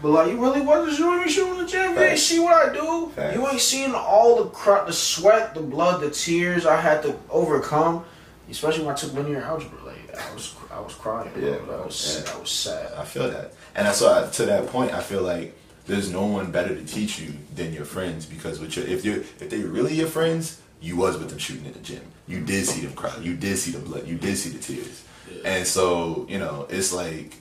But 0.00 0.10
like, 0.10 0.30
you 0.30 0.40
really 0.40 0.60
wasn't 0.60 0.96
shooting 0.96 1.24
me 1.24 1.28
shooting 1.28 1.54
in 1.54 1.64
the 1.64 1.66
gym. 1.66 1.94
You 1.94 2.00
ain't 2.00 2.18
see 2.20 2.38
what 2.38 2.68
I 2.68 2.72
do. 2.72 3.10
Facts. 3.16 3.34
You 3.36 3.48
ain't 3.48 3.60
seen 3.60 3.94
all 3.94 4.44
the 4.44 4.50
cr- 4.50 4.86
the 4.86 4.92
sweat, 4.92 5.54
the 5.54 5.60
blood, 5.60 6.00
the 6.00 6.10
tears 6.10 6.66
I 6.66 6.80
had 6.80 7.02
to 7.02 7.16
overcome. 7.30 8.04
Especially 8.48 8.84
when 8.84 8.94
I 8.94 8.96
took 8.96 9.12
linear 9.14 9.42
algebra. 9.42 9.84
Like 9.84 10.16
I 10.16 10.32
was, 10.34 10.54
I 10.70 10.80
was 10.80 10.94
crying. 10.94 11.30
Yeah, 11.36 11.56
bro. 11.58 11.86
was, 11.86 12.16
Yeah. 12.16 12.30
that 12.32 12.40
was 12.40 12.50
sad. 12.50 12.92
I 12.96 13.04
feel 13.04 13.28
that, 13.28 13.52
and 13.74 13.86
that's 13.86 14.00
why 14.00 14.26
to 14.32 14.46
that 14.46 14.68
point, 14.68 14.92
I 14.94 15.00
feel 15.02 15.22
like 15.22 15.58
there's 15.86 16.10
no 16.12 16.24
one 16.26 16.52
better 16.52 16.74
to 16.74 16.84
teach 16.84 17.18
you 17.18 17.34
than 17.56 17.72
your 17.74 17.84
friends 17.84 18.24
because 18.24 18.60
with 18.60 18.76
your 18.76 18.86
if 18.86 19.04
you 19.04 19.24
if 19.40 19.50
they 19.50 19.58
really 19.58 19.94
your 19.94 20.06
friends, 20.06 20.62
you 20.80 20.96
was 20.96 21.18
with 21.18 21.28
them 21.28 21.38
shooting 21.38 21.66
in 21.66 21.72
the 21.72 21.80
gym. 21.80 22.02
You 22.28 22.40
did 22.40 22.66
see 22.66 22.82
them 22.86 22.94
cry. 22.94 23.14
You 23.20 23.34
did 23.34 23.58
see 23.58 23.72
the 23.72 23.80
blood. 23.80 24.06
You 24.06 24.16
did 24.16 24.36
see 24.36 24.50
the 24.50 24.60
tears. 24.60 25.02
And 25.44 25.66
so 25.66 26.26
you 26.28 26.38
know 26.38 26.66
it's 26.70 26.92
like 26.92 27.36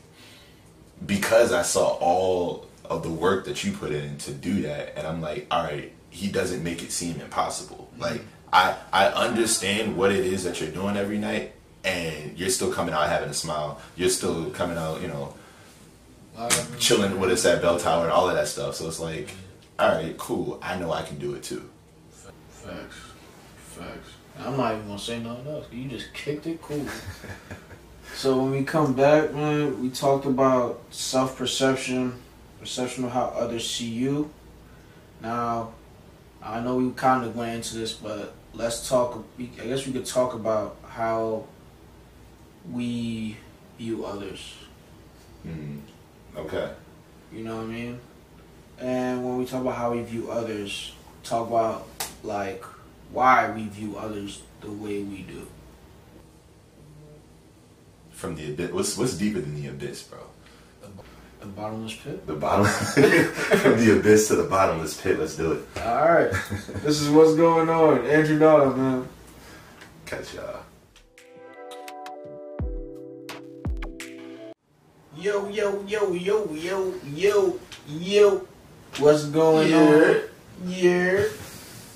because 1.05 1.51
I 1.51 1.61
saw 1.61 1.87
all 1.99 2.67
of 2.85 3.03
the 3.03 3.09
work 3.09 3.45
that 3.45 3.63
you 3.63 3.71
put 3.71 3.91
in 3.91 4.17
to 4.19 4.31
do 4.31 4.61
that, 4.63 4.97
and 4.97 5.05
I'm 5.05 5.21
like, 5.21 5.47
all 5.51 5.63
right, 5.63 5.91
he 6.09 6.29
doesn't 6.29 6.63
make 6.63 6.83
it 6.83 6.91
seem 6.91 7.19
impossible. 7.19 7.89
Mm-hmm. 7.93 8.01
Like 8.01 8.21
I 8.51 8.75
I 8.91 9.05
understand 9.07 9.97
what 9.97 10.11
it 10.11 10.25
is 10.25 10.43
that 10.43 10.61
you're 10.61 10.71
doing 10.71 10.97
every 10.97 11.17
night, 11.17 11.53
and 11.83 12.37
you're 12.37 12.49
still 12.49 12.71
coming 12.71 12.93
out 12.93 13.07
having 13.09 13.29
a 13.29 13.33
smile. 13.33 13.81
You're 13.95 14.09
still 14.09 14.49
coming 14.51 14.77
out, 14.77 15.01
you 15.01 15.07
know, 15.07 15.33
chilling 16.79 17.19
with 17.19 17.31
us 17.31 17.45
at 17.45 17.61
Bell 17.61 17.79
Tower 17.79 18.03
and 18.03 18.11
all 18.11 18.29
of 18.29 18.35
that 18.35 18.47
stuff. 18.47 18.75
So 18.75 18.87
it's 18.87 18.99
like, 18.99 19.31
all 19.79 19.89
right, 19.89 20.17
cool. 20.17 20.59
I 20.61 20.77
know 20.77 20.91
I 20.91 21.01
can 21.01 21.17
do 21.17 21.33
it 21.33 21.43
too. 21.43 21.69
Facts. 22.49 22.97
Facts. 23.57 24.09
I'm 24.39 24.57
not 24.57 24.75
even 24.75 24.87
gonna 24.87 24.99
say 24.99 25.19
nothing 25.19 25.47
else. 25.47 25.65
You 25.71 25.89
just 25.89 26.13
kicked 26.13 26.45
it 26.47 26.61
cool. 26.61 26.85
so 28.17 28.35
when 28.41 28.49
we 28.49 28.63
come 28.63 28.93
back, 28.93 29.31
man, 29.31 29.79
we 29.79 29.91
talked 29.91 30.25
about 30.25 30.81
self 30.89 31.37
perception, 31.37 32.19
perception 32.59 33.05
of 33.05 33.11
how 33.11 33.25
others 33.25 33.69
see 33.69 33.89
you. 33.89 34.31
Now, 35.21 35.73
I 36.41 36.59
know 36.61 36.77
we 36.77 36.89
kind 36.93 37.23
of 37.23 37.35
went 37.35 37.53
into 37.53 37.77
this, 37.77 37.93
but 37.93 38.33
let's 38.55 38.89
talk. 38.89 39.23
I 39.39 39.67
guess 39.67 39.85
we 39.85 39.93
could 39.93 40.07
talk 40.07 40.33
about 40.33 40.77
how 40.87 41.45
we 42.71 43.37
view 43.77 44.03
others. 44.03 44.55
Mm. 45.45 45.81
Okay. 46.35 46.71
You 47.31 47.43
know 47.43 47.57
what 47.57 47.65
I 47.65 47.67
mean? 47.67 47.99
And 48.79 49.23
when 49.23 49.37
we 49.37 49.45
talk 49.45 49.61
about 49.61 49.75
how 49.75 49.91
we 49.91 50.01
view 50.01 50.31
others, 50.31 50.91
talk 51.23 51.49
about 51.49 51.87
like 52.23 52.65
why 53.11 53.51
we 53.51 53.67
view 53.67 53.95
others 53.95 54.41
the 54.61 54.71
way 54.71 55.03
we 55.03 55.21
do. 55.21 55.45
From 58.17 58.35
the 58.35 58.49
abyss, 58.51 58.71
what's 58.71 58.97
what's 58.97 59.13
deeper 59.13 59.39
than 59.39 59.61
the 59.61 59.67
abyss, 59.69 60.01
bro? 60.01 60.17
The 61.39 61.45
bottomless 61.45 61.93
pit. 61.95 62.25
The 62.25 62.33
bottom, 62.33 62.65
from 63.61 63.77
the 63.79 63.95
abyss 63.99 64.27
to 64.29 64.35
the 64.37 64.43
bottomless 64.49 64.99
pit. 64.99 65.19
Let's 65.19 65.35
do 65.35 65.51
it. 65.51 65.63
All 65.85 66.11
right, 66.11 66.31
this 66.83 66.99
is 66.99 67.09
what's 67.11 67.35
going 67.35 67.69
on. 67.69 68.07
Andrew 68.07 68.39
Dada, 68.39 68.71
man. 68.75 69.07
Catch 70.07 70.33
y'all. 70.33 70.61
Yo, 75.15 75.47
yo, 75.49 75.83
yo, 75.87 76.13
yo, 76.13 76.51
yo, 76.53 76.93
yo, 77.13 77.59
yo. 77.87 78.47
What's 78.97 79.25
going 79.25 79.69
Yeah. 79.69 79.77
on? 79.77 80.21
Yeah. 80.65 81.23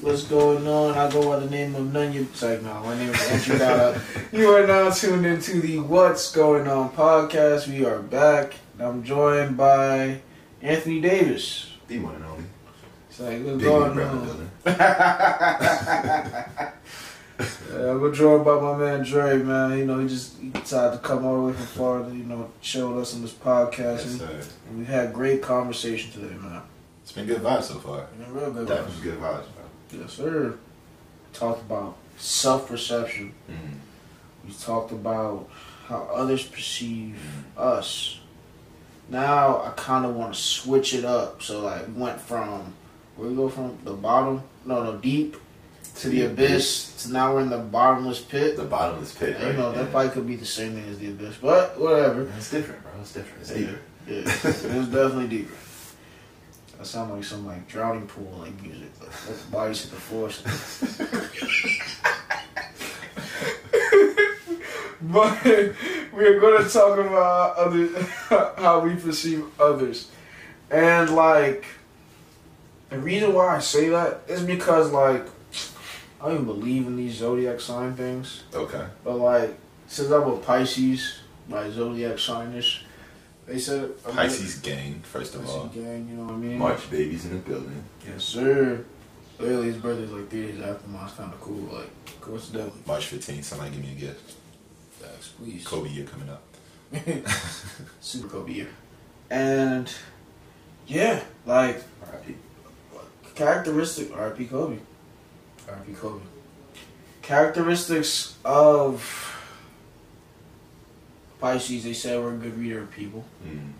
What's 0.02 0.24
going 0.24 0.68
on? 0.68 0.97
I 0.97 1.12
go 1.12 1.24
by 1.28 1.38
the 1.38 1.49
name 1.49 1.76
of 1.76 1.86
Nunya. 1.88 2.26
Sorry, 2.34 2.60
no, 2.62 2.82
my 2.84 2.97
name 2.97 3.12
is 3.12 3.30
Andrew 3.30 3.60
Dada. 3.60 4.02
you 4.32 4.49
are 4.49 4.66
now 4.66 4.89
tuned 4.89 5.28
into 5.28 5.62
the 5.62 5.78
What's 5.78 6.32
Going 6.32 6.68
On 6.68 6.89
podcast. 6.89 7.68
We 7.68 7.86
are 7.86 7.99
back. 7.99 8.56
I'm 8.80 9.04
joined 9.04 9.58
by 9.58 10.22
Anthony 10.60 11.02
Davis. 11.02 11.72
The 11.88 11.99
one 11.99 12.16
and 12.16 12.26
only. 12.26 12.45
It's 13.10 13.20
like, 13.20 13.43
what's 13.43 13.58
Big 13.58 13.66
going 13.66 13.99
on? 13.99 14.52
Yeah, 17.72 17.95
we're 17.95 18.14
joined 18.14 18.43
by 18.43 18.60
my 18.60 18.76
man 18.76 19.04
Dre, 19.04 19.38
man. 19.38 19.78
You 19.78 19.86
know, 19.86 19.99
he 19.99 20.08
just 20.08 20.38
he 20.39 20.49
decided 20.49 20.97
to 20.97 21.08
come 21.08 21.26
all 21.26 21.38
the 21.38 21.47
way 21.47 21.54
from 21.54 21.66
Florida, 21.66 22.16
you 22.16 22.24
know, 22.24 22.49
with 22.60 22.76
us 22.76 23.16
on 23.16 23.22
this 23.22 23.34
podcast. 23.34 24.04
Yes, 24.04 24.20
and, 24.20 24.32
and 24.70 24.80
we 24.80 24.86
had 24.86 25.14
great 25.14 25.41
conversation 25.41 26.12
today, 26.12 26.36
man. 26.36 26.62
It's 27.02 27.12
been 27.12 27.26
good 27.26 27.41
vibes 27.41 27.64
so 27.64 27.76
far. 27.76 28.08
Been 28.18 28.34
real 28.34 28.52
good. 28.52 28.68
Definitely 28.68 29.04
good 29.04 29.20
vibes, 29.20 29.45
bro. 29.56 29.61
Yes, 29.91 30.13
sir. 30.13 30.57
Talked 31.33 31.61
about 31.61 31.97
self 32.17 32.67
perception. 32.67 33.33
Mm. 33.49 33.55
We 34.47 34.53
talked 34.53 34.91
about 34.91 35.49
how 35.87 36.09
others 36.13 36.43
perceive 36.45 37.17
us. 37.57 38.19
Now 39.09 39.61
I 39.61 39.71
kind 39.75 40.05
of 40.05 40.15
want 40.15 40.33
to 40.33 40.39
switch 40.39 40.93
it 40.93 41.05
up. 41.05 41.41
So 41.41 41.61
like 41.61 41.85
went 41.95 42.19
from 42.19 42.73
where 43.15 43.29
we 43.29 43.35
go 43.35 43.49
from 43.49 43.77
the 43.83 43.93
bottom, 43.93 44.43
no, 44.65 44.83
no, 44.83 44.97
deep 44.97 45.35
to 45.97 46.09
the 46.09 46.23
abyss. 46.25 47.03
To 47.03 47.13
now 47.13 47.33
we're 47.33 47.41
in 47.41 47.49
the 47.49 47.57
bottomless 47.57 48.21
pit. 48.21 48.55
The 48.57 48.63
bottomless 48.63 49.13
pit, 49.13 49.35
right? 49.37 49.47
you 49.47 49.53
know 49.53 49.71
that 49.71 49.85
yeah. 49.85 49.91
probably 49.91 50.11
could 50.11 50.27
be 50.27 50.35
the 50.37 50.45
same 50.45 50.73
thing 50.73 50.87
as 50.89 50.99
the 50.99 51.09
abyss, 51.09 51.35
but 51.41 51.79
whatever. 51.79 52.31
It's 52.37 52.49
different, 52.49 52.81
bro. 52.83 52.91
It's 53.01 53.13
different. 53.13 53.41
It's 53.41 53.51
Yeah. 53.51 53.57
deeper. 53.57 53.79
Yeah, 54.07 54.15
it 54.17 54.77
was 54.77 54.87
definitely 54.87 55.27
deeper. 55.27 55.53
That 56.82 56.88
sound 56.88 57.13
like 57.13 57.23
some 57.23 57.45
like 57.45 57.67
drowning 57.67 58.07
pool 58.07 58.39
like 58.39 58.59
music. 58.59 58.89
Like, 58.99 59.27
let 59.27 59.38
the 59.38 59.51
bodies 59.51 59.84
hit 59.84 59.91
the 59.91 59.97
floor. 59.97 60.29
but 65.03 65.45
we're 66.11 66.39
going 66.39 66.63
to 66.63 66.67
talk 66.67 66.97
about 66.97 67.55
other 67.55 67.88
how 68.59 68.79
we 68.79 68.95
perceive 68.95 69.45
others, 69.61 70.09
and 70.71 71.11
like 71.11 71.65
the 72.89 72.97
reason 72.97 73.36
why 73.36 73.57
I 73.57 73.59
say 73.59 73.89
that 73.89 74.21
is 74.27 74.41
because 74.41 74.91
like 74.91 75.27
I 76.19 76.29
don't 76.29 76.34
even 76.34 76.45
believe 76.45 76.88
in 76.88 76.95
these 76.95 77.17
zodiac 77.17 77.59
sign 77.59 77.93
things. 77.93 78.41
Okay. 78.55 78.88
But 79.03 79.19
like, 79.19 79.55
since 79.86 80.09
I'm 80.09 80.23
a 80.23 80.38
Pisces, 80.38 81.19
my 81.47 81.69
zodiac 81.69 82.17
sign 82.17 82.53
is, 82.53 82.79
they 83.47 83.59
said 83.59 83.91
I'm 84.07 84.15
Pisces 84.15 84.59
gang, 84.59 85.01
first 85.01 85.35
of 85.35 85.47
all. 85.47 85.67
Pisces 85.67 85.83
gang. 85.83 86.07
You 86.09 86.15
know 86.17 86.23
what 86.23 86.33
I 86.33 86.37
mean? 86.37 86.57
March 86.57 86.89
babies 86.89 87.25
in 87.25 87.31
the 87.31 87.37
building. 87.37 87.83
Yes, 88.07 88.23
sir. 88.23 88.85
Literally, 89.39 89.67
his 89.67 89.77
birthday's 89.77 90.11
like 90.11 90.29
three 90.29 90.47
days 90.51 90.61
after 90.61 90.87
mine. 90.87 91.05
It's 91.05 91.15
kind 91.15 91.33
of 91.33 91.41
cool. 91.41 91.55
Like, 91.75 92.21
coincidentally. 92.21 92.79
March 92.85 93.11
15th, 93.11 93.43
somebody 93.43 93.71
give 93.71 93.83
me 93.83 93.91
a 93.93 93.95
gift. 93.95 94.35
Thanks, 94.99 95.29
please. 95.29 95.65
Kobe 95.65 95.89
year 95.89 96.05
coming 96.05 96.29
up. 96.29 96.43
Super 98.01 98.27
Kobe 98.27 98.51
year. 98.51 98.67
And 99.29 99.91
yeah, 100.87 101.23
like 101.45 101.83
R.I.P. 102.05 102.35
characteristic 103.33 104.15
R.P. 104.15 104.45
Kobe. 104.45 104.77
R.P. 105.67 105.93
Kobe. 105.93 106.23
Characteristics 107.21 108.35
of 108.43 109.40
Pisces. 111.41 111.83
They 111.83 111.93
said 111.93 112.19
we're 112.21 112.35
a 112.35 112.37
good 112.37 112.57
reader 112.57 112.81
of 112.83 112.91
people. 112.91 113.25
Mm. 113.45 113.71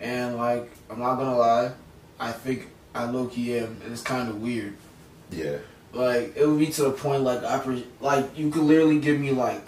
And 0.00 0.36
like, 0.36 0.70
I'm 0.90 0.98
not 0.98 1.16
gonna 1.16 1.38
lie, 1.38 1.72
I 2.18 2.32
think 2.32 2.68
I 2.94 3.04
low 3.04 3.26
key 3.26 3.56
am, 3.58 3.76
and 3.84 3.92
it's 3.92 4.02
kind 4.02 4.28
of 4.28 4.42
weird. 4.42 4.74
Yeah. 5.30 5.58
Like, 5.92 6.36
it 6.36 6.46
would 6.46 6.58
be 6.58 6.66
to 6.66 6.82
the 6.84 6.90
point 6.90 7.22
like 7.22 7.44
I 7.44 7.58
pre- 7.58 7.86
like 8.00 8.36
you 8.36 8.50
could 8.50 8.62
literally 8.62 8.98
give 8.98 9.18
me 9.20 9.30
like 9.30 9.62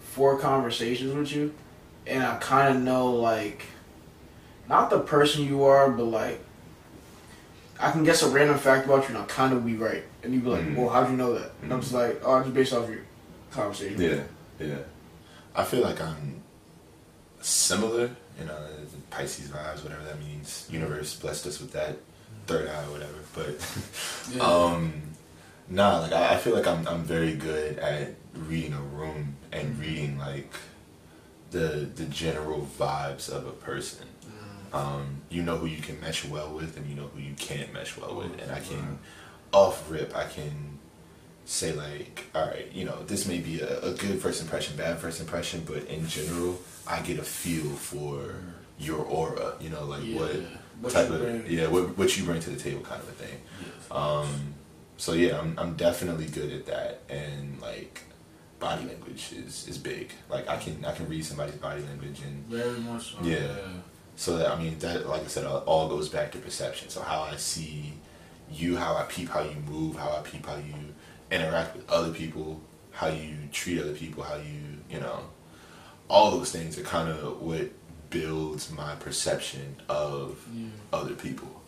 four 0.00 0.38
conversations 0.38 1.14
with 1.14 1.32
you, 1.34 1.52
and 2.06 2.22
I 2.24 2.36
kind 2.36 2.76
of 2.76 2.82
know 2.82 3.12
like 3.12 3.62
not 4.68 4.88
the 4.90 5.00
person 5.00 5.44
you 5.44 5.64
are, 5.64 5.90
but 5.90 6.04
like 6.04 6.40
I 7.78 7.90
can 7.90 8.04
guess 8.04 8.22
a 8.22 8.28
random 8.28 8.56
fact 8.56 8.86
about 8.86 9.02
you 9.02 9.08
and 9.08 9.18
I'll 9.18 9.26
kind 9.26 9.52
of 9.52 9.66
be 9.66 9.74
right. 9.76 10.04
And 10.22 10.32
you'd 10.32 10.44
be 10.44 10.48
like, 10.50 10.62
Mhm. 10.62 10.76
well, 10.76 10.88
how'd 10.88 11.10
you 11.10 11.16
know 11.16 11.34
that? 11.38 11.50
And 11.60 11.72
I'm 11.72 11.80
just 11.80 11.92
like, 11.92 12.22
oh, 12.24 12.40
just 12.40 12.54
based 12.54 12.72
off 12.72 12.88
your 12.88 13.00
conversation. 13.50 14.00
Yeah, 14.00 14.22
yeah. 14.64 14.76
I 15.54 15.64
feel 15.64 15.82
like 15.82 16.00
I'm 16.00 16.42
similar, 17.40 18.10
you 18.38 18.46
know, 18.46 18.58
Pisces 19.10 19.48
vibes, 19.48 19.82
whatever 19.82 20.04
that 20.04 20.18
means. 20.18 20.68
Universe 20.70 21.14
blessed 21.14 21.46
us 21.46 21.60
with 21.60 21.72
that 21.72 21.96
third 22.46 22.68
eye, 22.68 22.84
or 22.84 22.90
whatever. 22.90 23.12
But 23.34 24.40
um, 24.40 24.92
nah, 25.68 26.00
like 26.00 26.12
I, 26.12 26.34
I 26.34 26.36
feel 26.38 26.54
like 26.54 26.66
I'm 26.66 26.86
I'm 26.88 27.04
very 27.04 27.34
good 27.34 27.78
at 27.78 28.14
reading 28.34 28.72
a 28.72 28.80
room 28.80 29.36
and 29.52 29.78
reading 29.78 30.18
like 30.18 30.52
the 31.50 31.88
the 31.94 32.06
general 32.06 32.68
vibes 32.78 33.28
of 33.28 33.46
a 33.46 33.52
person. 33.52 34.08
Um, 34.72 35.22
you 35.30 35.42
know 35.42 35.56
who 35.56 35.66
you 35.66 35.80
can 35.80 36.00
mesh 36.00 36.24
well 36.24 36.52
with, 36.52 36.76
and 36.76 36.88
you 36.88 36.96
know 36.96 37.08
who 37.14 37.20
you 37.20 37.34
can't 37.34 37.72
mesh 37.72 37.96
well 37.96 38.16
with, 38.16 38.42
and 38.42 38.50
I 38.50 38.58
can 38.58 38.98
off 39.52 39.88
rip, 39.88 40.16
I 40.16 40.24
can 40.24 40.73
say 41.44 41.72
like, 41.72 42.24
all 42.34 42.46
right, 42.46 42.70
you 42.72 42.84
know, 42.84 43.02
this 43.04 43.26
may 43.26 43.38
be 43.38 43.60
a, 43.60 43.80
a 43.82 43.92
good 43.94 44.20
first 44.20 44.40
impression, 44.42 44.76
bad 44.76 44.98
first 44.98 45.20
impression, 45.20 45.62
but 45.66 45.84
in 45.84 46.06
general, 46.08 46.58
I 46.86 47.00
get 47.02 47.18
a 47.18 47.22
feel 47.22 47.70
for 47.70 48.34
your 48.78 49.04
aura. 49.04 49.54
You 49.60 49.70
know, 49.70 49.84
like 49.84 50.04
Yeah. 50.04 50.18
what, 50.20 50.36
What 50.80 50.92
type 50.92 51.10
of 51.10 51.20
bring. 51.20 51.44
yeah, 51.48 51.66
what 51.68 51.96
what 51.98 52.16
you 52.16 52.24
bring 52.24 52.40
to 52.40 52.50
the 52.50 52.56
table, 52.60 52.80
kind 52.82 53.00
of 53.02 53.08
a 53.08 53.12
thing. 53.12 53.40
Um, 53.90 54.54
so 54.96 55.12
yeah, 55.12 55.38
I'm 55.38 55.58
I'm 55.58 55.74
definitely 55.76 56.26
good 56.26 56.52
at 56.52 56.66
that, 56.66 57.02
and 57.08 57.60
like 57.60 58.00
body 58.58 58.84
language 58.86 59.32
is 59.32 59.66
is 59.68 59.78
big. 59.78 60.12
Like 60.30 60.48
I 60.48 60.56
can 60.56 60.84
I 60.84 60.92
can 60.92 61.08
read 61.08 61.24
somebody's 61.24 61.56
body 61.56 61.82
language 61.82 62.20
and 62.26 62.44
Very 62.46 62.78
much 62.80 63.12
so. 63.12 63.18
Yeah. 63.22 63.56
so 64.16 64.38
that 64.38 64.50
I 64.50 64.56
mean 64.60 64.78
that, 64.80 65.08
like 65.08 65.22
I 65.24 65.26
said, 65.28 65.44
all 65.46 65.88
goes 65.88 66.08
back 66.08 66.32
to 66.32 66.38
perception. 66.38 66.88
So 66.88 67.02
how 67.02 67.22
I 67.22 67.36
see 67.36 67.92
you, 68.50 68.76
how 68.76 68.96
I 68.96 69.02
peep 69.04 69.28
how 69.28 69.42
you 69.42 69.56
move, 69.68 69.96
how 69.96 70.10
I 70.10 70.20
peep 70.22 70.46
how 70.46 70.56
you 70.56 70.93
interact 71.30 71.76
with 71.76 71.88
other 71.90 72.12
people, 72.12 72.60
how 72.92 73.08
you 73.08 73.36
treat 73.52 73.80
other 73.80 73.92
people, 73.94 74.22
how 74.22 74.36
you 74.36 74.60
you 74.90 75.00
know, 75.00 75.20
all 76.08 76.30
those 76.32 76.52
things 76.52 76.78
are 76.78 76.82
kind 76.82 77.08
of 77.08 77.40
what 77.40 77.70
builds 78.10 78.70
my 78.70 78.94
perception 78.96 79.76
of 79.88 80.38
Yeah. 80.54 80.66
other 80.92 81.14
people. 81.14 81.62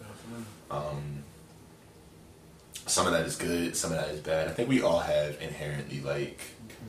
Um, 0.71 1.25
some 2.87 3.07
of 3.07 3.13
that 3.13 3.25
is 3.27 3.37
good, 3.37 3.77
some 3.77 3.91
of 3.93 3.99
that 3.99 4.11
is 4.11 4.21
bad. 4.21 4.49
I 4.49 4.53
think 4.53 4.69
we 4.69 4.81
all 4.83 5.01
have 5.01 5.41
inherently 5.41 6.01
like 6.01 6.41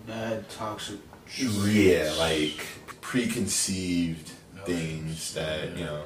Bad, 0.05 0.47
toxic. 0.49 0.99
yeah, 1.37 2.13
like 2.19 2.59
preconceived 3.01 4.31
No, 4.55 4.63
things 4.63 5.33
that 5.33 5.69
yeah. 5.71 5.75
you 5.77 5.85
know. 5.85 6.03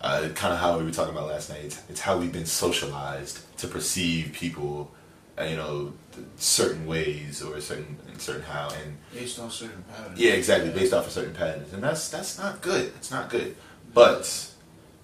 Uh, 0.00 0.28
kind 0.34 0.52
of 0.52 0.60
how 0.60 0.76
we 0.76 0.84
were 0.84 0.90
talking 0.90 1.14
about 1.16 1.28
last 1.28 1.48
night. 1.48 1.64
It's, 1.64 1.80
it's 1.88 2.00
how 2.00 2.18
we've 2.18 2.32
been 2.32 2.44
socialized 2.44 3.38
to 3.58 3.66
perceive 3.66 4.32
people, 4.34 4.90
Uh, 5.36 5.42
you 5.44 5.56
know, 5.56 5.92
certain 6.36 6.86
ways 6.86 7.42
or 7.42 7.60
certain 7.60 7.96
in 8.12 8.18
certain 8.20 8.42
how, 8.42 8.68
and 8.82 8.96
Based 9.12 9.38
on 9.40 9.50
certain 9.50 9.82
patterns. 9.92 10.18
yeah, 10.18 10.32
exactly, 10.32 10.70
based 10.70 10.92
off 10.92 11.06
of 11.06 11.12
certain 11.12 11.34
patterns, 11.34 11.72
and 11.72 11.82
that's 11.82 12.08
that's 12.08 12.38
not 12.38 12.60
good. 12.60 12.92
It's 12.96 13.10
not 13.10 13.30
good. 13.30 13.56
But 13.92 14.50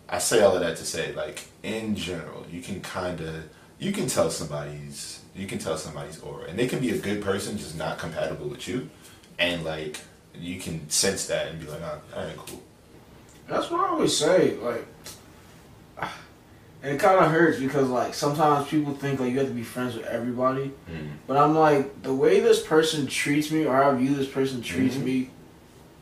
I 0.08 0.18
say 0.18 0.40
all 0.42 0.54
of 0.54 0.60
that 0.60 0.76
to 0.76 0.84
say, 0.84 1.12
like 1.14 1.46
in 1.64 1.96
general, 1.96 2.46
you 2.50 2.60
can 2.62 2.80
kind 2.80 3.20
of 3.20 3.34
you 3.80 3.90
can 3.90 4.06
tell 4.06 4.30
somebody's 4.30 5.20
you 5.34 5.46
can 5.48 5.58
tell 5.58 5.76
somebody's 5.76 6.20
aura, 6.20 6.44
and 6.48 6.56
they 6.58 6.68
can 6.68 6.78
be 6.80 6.90
a 6.90 6.98
good 6.98 7.22
person, 7.22 7.58
just 7.58 7.76
not 7.76 7.98
compatible 7.98 8.48
with 8.48 8.68
you, 8.68 8.88
and 9.38 9.64
like 9.64 9.98
you 10.34 10.60
can 10.60 10.88
sense 10.90 11.26
that 11.26 11.48
and 11.48 11.58
be 11.60 11.66
like, 11.66 11.80
oh, 11.82 12.00
all 12.16 12.24
right, 12.24 12.36
cool. 12.36 12.62
That's 13.48 13.68
what 13.68 13.80
I 13.80 13.88
always 13.88 14.16
say. 14.16 14.54
Like, 14.58 14.86
and 14.86 15.19
it 16.82 16.98
kind 16.98 17.22
of 17.24 17.30
hurts 17.30 17.58
because 17.58 17.88
like 17.88 18.14
sometimes 18.14 18.68
people 18.68 18.94
think 18.94 19.20
like 19.20 19.32
you 19.32 19.38
have 19.38 19.48
to 19.48 19.54
be 19.54 19.62
friends 19.62 19.94
with 19.96 20.06
everybody, 20.06 20.72
but 21.26 21.36
I'm 21.36 21.54
like 21.56 22.02
the 22.02 22.14
way 22.14 22.40
this 22.40 22.62
person 22.62 23.06
treats 23.06 23.50
me 23.50 23.66
or 23.66 23.74
how 23.76 23.94
view 23.94 24.14
this 24.14 24.28
person 24.28 24.62
treats 24.62 24.96
Mhm. 24.96 25.04
me. 25.04 25.30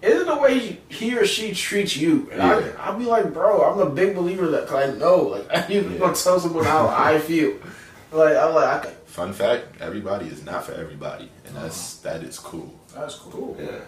Isn't 0.00 0.26
the 0.26 0.36
way 0.36 0.78
he- 0.88 1.18
or 1.18 1.26
she 1.26 1.52
treats 1.52 1.96
you, 1.96 2.28
and 2.30 2.38
Yeah. 2.40 2.70
I, 2.78 2.90
I'll 2.90 2.98
be 2.98 3.06
like, 3.06 3.34
bro, 3.34 3.62
I'm 3.68 3.80
a 3.80 3.90
big 3.90 4.14
believer 4.14 4.46
that 4.48 4.68
cause 4.68 4.88
I 4.94 4.96
know, 4.96 5.16
like, 5.22 5.46
I 5.52 5.66
need 5.68 5.82
to 5.84 5.90
Yeah. 5.90 5.98
go 5.98 6.14
tell 6.14 6.38
someone 6.38 6.64
how 6.64 6.86
I 6.96 7.18
feel. 7.18 7.54
Like, 8.12 8.36
I'm 8.36 8.54
like, 8.54 8.86
I 8.86 8.90
Fun 9.06 9.32
fact: 9.32 9.64
everybody 9.80 10.26
is 10.26 10.44
not 10.44 10.64
for 10.64 10.72
everybody, 10.74 11.28
and 11.44 11.56
that's 11.56 11.96
that 11.96 12.22
is 12.22 12.38
cool. 12.38 12.72
that's 12.94 13.16
cool. 13.16 13.56
Yeah. 13.58 13.80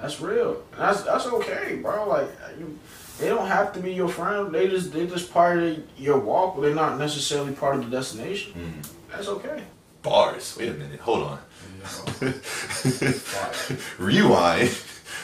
That's 0.00 0.20
real. 0.20 0.60
That's 0.76 1.02
that's 1.02 1.26
okay, 1.26 1.76
bro. 1.80 2.08
Like 2.08 2.28
you, 2.58 2.76
they 3.18 3.28
don't 3.28 3.46
have 3.46 3.72
to 3.74 3.80
be 3.80 3.92
your 3.92 4.08
friend. 4.08 4.52
They 4.54 4.68
just 4.68 4.92
they 4.92 5.06
just 5.06 5.32
part 5.32 5.58
of 5.58 5.78
your 5.98 6.18
walk, 6.18 6.54
but 6.56 6.62
they're 6.62 6.74
not 6.74 6.98
necessarily 6.98 7.52
part 7.52 7.76
of 7.76 7.84
the 7.84 7.90
destination. 7.96 8.52
Mm. 8.54 8.88
That's 9.10 9.28
okay. 9.28 9.62
Bars. 10.02 10.56
Wait 10.58 10.68
a 10.70 10.74
minute. 10.74 11.00
Hold 11.00 11.22
on. 11.22 11.38
Rewind. 13.98 14.70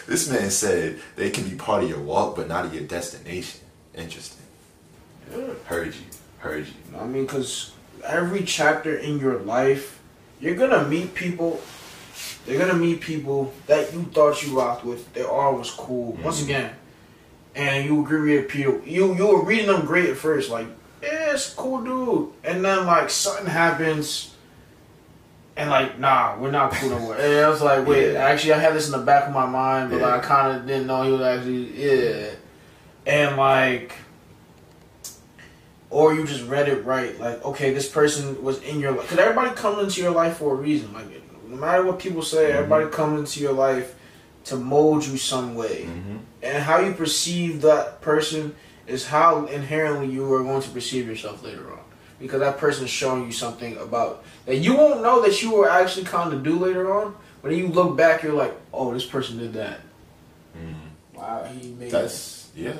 This 0.06 0.28
man 0.30 0.50
said 0.50 0.98
they 1.16 1.30
can 1.30 1.48
be 1.48 1.54
part 1.56 1.82
of 1.82 1.88
your 1.88 2.00
walk, 2.00 2.36
but 2.36 2.48
not 2.48 2.64
of 2.64 2.74
your 2.74 2.84
destination. 2.84 3.60
Interesting. 3.94 4.44
Yeah. 5.30 5.48
Heard 5.66 5.94
you. 5.94 6.02
Heard 6.38 6.66
you. 6.66 6.98
I 6.98 7.04
mean, 7.04 7.26
because 7.26 7.72
every 8.04 8.42
chapter 8.44 8.96
in 8.96 9.18
your 9.18 9.38
life, 9.40 10.00
you're 10.40 10.54
gonna 10.54 10.84
meet 10.88 11.14
people. 11.14 11.60
They're 12.46 12.58
gonna 12.58 12.78
meet 12.78 13.00
people 13.00 13.52
that 13.66 13.92
you 13.92 14.04
thought 14.04 14.42
you 14.42 14.56
rocked 14.58 14.84
with. 14.84 15.12
They 15.12 15.22
all 15.24 15.56
was 15.56 15.70
cool. 15.70 16.12
Once 16.22 16.40
Mhm. 16.40 16.44
again, 16.44 16.70
and 17.58 17.84
you 17.84 18.00
agree 18.02 18.36
with 18.38 18.48
people. 18.48 18.80
You 18.86 19.14
you 19.14 19.26
were 19.26 19.44
reading 19.44 19.66
them 19.66 19.84
great 19.84 20.08
at 20.08 20.16
first, 20.16 20.48
like 20.50 20.68
yeah, 21.02 21.32
it's 21.34 21.52
cool 21.52 21.82
dude, 21.82 22.32
and 22.44 22.64
then 22.64 22.86
like 22.86 23.10
something 23.10 23.46
happens. 23.46 24.34
And 25.56 25.70
like, 25.70 25.98
nah, 25.98 26.38
we're 26.38 26.52
not 26.52 26.70
cool 26.70 26.90
no 26.90 26.98
more. 27.00 27.16
And 27.16 27.44
I 27.44 27.48
was 27.48 27.60
like, 27.60 27.84
wait, 27.84 28.12
Yeah. 28.12 28.20
actually, 28.24 28.52
I 28.52 28.58
had 28.60 28.74
this 28.74 28.86
in 28.86 28.92
the 28.92 29.04
back 29.04 29.26
of 29.26 29.34
my 29.34 29.44
mind, 29.44 29.90
but 29.90 29.98
Yeah. 30.00 30.14
I 30.14 30.18
kind 30.20 30.56
of 30.56 30.66
didn't 30.68 30.86
know 30.86 31.02
he 31.02 31.10
was 31.10 31.20
actually, 31.20 31.64
yeah. 31.74 32.30
And 33.04 33.36
like, 33.36 33.90
or 35.90 36.14
you 36.14 36.24
just 36.26 36.44
read 36.46 36.68
it 36.68 36.84
right. 36.84 37.18
Like, 37.18 37.44
okay, 37.44 37.74
this 37.74 37.88
person 37.88 38.40
was 38.44 38.62
in 38.62 38.78
your 38.78 38.92
life. 38.92 39.02
Because 39.08 39.18
everybody 39.18 39.50
comes 39.56 39.82
into 39.82 40.00
your 40.00 40.12
life 40.12 40.36
for 40.36 40.52
a 40.52 40.56
reason. 40.56 40.92
Like, 40.92 41.06
no 41.48 41.56
matter 41.56 41.82
what 41.84 41.98
people 41.98 42.22
say, 42.22 42.50
Mhm. 42.50 42.54
everybody 42.54 42.86
comes 42.90 43.18
into 43.18 43.40
your 43.40 43.52
life 43.54 43.94
to 44.44 44.56
mold 44.56 45.06
you 45.06 45.16
some 45.16 45.54
way. 45.54 45.84
Mm-hmm. 45.84 46.16
And 46.42 46.62
how 46.62 46.78
you 46.78 46.92
perceive 46.92 47.62
that 47.62 48.00
person 48.00 48.54
is 48.86 49.06
how 49.06 49.46
inherently 49.46 50.08
you 50.08 50.32
are 50.32 50.42
going 50.42 50.62
to 50.62 50.70
perceive 50.70 51.06
yourself 51.06 51.42
later 51.42 51.70
on. 51.72 51.80
Because 52.18 52.40
that 52.40 52.58
person 52.58 52.84
is 52.84 52.90
showing 52.90 53.26
you 53.26 53.32
something 53.32 53.76
about 53.76 54.24
that 54.46 54.56
you 54.56 54.76
won't 54.76 55.02
know 55.02 55.22
that 55.22 55.40
you 55.42 55.54
were 55.54 55.68
actually 55.68 56.04
kind 56.04 56.32
of 56.32 56.42
do 56.42 56.58
later 56.58 56.92
on. 56.92 57.14
But 57.42 57.50
then 57.50 57.58
you 57.58 57.68
look 57.68 57.96
back, 57.96 58.24
you're 58.24 58.32
like, 58.32 58.54
oh, 58.72 58.92
this 58.92 59.06
person 59.06 59.38
did 59.38 59.52
that. 59.52 59.80
Wow, 61.18 61.44
he 61.44 61.70
made 61.70 61.90
That's 61.90 62.50
yeah. 62.54 62.76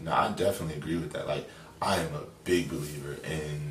No, 0.00 0.12
I 0.12 0.30
definitely 0.32 0.76
agree 0.76 0.96
with 0.96 1.12
that. 1.12 1.26
Like, 1.26 1.48
I 1.82 1.96
am 1.96 2.14
a 2.14 2.22
big 2.44 2.70
believer 2.70 3.16
in 3.24 3.67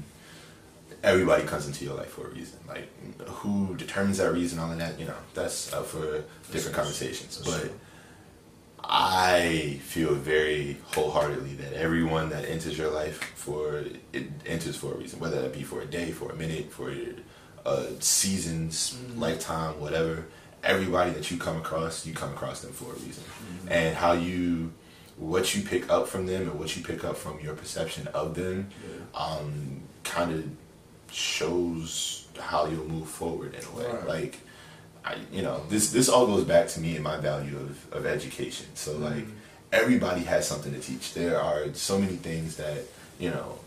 everybody 1.07 1.43
comes 1.43 1.65
into 1.67 1.85
your 1.85 1.95
life 1.95 2.09
for 2.09 2.27
a 2.27 2.29
reason. 2.29 2.59
Like, 2.67 2.87
who 3.27 3.75
determines 3.75 4.17
that 4.19 4.31
reason, 4.33 4.59
all 4.59 4.71
of 4.71 4.77
that, 4.77 4.99
you 4.99 5.05
know, 5.05 5.15
that's 5.33 5.71
up 5.73 5.85
for 5.85 6.23
different 6.51 6.75
conversations. 6.75 7.41
But. 7.45 7.71
I 8.89 9.79
feel 9.83 10.13
very 10.13 10.77
wholeheartedly 10.93 11.55
that 11.55 11.73
everyone 11.73 12.29
that 12.29 12.45
enters 12.45 12.77
your 12.77 12.89
life 12.91 13.19
for 13.35 13.83
it 14.13 14.29
enters 14.45 14.77
for 14.77 14.93
a 14.93 14.95
reason, 14.95 15.19
whether 15.19 15.41
that 15.41 15.51
be 15.51 15.63
for 15.63 15.81
a 15.81 15.85
day, 15.85 16.11
for 16.11 16.31
a 16.31 16.35
minute, 16.35 16.71
for 16.71 16.93
a 17.65 17.85
season's 18.01 18.93
Mhm. 18.93 19.19
lifetime, 19.19 19.79
whatever. 19.79 20.25
Everybody 20.63 21.11
that 21.11 21.29
you 21.31 21.37
come 21.37 21.57
across, 21.57 22.05
you 22.05 22.13
come 22.13 22.31
across 22.31 22.61
them 22.61 22.71
for 22.71 22.91
a 22.93 22.95
reason, 22.95 23.23
Mm-hmm. 23.23 23.71
and 23.71 23.95
how 23.97 24.13
you, 24.13 24.71
what 25.17 25.53
you 25.55 25.63
pick 25.63 25.89
up 25.89 26.07
from 26.07 26.25
them, 26.25 26.43
and 26.43 26.57
what 26.59 26.75
you 26.77 26.83
pick 26.83 27.03
up 27.03 27.17
from 27.17 27.39
your 27.41 27.55
perception 27.55 28.07
of 28.13 28.35
them, 28.35 28.69
Yeah. 28.83 29.19
um, 29.19 29.81
kind 30.03 30.31
of 30.31 30.45
shows 31.11 32.27
how 32.39 32.65
you'll 32.65 32.87
move 32.87 33.07
forward 33.07 33.55
in 33.55 33.63
a 33.65 33.71
way. 33.71 33.85
Right. 33.85 34.07
Like, 34.07 34.39
I, 35.03 35.17
you 35.31 35.41
know, 35.41 35.63
this 35.69 35.91
this 35.91 36.09
all 36.09 36.27
goes 36.27 36.43
back 36.43 36.67
to 36.69 36.79
me 36.79 36.95
and 36.95 37.03
my 37.03 37.17
value 37.17 37.57
of, 37.57 37.93
of 37.93 38.05
education. 38.05 38.67
So 38.75 38.93
mm-hmm. 38.93 39.03
like, 39.03 39.25
everybody 39.71 40.21
has 40.21 40.47
something 40.47 40.73
to 40.73 40.79
teach. 40.79 41.13
There 41.13 41.39
are 41.41 41.73
so 41.73 41.99
many 41.99 42.15
things 42.15 42.57
that 42.57 42.83
you 43.19 43.29
know, 43.29 43.59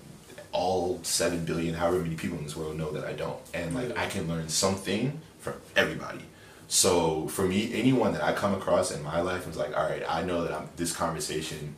all 0.53 1.01
seven 1.03 1.45
billion, 1.45 1.75
however 1.75 2.01
many 2.01 2.15
people 2.15 2.39
in 2.39 2.45
this 2.45 2.57
world 2.57 2.77
know 2.77 2.91
that 2.93 3.05
I 3.05 3.13
don't, 3.13 3.39
and 3.55 3.75
like 3.75 3.97
I 3.97 4.07
can 4.07 4.29
learn 4.29 4.49
something 4.49 5.21
from 5.39 5.55
everybody. 5.77 6.21
So 6.69 7.27
for 7.27 7.47
me, 7.47 7.73
anyone 7.75 8.13
that 8.13 8.23
I 8.23 8.33
come 8.33 8.55
across 8.55 8.93
in 8.93 9.03
my 9.03 9.21
life 9.21 9.49
is 9.49 9.57
like, 9.57 9.77
all 9.77 9.89
right, 9.89 10.05
I 10.09 10.23
know 10.23 10.45
that 10.45 10.53
I'm, 10.53 10.69
this 10.77 10.95
conversation 10.95 11.75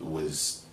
was 0.00 0.65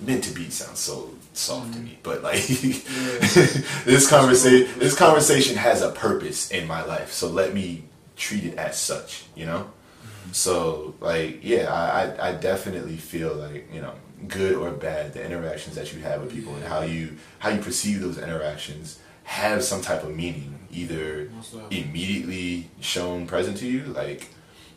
meant 0.00 0.24
to 0.24 0.34
be 0.34 0.50
sounds 0.50 0.78
so 0.78 1.10
soft 1.32 1.72
to 1.74 1.80
me, 1.80 1.90
mm. 1.90 2.02
but 2.02 2.22
like 2.22 2.46
this 3.84 4.08
conversation 4.08 4.78
this 4.78 4.96
conversation 4.96 5.56
has 5.56 5.82
a 5.82 5.90
purpose 5.90 6.50
in 6.50 6.66
my 6.66 6.84
life, 6.84 7.12
so 7.12 7.28
let 7.28 7.54
me 7.54 7.84
treat 8.16 8.44
it 8.44 8.56
as 8.56 8.78
such, 8.78 9.24
you 9.34 9.46
know. 9.46 9.60
Mm-hmm. 9.60 10.32
So 10.32 10.94
like 11.00 11.40
yeah, 11.42 11.72
I, 11.72 12.02
I 12.02 12.28
I 12.28 12.32
definitely 12.32 12.96
feel 12.96 13.34
like 13.34 13.72
you 13.72 13.80
know 13.80 13.94
good 14.28 14.54
or 14.54 14.70
bad, 14.70 15.12
the 15.12 15.24
interactions 15.24 15.76
that 15.76 15.92
you 15.92 16.00
have 16.00 16.22
with 16.22 16.32
people 16.32 16.54
and 16.54 16.64
how 16.64 16.82
you 16.82 17.16
how 17.38 17.50
you 17.50 17.60
perceive 17.60 18.00
those 18.00 18.18
interactions 18.18 18.98
have 19.24 19.62
some 19.62 19.82
type 19.82 20.04
of 20.04 20.14
meaning, 20.14 20.58
either 20.70 21.30
immediately 21.70 22.68
shown 22.80 23.26
present 23.26 23.56
to 23.58 23.66
you, 23.66 23.82
like 23.84 24.28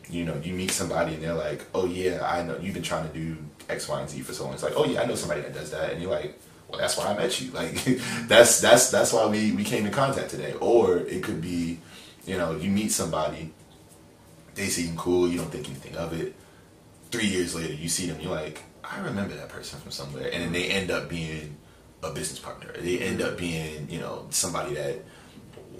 you 0.08 0.24
know, 0.24 0.36
you 0.42 0.52
meet 0.52 0.72
somebody 0.72 1.14
and 1.14 1.22
they're 1.22 1.34
like, 1.34 1.64
"Oh 1.74 1.86
yeah, 1.86 2.26
I 2.26 2.42
know 2.42 2.58
you've 2.58 2.74
been 2.74 2.82
trying 2.82 3.08
to 3.08 3.14
do 3.14 3.36
X, 3.70 3.88
Y, 3.88 4.00
and 4.00 4.08
Z 4.08 4.20
for 4.22 4.32
so 4.32 4.44
long." 4.44 4.54
It's 4.54 4.62
like, 4.62 4.74
"Oh 4.76 4.84
yeah, 4.84 5.02
I 5.02 5.06
know 5.06 5.14
somebody 5.14 5.40
that 5.42 5.54
does 5.54 5.70
that," 5.70 5.92
and 5.92 6.02
you're 6.02 6.10
like, 6.10 6.38
"Well, 6.68 6.78
that's 6.78 6.96
why 6.96 7.06
I 7.06 7.16
met 7.16 7.40
you. 7.40 7.50
Like, 7.54 7.74
that's 8.28 8.60
that's 8.60 8.90
that's 8.90 9.12
why 9.12 9.26
we 9.26 9.52
we 9.52 9.64
came 9.64 9.86
in 9.86 9.92
contact 9.92 10.30
today." 10.30 10.54
Or 10.60 10.98
it 10.98 11.22
could 11.22 11.40
be, 11.40 11.78
you 12.26 12.36
know, 12.36 12.56
you 12.56 12.70
meet 12.70 12.92
somebody, 12.92 13.52
they 14.54 14.66
seem 14.66 14.96
cool, 14.96 15.28
you 15.28 15.38
don't 15.38 15.50
think 15.50 15.68
anything 15.68 15.96
of 15.96 16.12
it. 16.12 16.34
Three 17.10 17.26
years 17.26 17.54
later, 17.54 17.74
you 17.74 17.88
see 17.88 18.06
them, 18.06 18.20
you're 18.20 18.34
like, 18.34 18.62
"I 18.84 19.00
remember 19.00 19.34
that 19.34 19.48
person 19.48 19.80
from 19.80 19.90
somewhere," 19.90 20.30
and 20.32 20.42
then 20.42 20.52
they 20.52 20.66
end 20.68 20.90
up 20.90 21.08
being 21.08 21.56
a 22.02 22.10
business 22.10 22.38
partner. 22.38 22.72
They 22.78 22.98
end 22.98 23.20
up 23.20 23.36
being, 23.36 23.88
you 23.90 24.00
know, 24.00 24.26
somebody 24.30 24.74
that 24.74 24.98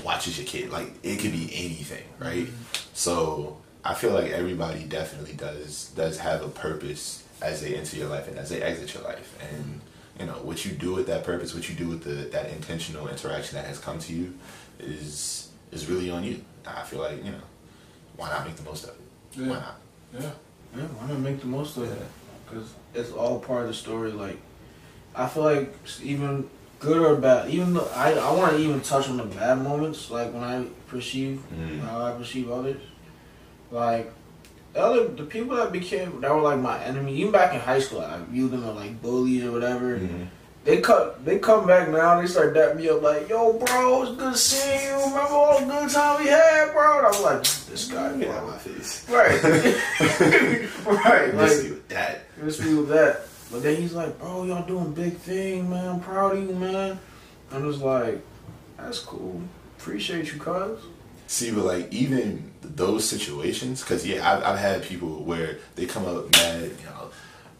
watches 0.05 0.39
your 0.39 0.47
kid. 0.47 0.71
Like 0.71 0.93
it 1.03 1.19
could 1.21 1.33
be 1.33 1.51
anything, 1.55 2.05
right? 2.19 2.47
Mm-hmm. 2.47 2.95
So 2.95 3.59
I 3.85 3.95
feel 3.95 4.13
like 4.13 4.31
everybody 4.31 4.85
definitely 4.85 5.35
does 5.35 5.91
does 5.97 6.19
have 6.19 6.43
a 6.43 6.49
purpose 6.49 7.25
as 7.43 7.61
they 7.63 7.75
enter 7.77 7.97
your 7.97 8.09
life 8.09 8.29
and 8.29 8.39
as 8.39 8.51
they 8.51 8.61
exit 8.63 8.95
your 8.95 9.03
life. 9.05 9.37
And 9.53 9.81
you 10.19 10.27
know 10.27 10.35
what 10.43 10.65
you 10.65 10.73
do 10.73 10.95
with 10.95 11.07
that 11.07 11.25
purpose, 11.25 11.55
what 11.55 11.69
you 11.69 11.75
do 11.75 11.89
with 11.89 12.05
the 12.05 12.29
that 12.31 12.51
intentional 12.51 13.09
interaction 13.09 13.57
that 13.57 13.67
has 13.67 13.79
come 13.79 13.99
to 14.01 14.13
you, 14.13 14.35
is 14.79 15.49
is 15.73 15.89
really 15.89 16.11
on 16.11 16.25
you. 16.25 16.43
I 16.67 16.83
feel 16.83 17.01
like 17.01 17.25
you 17.25 17.33
know 17.33 17.41
why 18.17 18.29
not 18.31 18.47
make 18.47 18.57
the 18.57 18.63
most 18.65 18.85
of 18.85 18.91
it? 18.91 18.97
Yeah. 19.33 19.49
Why 19.49 19.55
not? 19.55 19.81
Yeah, 20.13 20.31
yeah. 20.77 20.83
Why 20.83 21.09
not 21.09 21.19
make 21.21 21.41
the 21.41 21.47
most 21.47 21.77
of 21.77 21.85
it? 21.85 22.03
Because 22.47 22.73
it's 22.95 23.13
all 23.13 23.39
part 23.41 23.63
of 23.63 23.69
the 23.69 23.75
story. 23.75 24.11
Like, 24.13 24.39
I 25.15 25.27
feel 25.29 25.45
like 25.45 25.73
even 26.03 26.51
good 26.81 26.99
or 26.99 27.17
bad, 27.17 27.49
even 27.51 27.73
though 27.75 27.89
I 27.95 28.13
I 28.15 28.33
want 28.33 28.53
to 28.57 28.59
even 28.59 28.81
touch 28.81 29.09
on 29.09 29.17
the 29.17 29.25
bad 29.25 29.63
moments, 29.63 30.11
like 30.11 30.33
when 30.35 30.43
I 30.43 30.67
perceive 30.89 31.41
Mm. 31.55 31.81
how 31.81 32.03
I 32.03 32.13
perceive 32.13 32.51
others. 32.51 32.83
Like 33.71 34.13
other 34.77 35.09
the 35.09 35.25
people 35.25 35.57
that 35.57 35.73
became 35.73 36.21
that 36.21 36.35
were 36.35 36.41
like 36.41 36.61
my 36.61 36.83
enemy, 36.85 37.15
even 37.17 37.33
back 37.33 37.55
in 37.55 37.61
high 37.61 37.81
school, 37.81 38.01
I 38.01 38.19
viewed 38.29 38.53
them 38.53 38.65
as 38.65 38.75
like 38.77 39.01
bullies 39.03 39.45
or 39.45 39.53
whatever. 39.53 39.99
Mhm. 39.99 40.29
They 40.63 40.81
cut. 40.83 41.25
They 41.25 41.39
come 41.39 41.67
back 41.67 41.89
now. 41.89 42.21
They 42.21 42.27
start 42.27 42.55
dapping 42.55 42.77
me 42.77 42.89
up 42.91 43.01
like, 43.03 43.29
"Yo, 43.31 43.55
bro, 43.55 44.03
it's 44.03 44.17
good 44.17 44.37
seeing 44.37 44.83
you. 44.85 44.95
Remember 44.95 45.21
all 45.21 45.59
the 45.59 45.65
good 45.65 45.91
time 45.91 46.23
we 46.23 46.29
had, 46.29 46.73
bro?" 46.73 46.99
And 46.99 47.07
I'm 47.07 47.23
like, 47.23 47.43
"This 47.43 47.89
guy, 47.91 48.17
Get 48.19 48.29
out 48.29 48.47
my 48.47 48.59
face. 48.59 49.07
right, 49.11 49.43
right." 50.87 51.35
Miss 51.35 51.63
Like, 51.63 51.71
with 51.71 51.89
that. 51.89 52.25
Miss 52.43 52.61
me 52.61 52.75
with 52.75 52.89
that. 52.91 53.23
But 53.51 53.63
then 53.63 53.77
he's 53.77 53.95
like, 53.95 54.19
bro, 54.21 54.45
y'all 54.45 54.65
doing 54.67 54.93
big 54.93 55.17
thing, 55.17 55.69
man. 55.71 55.89
I'm 55.89 56.01
proud 56.01 56.37
of 56.37 56.43
you, 56.49 56.55
man. 56.55 57.01
I'm 57.51 57.69
just 57.69 57.83
like, 57.83 58.21
that's 58.77 59.01
cool. 59.01 59.41
Appreciate 59.79 60.33
you, 60.33 60.39
cuz. 60.39 60.79
See, 61.31 61.53
but 61.53 61.65
like 61.65 61.93
even 61.93 62.51
those 62.61 63.09
situations, 63.09 63.83
because 63.83 64.05
yeah, 64.05 64.29
I've, 64.29 64.43
I've 64.43 64.59
had 64.59 64.83
people 64.83 65.23
where 65.23 65.59
they 65.77 65.87
come 65.87 66.05
up 66.05 66.29
mad, 66.33 66.63
you 66.63 66.87
know, 66.87 67.13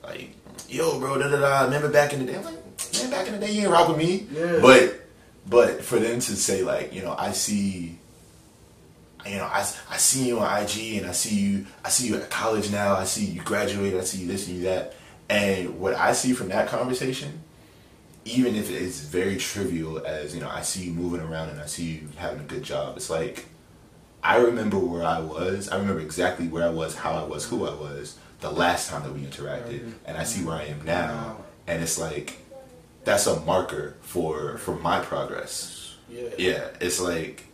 like, 0.03 0.35
yo, 0.69 0.99
bro, 0.99 1.17
da 1.21 1.29
da 1.29 1.39
da. 1.39 1.65
Remember 1.67 1.89
back 1.89 2.13
in 2.13 2.19
the 2.19 2.33
day? 2.33 2.37
I'm 2.37 2.43
like, 2.43 2.55
man, 2.95 3.11
back 3.13 3.29
in 3.29 3.35
the 3.35 3.39
day, 3.39 3.53
you 3.53 3.63
ain't 3.63 3.71
rock 3.71 3.87
with 3.87 3.97
me. 3.97 4.27
Yeah. 4.33 4.59
But, 4.61 5.07
but 5.49 5.85
for 5.85 6.01
them 6.01 6.19
to 6.19 6.35
say 6.35 6.65
like, 6.65 6.93
you 6.93 7.03
know, 7.03 7.15
I 7.17 7.31
see, 7.31 7.97
you 9.25 9.37
know, 9.37 9.45
I, 9.45 9.61
I 9.89 9.99
see 9.99 10.27
you 10.27 10.41
on 10.41 10.63
IG 10.65 10.97
and 10.97 11.07
I 11.07 11.13
see 11.13 11.37
you, 11.37 11.67
I 11.85 11.91
see 11.91 12.09
you 12.09 12.17
at 12.17 12.29
college 12.29 12.73
now. 12.73 12.97
I 12.97 13.05
see 13.05 13.25
you 13.25 13.41
graduated. 13.41 14.01
I 14.01 14.03
see 14.03 14.23
you 14.23 14.27
this 14.27 14.49
and 14.49 14.57
you 14.57 14.63
that. 14.65 14.97
And 15.29 15.79
what 15.79 15.95
I 15.95 16.13
see 16.13 16.33
from 16.33 16.49
that 16.49 16.67
conversation, 16.67 17.45
even 18.25 18.57
if 18.57 18.69
it's 18.69 19.01
very 19.01 19.37
trivial 19.37 20.05
as 20.05 20.35
you 20.35 20.43
know 20.43 20.51
i 20.51 20.61
see 20.61 20.85
you 20.85 20.93
moving 20.93 21.23
around 21.23 21.49
and 21.49 21.59
i 21.59 21.65
see 21.65 21.85
you 21.85 22.09
having 22.17 22.39
a 22.39 22.45
good 22.45 22.63
job 22.63 22.95
it's 22.95 23.09
like 23.09 23.47
i 24.23 24.37
remember 24.37 24.79
where 24.79 25.05
i 25.05 25.19
was 25.19 25.69
i 25.69 25.77
remember 25.79 26.01
exactly 26.01 26.47
where 26.49 26.65
i 26.65 26.69
was 26.71 26.95
how 26.97 27.13
i 27.13 27.23
was 27.25 27.47
who 27.47 27.67
i 27.67 27.73
was 27.75 28.17
the 28.41 28.51
last 28.51 28.89
time 28.91 29.03
that 29.03 29.13
we 29.13 29.21
interacted 29.21 29.93
and 30.07 30.17
i 30.19 30.25
see 30.25 30.45
where 30.45 30.57
i 30.57 30.65
am 30.65 30.85
now 30.85 31.37
and 31.67 31.83
it's 31.83 31.99
like 31.99 32.39
that's 33.05 33.27
a 33.27 33.41
marker 33.41 33.97
for 34.03 34.59
for 34.59 34.75
my 34.77 35.01
progress 35.01 35.97
Yeah. 36.11 36.29
yeah 36.39 36.65
it's 36.81 37.01
like 37.01 37.45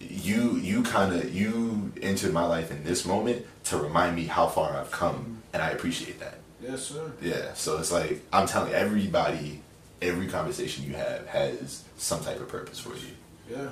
you 0.00 0.56
you 0.56 0.82
kind 0.82 1.12
of 1.14 1.32
you 1.34 1.92
entered 2.02 2.32
my 2.32 2.44
life 2.44 2.70
in 2.70 2.82
this 2.84 3.04
moment 3.06 3.46
to 3.64 3.76
remind 3.76 4.16
me 4.16 4.24
how 4.24 4.48
far 4.48 4.76
i've 4.76 4.90
come 4.90 5.38
and 5.52 5.62
i 5.62 5.70
appreciate 5.70 6.18
that 6.20 6.38
Yes, 6.60 6.82
sir. 6.82 7.10
yeah, 7.20 7.54
so 7.54 7.78
it's 7.78 7.90
like 7.90 8.22
I'm 8.32 8.46
telling 8.46 8.72
everybody, 8.72 9.62
every 10.00 10.28
conversation 10.28 10.84
you 10.86 10.94
have 10.94 11.26
has 11.26 11.82
some 11.96 12.22
type 12.22 12.38
of 12.40 12.46
purpose 12.48 12.78
for 12.78 12.90
you. 12.94 13.10
Yeah. 13.50 13.70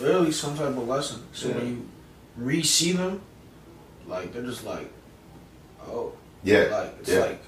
Really, 0.00 0.32
some 0.32 0.56
type 0.56 0.68
of 0.68 0.88
lesson. 0.88 1.22
So 1.32 1.48
Yeah. 1.48 1.54
when 1.56 1.66
you 1.68 1.88
re-see 2.36 2.92
them, 2.92 3.20
like, 4.06 4.32
they're 4.32 4.42
just 4.42 4.64
like, 4.64 4.90
oh. 5.86 6.12
Yeah, 6.42 6.68
Like, 6.70 6.94
it's 7.00 7.10
yeah. 7.10 7.20
like, 7.20 7.42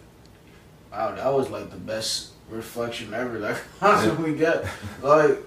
wow, 0.92 1.14
that 1.14 1.32
was 1.32 1.48
like 1.48 1.70
the 1.70 1.76
best 1.78 2.30
reflection 2.50 3.14
ever. 3.14 3.38
Like, 3.38 3.56
we 4.18 4.34
get. 4.34 4.64
Like, 5.02 5.38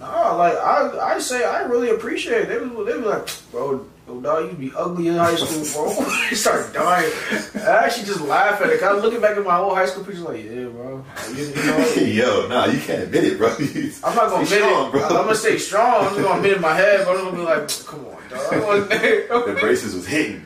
no, 0.00 0.36
like, 0.36 0.56
I 0.56 1.14
I 1.14 1.18
say 1.18 1.44
I 1.44 1.62
really 1.62 1.90
appreciate 1.90 2.42
it. 2.42 2.48
They 2.48 2.58
was, 2.58 2.86
they 2.86 2.96
was 2.96 3.06
like, 3.06 3.50
bro, 3.50 3.86
yo, 4.06 4.20
dog, 4.20 4.50
you 4.50 4.56
be 4.56 4.72
ugly 4.76 5.08
in 5.08 5.16
high 5.16 5.34
school, 5.34 5.92
bro. 5.94 6.04
they 6.30 6.36
start 6.36 6.72
dying. 6.72 7.10
I 7.56 7.84
actually 7.84 8.06
just 8.06 8.20
laugh 8.20 8.60
at 8.60 8.70
it. 8.70 8.80
Cause 8.80 8.96
I'm 8.96 9.02
looking 9.02 9.20
back 9.20 9.36
at 9.36 9.44
my 9.44 9.58
old 9.58 9.76
high 9.76 9.86
school 9.86 10.04
pictures, 10.04 10.22
like, 10.22 10.44
yeah, 10.44 10.66
bro. 10.66 11.04
You, 11.34 11.46
you 11.46 11.54
know, 11.54 11.88
Yo, 11.96 12.48
nah, 12.48 12.66
you 12.66 12.80
can't 12.80 13.04
admit 13.04 13.24
it, 13.24 13.38
bro. 13.38 13.48
I'm 14.04 14.14
not 14.14 14.30
gonna 14.30 14.44
admit 14.44 14.62
strong, 14.62 14.88
it. 14.88 14.92
bro. 14.92 15.02
I'm 15.04 15.10
gonna 15.10 15.34
stay 15.34 15.58
strong. 15.58 16.06
I'm 16.06 16.14
just 16.14 16.22
gonna 16.22 16.36
admit 16.36 16.52
it 16.52 16.56
in 16.56 16.62
my 16.62 16.74
head, 16.74 17.04
but 17.04 17.16
I'm 17.16 17.24
gonna 17.24 17.36
be 17.36 17.42
like, 17.42 17.86
come 17.86 18.06
on, 18.06 18.28
dog. 18.28 18.92
I 18.92 19.52
the 19.52 19.56
braces 19.60 19.94
was 19.94 20.06
hitting. 20.06 20.44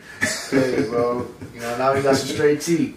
Hey, 0.50 0.86
bro. 0.88 1.26
You 1.54 1.60
know, 1.60 1.78
now 1.78 1.94
we 1.94 2.02
got 2.02 2.16
some 2.16 2.28
straight 2.28 2.60
teeth. 2.62 2.96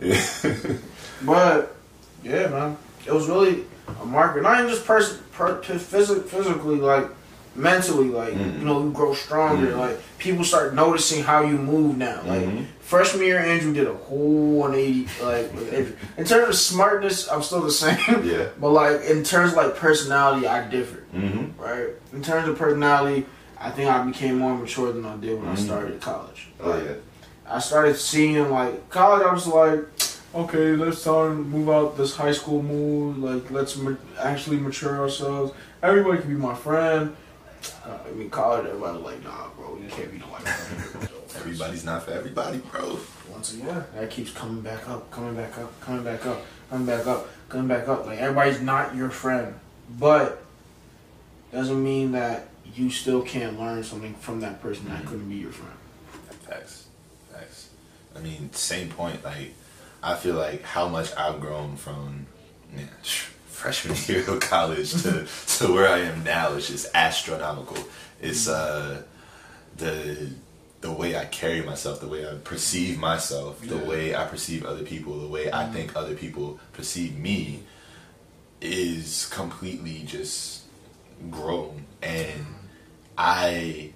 Yeah. 0.00 0.78
But 1.24 1.76
yeah, 2.22 2.48
man, 2.48 2.76
it 3.06 3.12
was 3.12 3.28
really 3.28 3.64
a 4.00 4.04
marker. 4.04 4.40
Not 4.40 4.58
even 4.58 4.70
just 4.70 4.84
person, 4.86 5.18
per, 5.38 5.60
phys- 5.62 6.24
physically, 6.24 6.76
like 6.76 7.06
mentally, 7.54 8.08
like 8.08 8.34
Mhm. 8.34 8.58
you 8.58 8.64
know, 8.64 8.82
you 8.84 8.90
grow 8.90 9.14
stronger. 9.14 9.68
Mhm. 9.68 9.78
Like 9.78 10.00
people 10.18 10.44
start 10.44 10.74
noticing 10.74 11.22
how 11.22 11.42
you 11.42 11.56
move 11.56 11.96
now. 11.96 12.20
Like 12.26 12.42
Mhm. 12.42 12.64
freshman 12.80 13.24
year, 13.24 13.38
Andrew 13.38 13.72
did 13.72 13.86
a 13.86 13.94
whole 13.94 14.58
180. 14.58 15.06
Like 15.24 15.50
in 16.18 16.24
terms 16.24 16.48
of 16.48 16.54
smartness, 16.56 17.28
I'm 17.30 17.42
still 17.42 17.62
the 17.62 17.70
same. 17.84 17.98
Yeah. 18.24 18.46
But 18.60 18.70
like 18.70 19.02
in 19.04 19.22
terms 19.22 19.52
of 19.52 19.56
like 19.56 19.76
personality, 19.76 20.46
I 20.46 20.68
differ. 20.68 21.02
Mm-hmm. 21.14 21.62
Right. 21.62 21.88
In 22.12 22.22
terms 22.22 22.48
of 22.48 22.58
personality, 22.58 23.26
I 23.60 23.70
think 23.70 23.88
I 23.90 24.02
became 24.04 24.38
more 24.38 24.54
mature 24.56 24.92
than 24.92 25.04
I 25.06 25.16
did 25.16 25.40
when 25.40 25.48
I 25.48 25.54
Mhm. 25.54 25.64
started 25.64 26.00
college. 26.00 26.48
Oh 26.62 26.76
yeah. 26.76 26.94
I 27.50 27.60
started 27.60 27.96
seeing 27.96 28.50
like 28.50 28.90
college. 28.90 29.24
I 29.26 29.32
was 29.32 29.46
like, 29.46 29.80
okay, 30.34 30.72
let's 30.76 31.02
time 31.02 31.48
move 31.50 31.68
out 31.68 31.96
this 31.96 32.16
high 32.16 32.32
school 32.32 32.62
mood. 32.62 33.18
Like, 33.18 33.50
let's 33.50 33.76
ma- 33.76 33.96
actually 34.18 34.58
mature 34.58 34.98
ourselves. 34.98 35.52
Everybody 35.82 36.20
can 36.20 36.30
be 36.30 36.36
my 36.36 36.54
friend. 36.54 37.16
Uh, 37.84 37.98
I 38.06 38.10
mean, 38.12 38.30
college, 38.30 38.66
everybody 38.66 38.98
like, 38.98 39.24
nah, 39.24 39.48
bro, 39.56 39.78
you 39.82 39.88
can't 39.88 40.10
be 40.12 40.18
nobody. 40.18 40.44
friend." 40.44 41.08
Everybody's 41.36 41.84
not 41.84 42.02
for 42.02 42.10
everybody, 42.12 42.58
bro. 42.58 42.98
Once 43.30 43.54
again, 43.54 43.84
that 43.94 44.10
keeps 44.10 44.32
coming 44.32 44.60
back 44.60 44.88
up, 44.88 45.10
coming 45.10 45.36
back 45.36 45.56
up, 45.58 45.80
coming 45.80 46.02
back 46.02 46.26
up, 46.26 46.40
coming 46.68 46.86
back 46.86 47.06
up, 47.06 47.28
coming 47.48 47.68
back 47.68 47.86
up. 47.86 48.06
Like 48.06 48.18
everybody's 48.18 48.60
not 48.60 48.96
your 48.96 49.10
friend, 49.10 49.54
but 49.98 50.42
doesn't 51.52 51.82
mean 51.82 52.12
that 52.12 52.48
you 52.74 52.90
still 52.90 53.22
can't 53.22 53.58
learn 53.58 53.84
something 53.84 54.14
from 54.14 54.40
that 54.40 54.60
person 54.60 54.88
that 54.88 55.04
couldn't 55.06 55.28
be 55.28 55.36
your 55.36 55.52
friend. 55.52 55.76
Facts. 56.42 56.88
Facts. 57.30 57.68
I 58.16 58.20
mean, 58.20 58.52
same 58.52 58.88
point. 58.88 59.22
Like, 59.22 59.54
I 60.02 60.14
feel 60.14 60.34
like 60.36 60.62
how 60.62 60.88
much 60.88 61.14
I've 61.16 61.40
grown 61.40 61.76
from 61.76 62.26
yeah, 62.76 62.84
freshman 63.46 63.96
year 64.06 64.28
of 64.30 64.40
college 64.40 64.92
to, 65.02 65.08
mm-hmm. 65.08 65.66
to 65.66 65.72
where 65.72 65.88
I 65.88 65.98
am 66.00 66.22
now 66.24 66.52
is 66.52 66.68
just 66.68 66.88
astronomical. 66.94 67.78
It's 68.20 68.46
mm-hmm. 68.48 68.98
uh 68.98 69.02
the 69.76 70.30
the 70.80 70.92
way 70.92 71.16
I 71.16 71.24
carry 71.24 71.62
myself, 71.62 72.00
the 72.00 72.06
way 72.06 72.28
I 72.28 72.34
perceive 72.34 72.98
myself, 72.98 73.60
the 73.60 73.76
Yeah. 73.76 73.88
way 73.88 74.14
I 74.14 74.24
perceive 74.26 74.64
other 74.64 74.84
people, 74.84 75.18
the 75.18 75.26
way 75.26 75.50
I 75.50 75.64
mm-hmm. 75.64 75.72
think 75.72 75.96
other 75.96 76.14
people 76.14 76.60
perceive 76.72 77.16
me 77.18 77.64
is 78.60 79.26
completely 79.30 80.02
just 80.06 80.62
grown. 81.30 81.84
And 82.02 82.46
I 83.16 83.92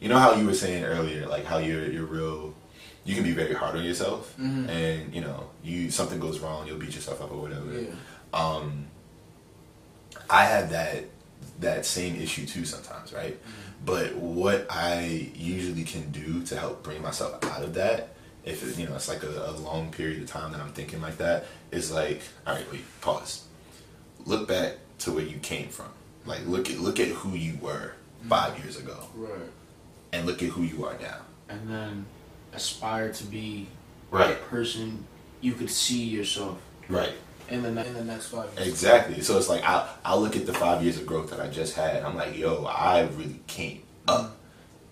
you 0.00 0.08
know 0.08 0.18
how 0.18 0.34
you 0.34 0.46
were 0.46 0.54
saying 0.54 0.84
earlier, 0.84 1.26
like 1.26 1.44
how 1.44 1.58
you're 1.58 1.86
you're 1.90 2.04
real 2.06 2.54
you 3.06 3.14
can 3.14 3.24
be 3.24 3.32
very 3.32 3.54
hard 3.54 3.76
on 3.76 3.84
yourself 3.84 4.34
Mhm. 4.38 4.68
and 4.68 5.14
you 5.14 5.20
know, 5.22 5.48
you 5.62 5.90
something 5.90 6.18
goes 6.20 6.40
wrong, 6.40 6.66
you'll 6.66 6.78
beat 6.78 6.94
yourself 6.94 7.22
up 7.22 7.30
or 7.32 7.40
whatever. 7.40 7.72
Yeah. 7.72 7.90
Um 8.34 8.86
I 10.28 10.44
have 10.44 10.70
that 10.70 11.04
that 11.60 11.86
same 11.86 12.16
issue 12.16 12.46
too 12.46 12.64
sometimes, 12.64 13.12
right? 13.12 13.38
But 13.84 14.16
what 14.16 14.66
I 14.70 15.30
usually 15.34 15.84
can 15.84 16.10
do 16.10 16.42
to 16.44 16.56
help 16.56 16.82
bring 16.82 17.00
myself 17.02 17.42
out 17.44 17.62
of 17.62 17.74
that 17.74 18.14
if 18.44 18.62
it, 18.66 18.78
you 18.78 18.86
know 18.88 18.94
it's 18.94 19.08
like 19.08 19.22
a, 19.22 19.50
a 19.50 19.52
long 19.52 19.90
period 19.90 20.22
of 20.22 20.28
time 20.28 20.52
that 20.52 20.60
I'm 20.60 20.72
thinking 20.72 21.00
like 21.02 21.18
that, 21.18 21.46
is 21.72 21.90
like, 21.90 22.22
all 22.46 22.54
right, 22.54 22.70
wait, 22.72 22.84
pause. 23.00 23.42
Look 24.24 24.46
back 24.48 24.74
to 25.00 25.12
where 25.12 25.24
you 25.24 25.38
came 25.38 25.68
from. 25.68 25.88
Like 26.24 26.46
look 26.46 26.70
at 26.70 26.78
look 26.78 26.98
at 27.00 27.08
who 27.08 27.30
you 27.30 27.58
were 27.60 27.92
five 28.28 28.58
years 28.58 28.76
ago, 28.76 29.08
Right. 29.14 29.50
and 30.12 30.26
look 30.26 30.42
at 30.42 30.50
who 30.50 30.62
you 30.62 30.84
are 30.86 30.96
now. 31.00 31.18
And 31.48 31.68
then 31.70 32.06
aspire 32.56 33.12
to 33.12 33.24
be 33.24 33.66
Right. 34.10 34.40
person 34.48 35.04
you 35.40 35.52
could 35.52 35.70
see 35.70 36.02
yourself 36.04 36.58
Right. 36.88 37.12
in 37.50 37.62
the 37.62 37.68
in 37.86 37.94
the 37.94 38.04
next 38.04 38.26
five 38.28 38.48
years. 38.56 38.68
Exactly. 38.68 39.20
So 39.20 39.36
it's 39.38 39.48
like 39.48 39.62
I 39.64 39.86
I 40.04 40.16
look 40.16 40.34
at 40.36 40.46
the 40.46 40.54
five 40.54 40.82
years 40.82 40.96
of 40.96 41.06
growth 41.06 41.30
that 41.30 41.40
I 41.40 41.48
just 41.48 41.74
had. 41.74 42.02
I'm 42.02 42.16
like, 42.16 42.36
yo, 42.36 42.64
I 42.64 43.02
really 43.16 43.40
came 43.46 43.82
up. 44.08 44.20
Mm-hmm. 44.20 44.32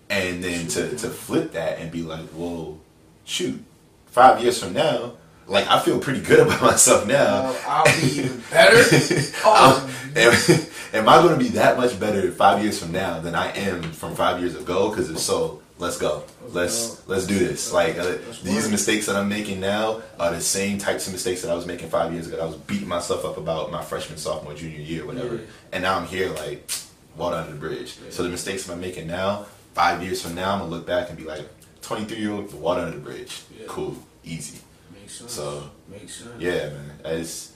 And 0.07 0.43
then 0.43 0.67
to, 0.67 0.95
to 0.97 1.09
flip 1.09 1.53
that 1.53 1.79
and 1.79 1.91
be 1.91 2.03
like, 2.03 2.27
well, 2.35 2.77
shoot, 3.23 3.63
five 4.05 4.39
years 4.39 4.61
from 4.61 4.73
now, 4.73 5.13
like 5.47 5.67
I 5.67 5.79
feel 5.79 5.97
pretty 5.99 6.21
good 6.21 6.39
about 6.45 6.61
myself 6.61 7.07
now. 7.07 7.55
I'll 7.67 7.85
be 7.85 8.19
even 8.19 8.43
better. 8.51 8.83
Oh, 9.47 9.89
am, 10.15 10.33
am 10.93 11.09
I 11.09 11.21
going 11.21 11.33
to 11.37 11.43
be 11.43 11.49
that 11.51 11.77
much 11.77 11.99
better 11.99 12.31
five 12.31 12.61
years 12.63 12.79
from 12.79 12.91
now 12.91 13.19
than 13.19 13.33
I 13.35 13.51
am 13.57 13.81
from 13.93 14.15
five 14.15 14.39
years 14.39 14.55
ago? 14.55 14.89
Because 14.89 15.09
if 15.09 15.17
so, 15.19 15.61
let's 15.77 15.97
go. 15.97 16.23
Let's 16.51 17.07
let's 17.07 17.25
do 17.25 17.37
this. 17.37 17.71
Like 17.73 17.97
uh, 17.97 18.17
these 18.43 18.69
mistakes 18.69 19.05
that 19.07 19.15
I'm 19.15 19.29
making 19.29 19.59
now 19.59 20.01
are 20.19 20.31
the 20.31 20.41
same 20.41 20.77
types 20.77 21.07
of 21.07 21.13
mistakes 21.13 21.41
that 21.41 21.51
I 21.51 21.55
was 21.55 21.65
making 21.65 21.89
five 21.89 22.13
years 22.13 22.27
ago. 22.27 22.39
I 22.41 22.45
was 22.45 22.55
beating 22.55 22.87
myself 22.87 23.25
up 23.25 23.37
about 23.37 23.71
my 23.71 23.83
freshman, 23.83 24.17
sophomore, 24.17 24.53
junior 24.53 24.79
year, 24.79 25.05
whatever. 25.05 25.35
Yeah. 25.35 25.41
And 25.73 25.83
now 25.83 25.97
I'm 25.97 26.07
here, 26.07 26.29
like 26.29 26.69
water 27.15 27.37
under 27.37 27.51
the 27.51 27.57
bridge. 27.59 27.97
So 28.09 28.23
the 28.23 28.29
mistakes 28.29 28.69
I'm 28.69 28.81
making 28.81 29.07
now, 29.07 29.45
five 29.73 30.01
years 30.03 30.21
from 30.21 30.35
now, 30.35 30.53
I'm 30.53 30.59
gonna 30.59 30.71
look 30.71 30.85
back 30.85 31.09
and 31.09 31.17
be 31.17 31.23
like, 31.25 31.47
23 31.81 32.17
year 32.17 32.31
old, 32.31 32.53
water 32.53 32.81
under 32.81 32.97
the 32.97 33.03
bridge. 33.03 33.41
Yeah. 33.57 33.65
Cool, 33.67 33.97
easy. 34.23 34.59
Makes 34.93 35.19
sense. 35.19 35.31
So 35.33 35.69
Makes 35.89 36.15
sense. 36.15 36.31
yeah, 36.39 36.69
man, 36.69 36.91
it's 37.05 37.53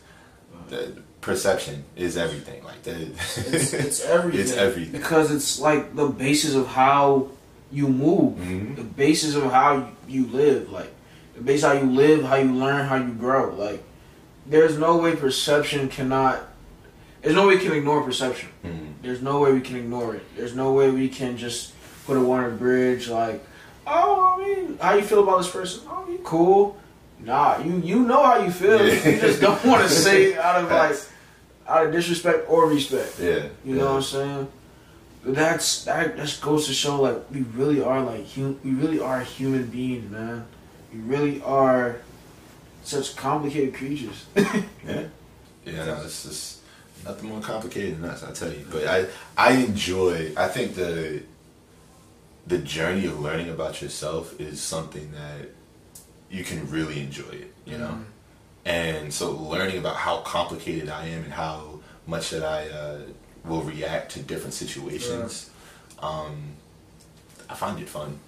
the 0.69 0.97
perception 1.21 1.83
is 1.95 2.15
everything. 2.17 2.63
Like 2.63 2.83
the 2.83 3.07
It's, 3.11 3.73
it's 3.73 4.01
everything. 4.05 4.41
It's 4.41 4.53
everything. 4.53 4.91
Because 4.99 5.31
it's 5.31 5.59
like 5.59 5.95
the 5.95 6.07
basis 6.07 6.55
of 6.55 6.67
how 6.67 7.29
you 7.71 7.87
move, 7.87 8.37
Mhm. 8.37 8.75
the 8.75 8.83
basis 8.83 9.35
of 9.35 9.51
how 9.51 9.89
you, 10.07 10.25
live, 10.27 10.71
like 10.71 10.91
the 11.35 11.41
basis 11.41 11.65
how 11.65 11.73
you 11.73 11.85
live, 11.85 12.23
how 12.23 12.35
you 12.35 12.51
learn, 12.51 12.85
how 12.87 12.95
you 12.95 13.11
grow. 13.13 13.53
Like 13.55 13.83
there's 14.47 14.77
no 14.77 14.97
way 14.97 15.15
perception 15.15 15.87
cannot. 15.89 16.39
There's 17.21 17.35
no 17.35 17.47
way 17.47 17.55
we 17.57 17.61
can 17.61 17.73
ignore 17.73 18.01
perception. 18.01 18.49
Mhm. 18.65 18.93
There's 19.03 19.21
no 19.21 19.39
way 19.39 19.51
we 19.53 19.61
can 19.61 19.75
ignore 19.75 20.15
it. 20.15 20.23
There's 20.35 20.55
no 20.55 20.71
way 20.73 20.89
we 20.89 21.09
can 21.09 21.37
just 21.37 21.73
put 22.07 22.17
a 22.17 22.49
bridge 22.49 23.07
like, 23.09 23.43
oh, 23.85 24.35
I 24.35 24.43
mean, 24.43 24.77
how 24.81 24.93
you 24.95 25.03
feel 25.03 25.21
about 25.23 25.37
this 25.39 25.49
person? 25.51 25.81
Oh, 25.89 26.05
you 26.09 26.19
cool. 26.23 26.77
Nah, 27.23 27.59
you 27.59 27.81
you 27.83 27.99
know 27.99 28.23
how 28.23 28.37
you 28.43 28.49
feel. 28.51 28.79
Yeah. 28.83 29.09
You 29.09 29.19
just 29.21 29.41
don't 29.41 29.63
want 29.65 29.83
to 29.83 29.89
say 29.89 30.31
it 30.33 30.39
out 30.39 30.63
of 30.63 30.71
like 30.81 30.95
out 31.67 31.85
of 31.85 31.91
disrespect 31.91 32.45
or 32.49 32.65
respect. 32.67 33.19
yeah, 33.19 33.27
You 33.63 33.75
yeah. 33.75 33.75
know 33.75 33.85
what 33.87 33.95
I'm 33.97 34.01
saying? 34.01 34.47
That's 35.23 35.83
that 35.85 36.15
just 36.17 36.41
goes 36.41 36.65
to 36.67 36.73
show 36.73 37.01
like 37.01 37.29
we 37.31 37.41
really 37.41 37.81
are 37.81 38.01
like 38.01 38.31
hum- 38.33 38.59
we 38.63 38.71
really 38.71 38.99
are 39.01 39.19
human 39.21 39.65
beings, 39.67 40.09
man. 40.11 40.45
We 40.93 40.99
really 40.99 41.41
are 41.43 41.97
such 42.83 43.15
complicated 43.15 43.73
creatures. 43.75 44.25
Yeah, 44.87 45.03
yeah, 45.65 45.85
no, 45.85 46.01
it's 46.01 46.23
just 46.23 46.59
nothing 47.05 47.29
more 47.29 47.41
complicated 47.41 48.01
than 48.01 48.09
us. 48.09 48.23
I 48.23 48.31
tell 48.31 48.49
you, 48.51 48.65
but 48.71 48.87
I 48.87 49.05
I 49.37 49.51
enjoy. 49.57 50.31
I 50.37 50.47
think 50.47 50.73
the 50.75 51.21
the 52.47 52.57
journey 52.57 53.05
of 53.05 53.19
learning 53.19 53.49
about 53.49 53.81
yourself 53.81 54.39
is 54.39 54.59
something 54.61 55.11
that 55.11 55.49
you 56.31 56.43
can 56.43 56.67
really 56.71 57.01
enjoy 57.01 57.29
it. 57.29 57.53
You 57.65 57.77
know, 57.77 57.89
Mhm. 57.99 58.03
and 58.65 59.13
so 59.13 59.31
learning 59.31 59.77
about 59.77 59.97
how 59.97 60.21
complicated 60.21 60.89
I 60.89 61.05
am 61.07 61.23
and 61.25 61.33
how 61.33 61.81
much 62.07 62.31
that 62.31 62.43
I 62.43 62.69
uh, 62.69 62.99
will 63.45 63.61
react 63.61 64.11
to 64.13 64.19
different 64.21 64.53
situations, 64.53 65.49
um, 65.99 66.53
I 67.49 67.55
find 67.55 67.79
it 67.79 67.89
fun. 67.89 68.19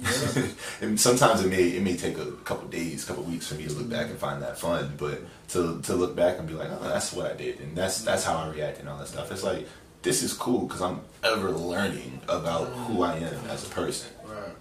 and 0.80 1.00
sometimes 1.00 1.44
it 1.44 1.48
may 1.48 1.70
it 1.70 1.82
may 1.82 1.96
take 1.96 2.16
a 2.18 2.30
couple 2.44 2.68
days, 2.68 3.04
couple 3.04 3.24
weeks 3.24 3.48
for 3.48 3.56
me 3.56 3.66
to 3.66 3.72
look 3.72 3.90
back 3.90 4.06
and 4.08 4.16
find 4.16 4.40
that 4.42 4.56
fun, 4.56 4.94
but 4.96 5.20
to 5.48 5.80
to 5.82 5.94
look 5.94 6.14
back 6.14 6.38
and 6.38 6.46
be 6.46 6.54
like, 6.54 6.68
oh, 6.70 6.88
that's 6.88 7.12
what 7.12 7.26
I 7.26 7.34
did, 7.34 7.58
and 7.58 7.76
that's 7.76 8.02
that's 8.02 8.22
how 8.22 8.36
I 8.36 8.48
react 8.48 8.78
and 8.78 8.88
all 8.88 8.96
that 8.98 9.08
stuff. 9.08 9.32
It's 9.32 9.42
like 9.42 9.66
this 10.02 10.22
is 10.22 10.32
cool 10.32 10.66
because 10.66 10.82
I'm 10.82 11.00
ever 11.24 11.50
learning 11.50 12.20
about 12.28 12.68
who 12.68 13.02
I 13.02 13.16
am 13.16 13.44
as 13.48 13.66
a 13.66 13.70
person. 13.70 14.10
Right. 14.24 14.54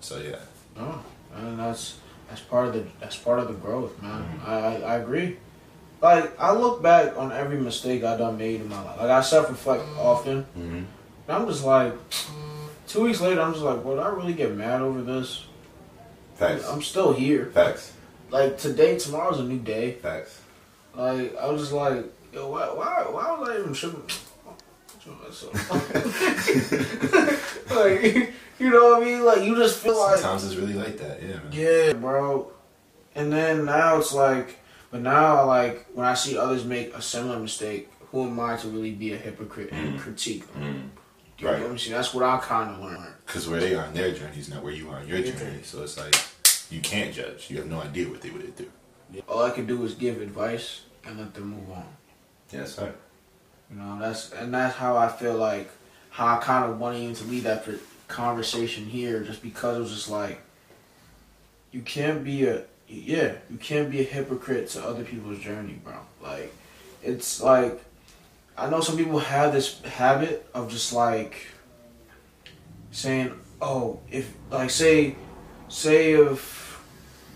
So 0.00 0.18
yeah, 0.18 0.36
No, 0.76 1.00
and 1.34 1.58
that's 1.58 1.96
that's 2.28 2.42
part 2.42 2.68
of 2.68 2.74
the 2.74 2.84
that's 3.00 3.16
part 3.16 3.40
of 3.40 3.48
the 3.48 3.54
growth, 3.54 4.00
man. 4.00 4.40
I, 4.46 4.54
I 4.54 4.74
I 4.74 4.96
agree. 4.98 5.38
Like 6.02 6.38
I 6.40 6.52
look 6.52 6.82
back 6.82 7.16
on 7.16 7.30
every 7.32 7.58
mistake 7.58 8.02
I 8.02 8.16
done 8.16 8.36
made 8.36 8.60
in 8.60 8.68
my 8.68 8.82
life. 8.82 8.98
Like 9.00 9.10
I 9.10 9.20
self 9.22 9.48
reflect 9.48 9.84
often. 9.98 10.42
mm-hmm. 10.42 10.74
And 10.74 10.86
I'm 11.28 11.46
just 11.46 11.64
like, 11.64 11.94
two 12.88 13.04
weeks 13.04 13.20
later, 13.20 13.40
I'm 13.40 13.52
just 13.52 13.64
like, 13.64 13.82
did 13.84 13.98
I 14.00 14.08
really 14.08 14.34
get 14.34 14.52
mad 14.54 14.82
over 14.82 15.00
this? 15.00 15.46
facts, 16.34 16.68
I'm 16.68 16.82
still 16.82 17.12
here. 17.12 17.46
facts, 17.54 17.92
Like 18.30 18.58
today, 18.58 18.98
tomorrow's 18.98 19.38
a 19.38 19.44
new 19.44 19.60
day. 19.60 19.92
facts. 19.92 20.40
Like 20.96 21.36
I 21.36 21.46
was 21.48 21.60
just 21.62 21.72
like, 21.72 22.04
yo, 22.32 22.50
why, 22.50 22.66
why, 22.74 23.04
why 23.08 23.38
was 23.38 23.48
I 23.48 23.60
even 23.60 23.72
tripping? 23.72 24.02
like, 27.70 28.32
you 28.58 28.70
know 28.70 28.90
what 28.90 29.02
I 29.02 29.04
mean? 29.04 29.24
Like 29.24 29.42
you 29.42 29.54
just 29.56 29.78
feel 29.78 29.98
like, 29.98 30.18
Sometimes 30.18 30.44
it's 30.44 30.56
really 30.56 30.74
like 30.74 30.98
that. 30.98 31.22
Yeah, 31.22 31.28
man. 31.36 31.48
yeah, 31.52 31.92
bro. 31.92 32.50
And 33.14 33.32
then 33.32 33.64
now 33.64 33.98
it's 33.98 34.12
like, 34.12 34.58
but 34.92 35.00
now 35.00 35.44
like 35.46 35.86
when 35.94 36.06
I 36.06 36.14
see 36.14 36.38
others 36.38 36.64
make 36.64 36.94
a 36.94 37.02
similar 37.02 37.40
mistake, 37.40 37.90
who 38.12 38.24
am 38.28 38.38
I 38.38 38.56
to 38.58 38.68
really 38.68 38.92
be 38.92 39.12
a 39.14 39.16
hypocrite 39.16 39.72
and 39.72 39.98
Mm. 39.98 39.98
critique? 39.98 40.52
them? 40.52 40.62
Mm. 40.62 41.00
You 41.40 41.46
know 41.46 41.52
Right. 41.54 41.62
what 41.62 41.70
I'm 41.72 41.78
saying? 41.78 41.96
That's 41.96 42.14
what 42.14 42.22
I 42.24 42.38
kind 42.38 42.70
of 42.70 42.78
learned. 42.80 43.14
Because 43.26 43.48
where 43.48 43.58
they 43.58 43.74
are 43.74 43.86
in 43.86 43.94
their 43.94 44.12
journey 44.12 44.38
is 44.38 44.48
not 44.48 44.62
where 44.62 44.72
you 44.72 44.88
are 44.90 45.00
in 45.00 45.08
your 45.08 45.18
Yeah. 45.18 45.32
journey. 45.32 45.62
So 45.64 45.82
it's 45.82 45.96
like 45.98 46.14
you 46.70 46.80
can't 46.80 47.12
judge. 47.12 47.46
You 47.50 47.56
have 47.56 47.66
no 47.66 47.80
idea 47.80 48.08
what 48.08 48.20
they 48.20 48.30
would 48.30 48.54
do. 48.54 48.70
All 49.28 49.42
I 49.42 49.50
can 49.50 49.66
do 49.66 49.84
is 49.84 49.94
give 49.94 50.20
advice 50.22 50.82
and 51.04 51.18
let 51.18 51.34
them 51.34 51.48
move 51.48 51.70
on. 51.70 51.88
Yes, 52.52 52.74
sir. 52.76 52.94
You 53.70 53.76
know, 53.78 53.98
that's 53.98 54.30
and 54.32 54.52
that's 54.54 54.76
how 54.76 54.96
I 54.96 55.08
feel 55.08 55.34
like 55.36 55.70
how 56.10 56.36
I 56.36 56.38
kind 56.38 56.70
of 56.70 56.78
wanted 56.78 57.02
you 57.02 57.14
to 57.14 57.24
lead 57.24 57.44
that 57.44 57.66
conversation 58.08 58.84
here, 58.86 59.20
just 59.20 59.42
because 59.42 59.78
it 59.78 59.80
was 59.80 59.90
just 59.92 60.10
like 60.10 60.42
you 61.72 61.80
can't 61.80 62.22
be 62.22 62.44
a 62.46 62.64
yeah, 62.92 63.34
you 63.50 63.56
can't 63.56 63.90
be 63.90 64.00
a 64.00 64.04
hypocrite 64.04 64.68
to 64.70 64.84
other 64.84 65.04
people's 65.04 65.38
journey, 65.38 65.80
bro. 65.82 65.94
Like 66.22 66.52
it's 67.02 67.40
like 67.40 67.82
I 68.56 68.68
know 68.68 68.80
some 68.80 68.96
people 68.96 69.18
have 69.18 69.52
this 69.52 69.80
habit 69.82 70.48
of 70.54 70.70
just 70.70 70.92
like 70.92 71.46
saying, 72.90 73.32
"Oh, 73.60 74.00
if 74.10 74.32
like 74.50 74.70
say 74.70 75.16
say 75.68 76.12
if 76.12 76.82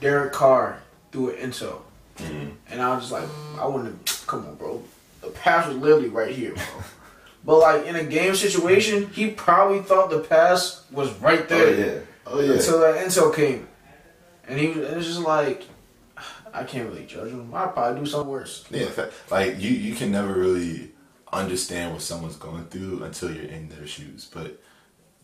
Derek 0.00 0.32
Carr 0.32 0.82
threw 1.10 1.30
an 1.30 1.50
intel." 1.50 1.80
Mm-hmm. 2.18 2.50
And 2.70 2.80
I 2.80 2.94
was 2.94 3.10
just 3.10 3.12
like, 3.12 3.28
I 3.58 3.66
wouldn't 3.66 4.22
come 4.26 4.46
on, 4.46 4.54
bro. 4.56 4.82
The 5.20 5.28
pass 5.28 5.68
was 5.68 5.76
literally 5.76 6.08
right 6.08 6.34
here, 6.34 6.54
bro. 6.54 6.64
but 7.44 7.58
like 7.58 7.86
in 7.86 7.96
a 7.96 8.04
game 8.04 8.34
situation, 8.34 9.08
he 9.08 9.30
probably 9.30 9.80
thought 9.80 10.10
the 10.10 10.20
pass 10.20 10.84
was 10.90 11.12
right 11.14 11.48
there. 11.48 11.66
Oh 11.66 11.76
there 11.76 11.94
yeah. 11.94 12.00
Oh 12.26 12.40
yeah. 12.40 12.52
until 12.52 12.80
that 12.80 13.06
intel 13.06 13.34
came. 13.34 13.68
And 14.48 14.58
he 14.58 14.68
was, 14.68 14.78
it 14.78 14.96
was 14.96 15.06
just 15.06 15.20
like, 15.20 15.64
I 16.52 16.64
can't 16.64 16.88
really 16.88 17.04
judge 17.04 17.30
him. 17.30 17.52
I'd 17.54 17.74
probably 17.74 18.00
do 18.00 18.06
something 18.06 18.30
worse. 18.30 18.64
Yeah, 18.70 18.88
like 19.30 19.60
you, 19.60 19.70
you 19.70 19.94
can 19.94 20.10
never 20.10 20.32
really 20.32 20.90
understand 21.32 21.92
what 21.92 22.02
someone's 22.02 22.36
going 22.36 22.64
through 22.66 23.02
until 23.02 23.32
you're 23.32 23.44
in 23.44 23.68
their 23.68 23.86
shoes. 23.86 24.30
But 24.32 24.58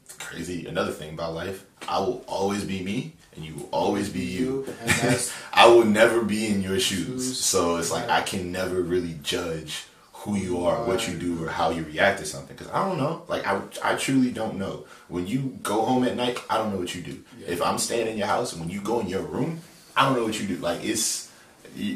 it's 0.04 0.14
crazy. 0.14 0.66
Another 0.66 0.92
thing 0.92 1.14
about 1.14 1.34
life, 1.34 1.64
I 1.88 2.00
will 2.00 2.24
always 2.26 2.64
be 2.64 2.82
me, 2.82 3.14
and 3.34 3.44
you 3.44 3.54
will 3.54 3.68
always 3.70 4.10
be 4.10 4.20
you. 4.20 4.66
I 5.52 5.66
will 5.68 5.84
never 5.84 6.22
be 6.22 6.48
in 6.48 6.62
your. 6.62 6.78
Shoes. 6.78 7.38
So 7.38 7.76
it's 7.76 7.90
like 7.90 8.08
I 8.08 8.22
can 8.22 8.50
never 8.50 8.82
really 8.82 9.18
judge 9.22 9.84
who 10.22 10.36
you 10.36 10.64
are, 10.64 10.84
what 10.84 11.08
you 11.08 11.18
do, 11.18 11.44
or 11.44 11.48
how 11.48 11.70
you 11.70 11.82
react 11.84 12.20
to 12.20 12.24
something. 12.24 12.56
Because 12.56 12.72
I 12.72 12.86
don't 12.88 12.96
know. 12.98 13.22
Like 13.26 13.46
I, 13.46 13.60
I 13.82 13.96
truly 13.96 14.30
don't 14.30 14.56
know. 14.56 14.84
When 15.08 15.26
you 15.26 15.58
go 15.62 15.82
home 15.82 16.04
at 16.04 16.16
night, 16.16 16.38
I 16.48 16.58
don't 16.58 16.72
know 16.72 16.78
what 16.78 16.94
you 16.94 17.02
do. 17.02 17.22
If 17.46 17.60
I'm 17.60 17.78
staying 17.78 18.06
in 18.06 18.16
your 18.16 18.28
house, 18.28 18.52
and 18.52 18.60
when 18.60 18.70
you 18.70 18.80
go 18.80 19.00
in 19.00 19.08
your 19.08 19.22
room, 19.22 19.60
I 19.96 20.06
don't 20.06 20.16
know 20.16 20.24
what 20.24 20.40
you 20.40 20.46
do. 20.46 20.56
Like 20.56 20.84
it's. 20.84 21.30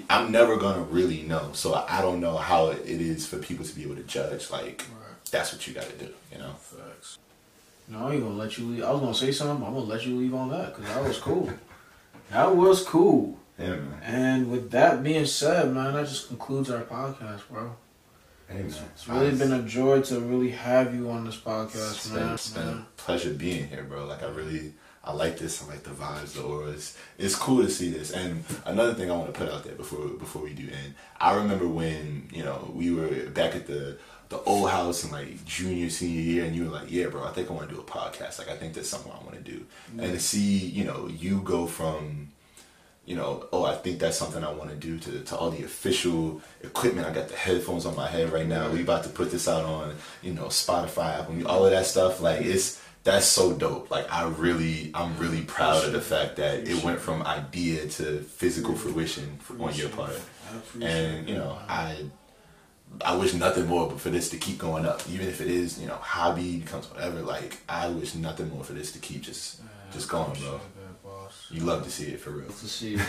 I'm 0.09 0.33
never 0.33 0.57
gonna 0.57 0.83
really 0.83 1.23
know, 1.23 1.51
so 1.53 1.75
I 1.75 2.01
don't 2.01 2.19
know 2.19 2.39
how 2.39 2.69
it 2.69 2.87
is 2.87 3.27
for 3.27 3.37
people 3.37 3.65
to 3.65 3.75
be 3.75 3.83
able 3.83 3.97
to 3.97 4.03
judge. 4.05 4.51
Like, 4.51 4.85
that's 5.31 5.53
what 5.53 5.67
you 5.69 5.75
got 5.75 5.85
to 5.85 5.97
do, 5.97 6.09
you 6.33 6.39
know. 6.39 6.53
Facts. 6.53 7.19
No, 7.87 8.09
I 8.09 8.15
ain't 8.15 8.23
gonna 8.23 8.37
let 8.37 8.57
you 8.57 8.65
leave. 8.65 8.83
I 8.83 8.91
was 8.91 9.01
gonna 9.01 9.15
say 9.15 9.33
something. 9.33 9.67
I'm 9.67 9.75
gonna 9.75 9.85
let 9.85 10.07
you 10.07 10.17
leave 10.17 10.35
on 10.35 10.49
that 10.49 10.75
because 10.75 10.93
that 10.93 11.05
was 11.05 11.19
cool. 11.19 11.51
that 12.31 12.57
was 12.57 12.83
cool. 12.85 13.39
Yeah, 13.59 13.77
man. 13.77 14.01
And 14.03 14.51
with 14.51 14.71
that 14.71 15.03
being 15.03 15.27
said, 15.27 15.73
man, 15.73 15.95
that 15.95 16.09
just 16.09 16.29
concludes 16.29 16.71
our 16.71 16.83
podcast, 16.83 17.43
bro. 17.51 17.77
It's 18.49 19.09
really 19.09 19.37
been 19.37 19.53
a 19.53 19.63
joy 19.63 20.03
to 20.03 20.21
really 20.21 20.51
have 20.51 20.95
you 20.95 21.11
on 21.11 21.25
this 21.25 21.37
podcast, 21.37 21.95
It's 21.95 22.09
been, 22.09 22.29
it's 22.31 22.51
been 22.51 22.69
a 22.69 22.87
pleasure 22.97 23.33
being 23.33 23.69
here, 23.69 23.83
bro. 23.83 24.07
Like 24.07 24.23
I 24.23 24.29
really, 24.29 24.73
I 25.03 25.13
like 25.13 25.39
this. 25.39 25.63
I 25.63 25.67
like 25.67 25.83
the 25.83 25.91
vibes, 25.91 26.35
the 26.35 26.43
auras. 26.43 26.97
It's 27.19 27.35
cool 27.35 27.63
to 27.63 27.71
see 27.71 27.91
this. 27.91 28.13
And 28.13 28.45
another 28.65 28.95
thing 28.95 29.11
I 29.11 29.17
want 29.17 29.33
to 29.33 29.39
put 29.39 29.51
out 29.51 29.65
there 29.65 29.75
before 29.75 30.07
before 30.09 30.43
we 30.43 30.53
do 30.53 30.65
end, 30.65 30.95
I 31.21 31.35
remember 31.35 31.67
when 31.67 32.29
you 32.33 32.45
know 32.45 32.71
we 32.75 32.93
were 32.93 33.31
back 33.31 33.57
at 33.57 33.67
the 33.67 33.99
the 34.29 34.41
old 34.43 34.71
house 34.71 35.05
in 35.05 35.11
like 35.11 35.45
junior 35.45 35.91
senior 35.91 36.21
year, 36.21 36.45
and 36.45 36.55
you 36.55 36.65
were 36.65 36.71
like, 36.71 36.91
"Yeah, 36.91 37.07
bro, 37.07 37.25
I 37.25 37.33
think 37.33 37.51
I 37.51 37.53
want 37.53 37.69
to 37.69 37.75
do 37.75 37.81
a 37.81 37.85
podcast. 37.85 38.39
Like, 38.39 38.51
I 38.51 38.57
think 38.57 38.75
that's 38.75 38.89
something 38.89 39.13
I 39.13 39.23
want 39.25 39.35
to 39.35 39.51
do." 39.53 39.67
Mm-hmm. 39.91 40.01
And 40.01 40.13
to 40.13 40.21
see 40.21 40.57
you 40.59 40.85
know 40.85 41.09
you 41.09 41.41
go 41.43 41.67
from 41.67 42.33
you 43.07 43.15
know, 43.15 43.47
oh, 43.53 43.65
I 43.65 43.77
think 43.77 44.01
that's 44.01 44.19
something 44.19 44.43
I 44.43 44.53
want 44.53 44.71
to 44.71 44.77
do 44.77 44.99
to, 44.99 45.21
to 45.21 45.37
all 45.37 45.51
the 45.51 45.63
official 45.63 46.43
equipment. 46.63 47.07
I 47.07 47.13
got 47.13 47.29
the 47.29 47.37
headphones 47.37 47.87
on 47.87 47.95
my 47.95 48.09
head 48.09 48.33
right 48.33 48.47
now. 48.47 48.69
We 48.69 48.83
about 48.83 49.05
to 49.05 49.09
put 49.09 49.31
this 49.31 49.47
out 49.47 49.65
on, 49.65 49.95
you 50.23 50.35
know, 50.35 50.47
Spotify, 50.47 51.21
Apple, 51.21 51.47
all 51.47 51.65
of 51.65 51.71
that 51.71 51.87
stuff. 51.87 52.21
Like 52.21 52.43
it's 52.43 52.83
that's 53.05 53.27
so 53.27 53.53
dope. 53.53 53.91
Like 53.93 54.13
I 54.13 54.27
really, 54.27 54.91
I'm 54.93 55.17
really 55.19 55.43
proud 55.43 55.85
of 55.85 55.93
the 55.93 56.01
fact 56.01 56.37
that 56.37 56.69
it 56.69 56.83
went 56.83 56.99
from 56.99 57.23
idea 57.23 57.87
to 57.87 58.21
physical 58.23 58.75
fruition 58.75 59.39
on 59.61 59.73
your 59.75 59.89
part. 59.91 60.21
And 60.83 61.29
you 61.29 61.37
know, 61.37 61.57
I, 61.69 62.07
I 63.05 63.15
wish 63.17 63.35
nothing 63.35 63.67
more 63.67 63.89
but 63.89 64.01
for 64.01 64.11
this 64.11 64.31
to 64.31 64.37
keep 64.37 64.59
going 64.59 64.85
up. 64.85 65.09
Even 65.09 65.29
if 65.29 65.41
it 65.41 65.47
is, 65.47 65.81
you 65.81 65.87
know, 65.87 65.95
hobby 65.95 66.59
becomes 66.59 66.91
whatever. 66.91 67.21
Like 67.21 67.59
I 67.69 67.89
wish 67.89 68.17
nothing 68.17 68.51
more 68.51 68.65
for 68.65 68.73
this 68.73 68.91
to 68.93 68.99
keep 68.99 69.23
just, 69.23 69.61
just 69.93 70.09
going, 70.09 70.33
bro. 70.41 70.61
You 71.51 71.61
love 71.61 71.85
to 71.85 71.91
see 71.91 72.07
it 72.07 72.21
for 72.21 72.31
real. 72.31 72.47
Love 72.47 72.61
To 72.61 72.69
see 72.69 72.95
it. 72.95 73.01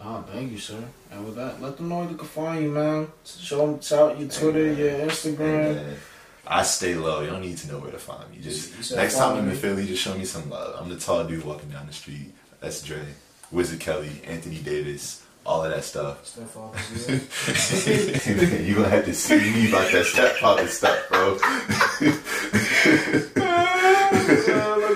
Oh, 0.00 0.22
thank 0.32 0.52
you, 0.52 0.58
sir. 0.58 0.82
And 1.10 1.24
with 1.24 1.36
that, 1.36 1.60
let 1.60 1.76
them 1.76 1.88
know 1.88 2.08
you 2.08 2.16
can 2.16 2.26
find 2.26 2.64
you, 2.64 2.70
man. 2.70 3.08
Show 3.24 3.66
them 3.66 3.80
out 3.98 4.18
your 4.18 4.28
Twitter, 4.28 4.72
your 4.72 4.90
Instagram. 5.06 5.96
I 6.46 6.62
stay 6.62 6.94
low. 6.94 7.22
You 7.22 7.30
don't 7.30 7.40
need 7.40 7.56
to 7.58 7.68
know 7.68 7.78
where 7.78 7.90
to 7.90 7.98
find 7.98 8.30
me. 8.30 8.38
Just 8.42 8.94
next 8.94 9.16
time 9.16 9.38
I'm 9.38 9.48
in 9.48 9.56
Philly, 9.56 9.86
just 9.86 10.02
show 10.02 10.16
me 10.16 10.24
some 10.24 10.50
love. 10.50 10.76
I'm 10.80 10.90
the 10.90 10.98
tall 10.98 11.24
dude 11.24 11.44
walking 11.44 11.70
down 11.70 11.86
the 11.86 11.92
street. 11.92 12.34
That's 12.60 12.82
Dre, 12.82 13.00
Wizard 13.50 13.80
Kelly, 13.80 14.20
Anthony 14.26 14.58
Davis, 14.58 15.24
all 15.46 15.64
of 15.64 15.70
that 15.70 15.84
stuff. 15.84 16.36
you 17.88 18.74
gonna 18.74 18.88
have 18.90 19.04
to 19.06 19.14
see 19.14 19.38
me 19.38 19.68
about 19.68 19.90
that 19.92 20.04
stepfather 20.04 20.68
stuff, 20.68 21.08
bro. 23.34 23.40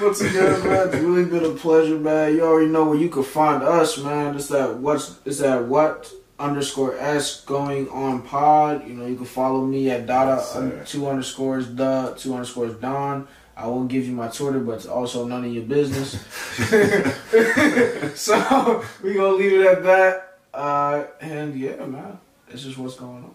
once 0.09 0.21
again, 0.23 0.65
man. 0.65 0.89
It's 0.89 0.97
really 0.97 1.27
been 1.27 1.45
a 1.45 1.51
pleasure, 1.51 1.99
man. 1.99 2.35
You 2.35 2.43
already 2.43 2.71
know 2.71 2.87
where 2.87 2.99
you 2.99 3.11
can 3.11 3.23
find 3.23 3.63
us, 3.63 3.99
man. 3.99 4.37
It's 4.37 4.49
that 4.49 4.77
what's 4.77 5.19
is 5.27 5.41
that 5.41 5.67
what 5.67 6.11
underscore 6.39 6.97
S 6.97 7.43
going 7.43 7.91
on 7.91 8.23
pod. 8.23 8.89
You 8.89 8.95
know, 8.95 9.05
you 9.05 9.17
can 9.17 9.27
follow 9.27 9.67
me 9.67 9.91
at 9.91 10.07
Dada 10.07 10.41
yes, 10.41 10.91
two 10.91 11.07
underscores 11.07 11.75
the 11.75 12.15
two 12.17 12.33
underscores 12.33 12.77
Don. 12.77 13.29
I 13.55 13.67
won't 13.67 13.91
give 13.91 14.07
you 14.07 14.13
my 14.13 14.29
Twitter, 14.29 14.61
but 14.61 14.77
it's 14.77 14.87
also 14.87 15.27
none 15.27 15.45
of 15.45 15.53
your 15.53 15.65
business. 15.65 16.13
so 18.19 18.83
we 19.03 19.13
gonna 19.13 19.37
leave 19.37 19.61
it 19.61 19.67
at 19.67 19.83
that. 19.83 20.39
Uh, 20.55 21.05
and 21.21 21.55
yeah, 21.55 21.85
man, 21.85 22.19
this 22.51 22.65
is 22.65 22.79
what's 22.79 22.97
going 22.97 23.25
on. 23.25 23.35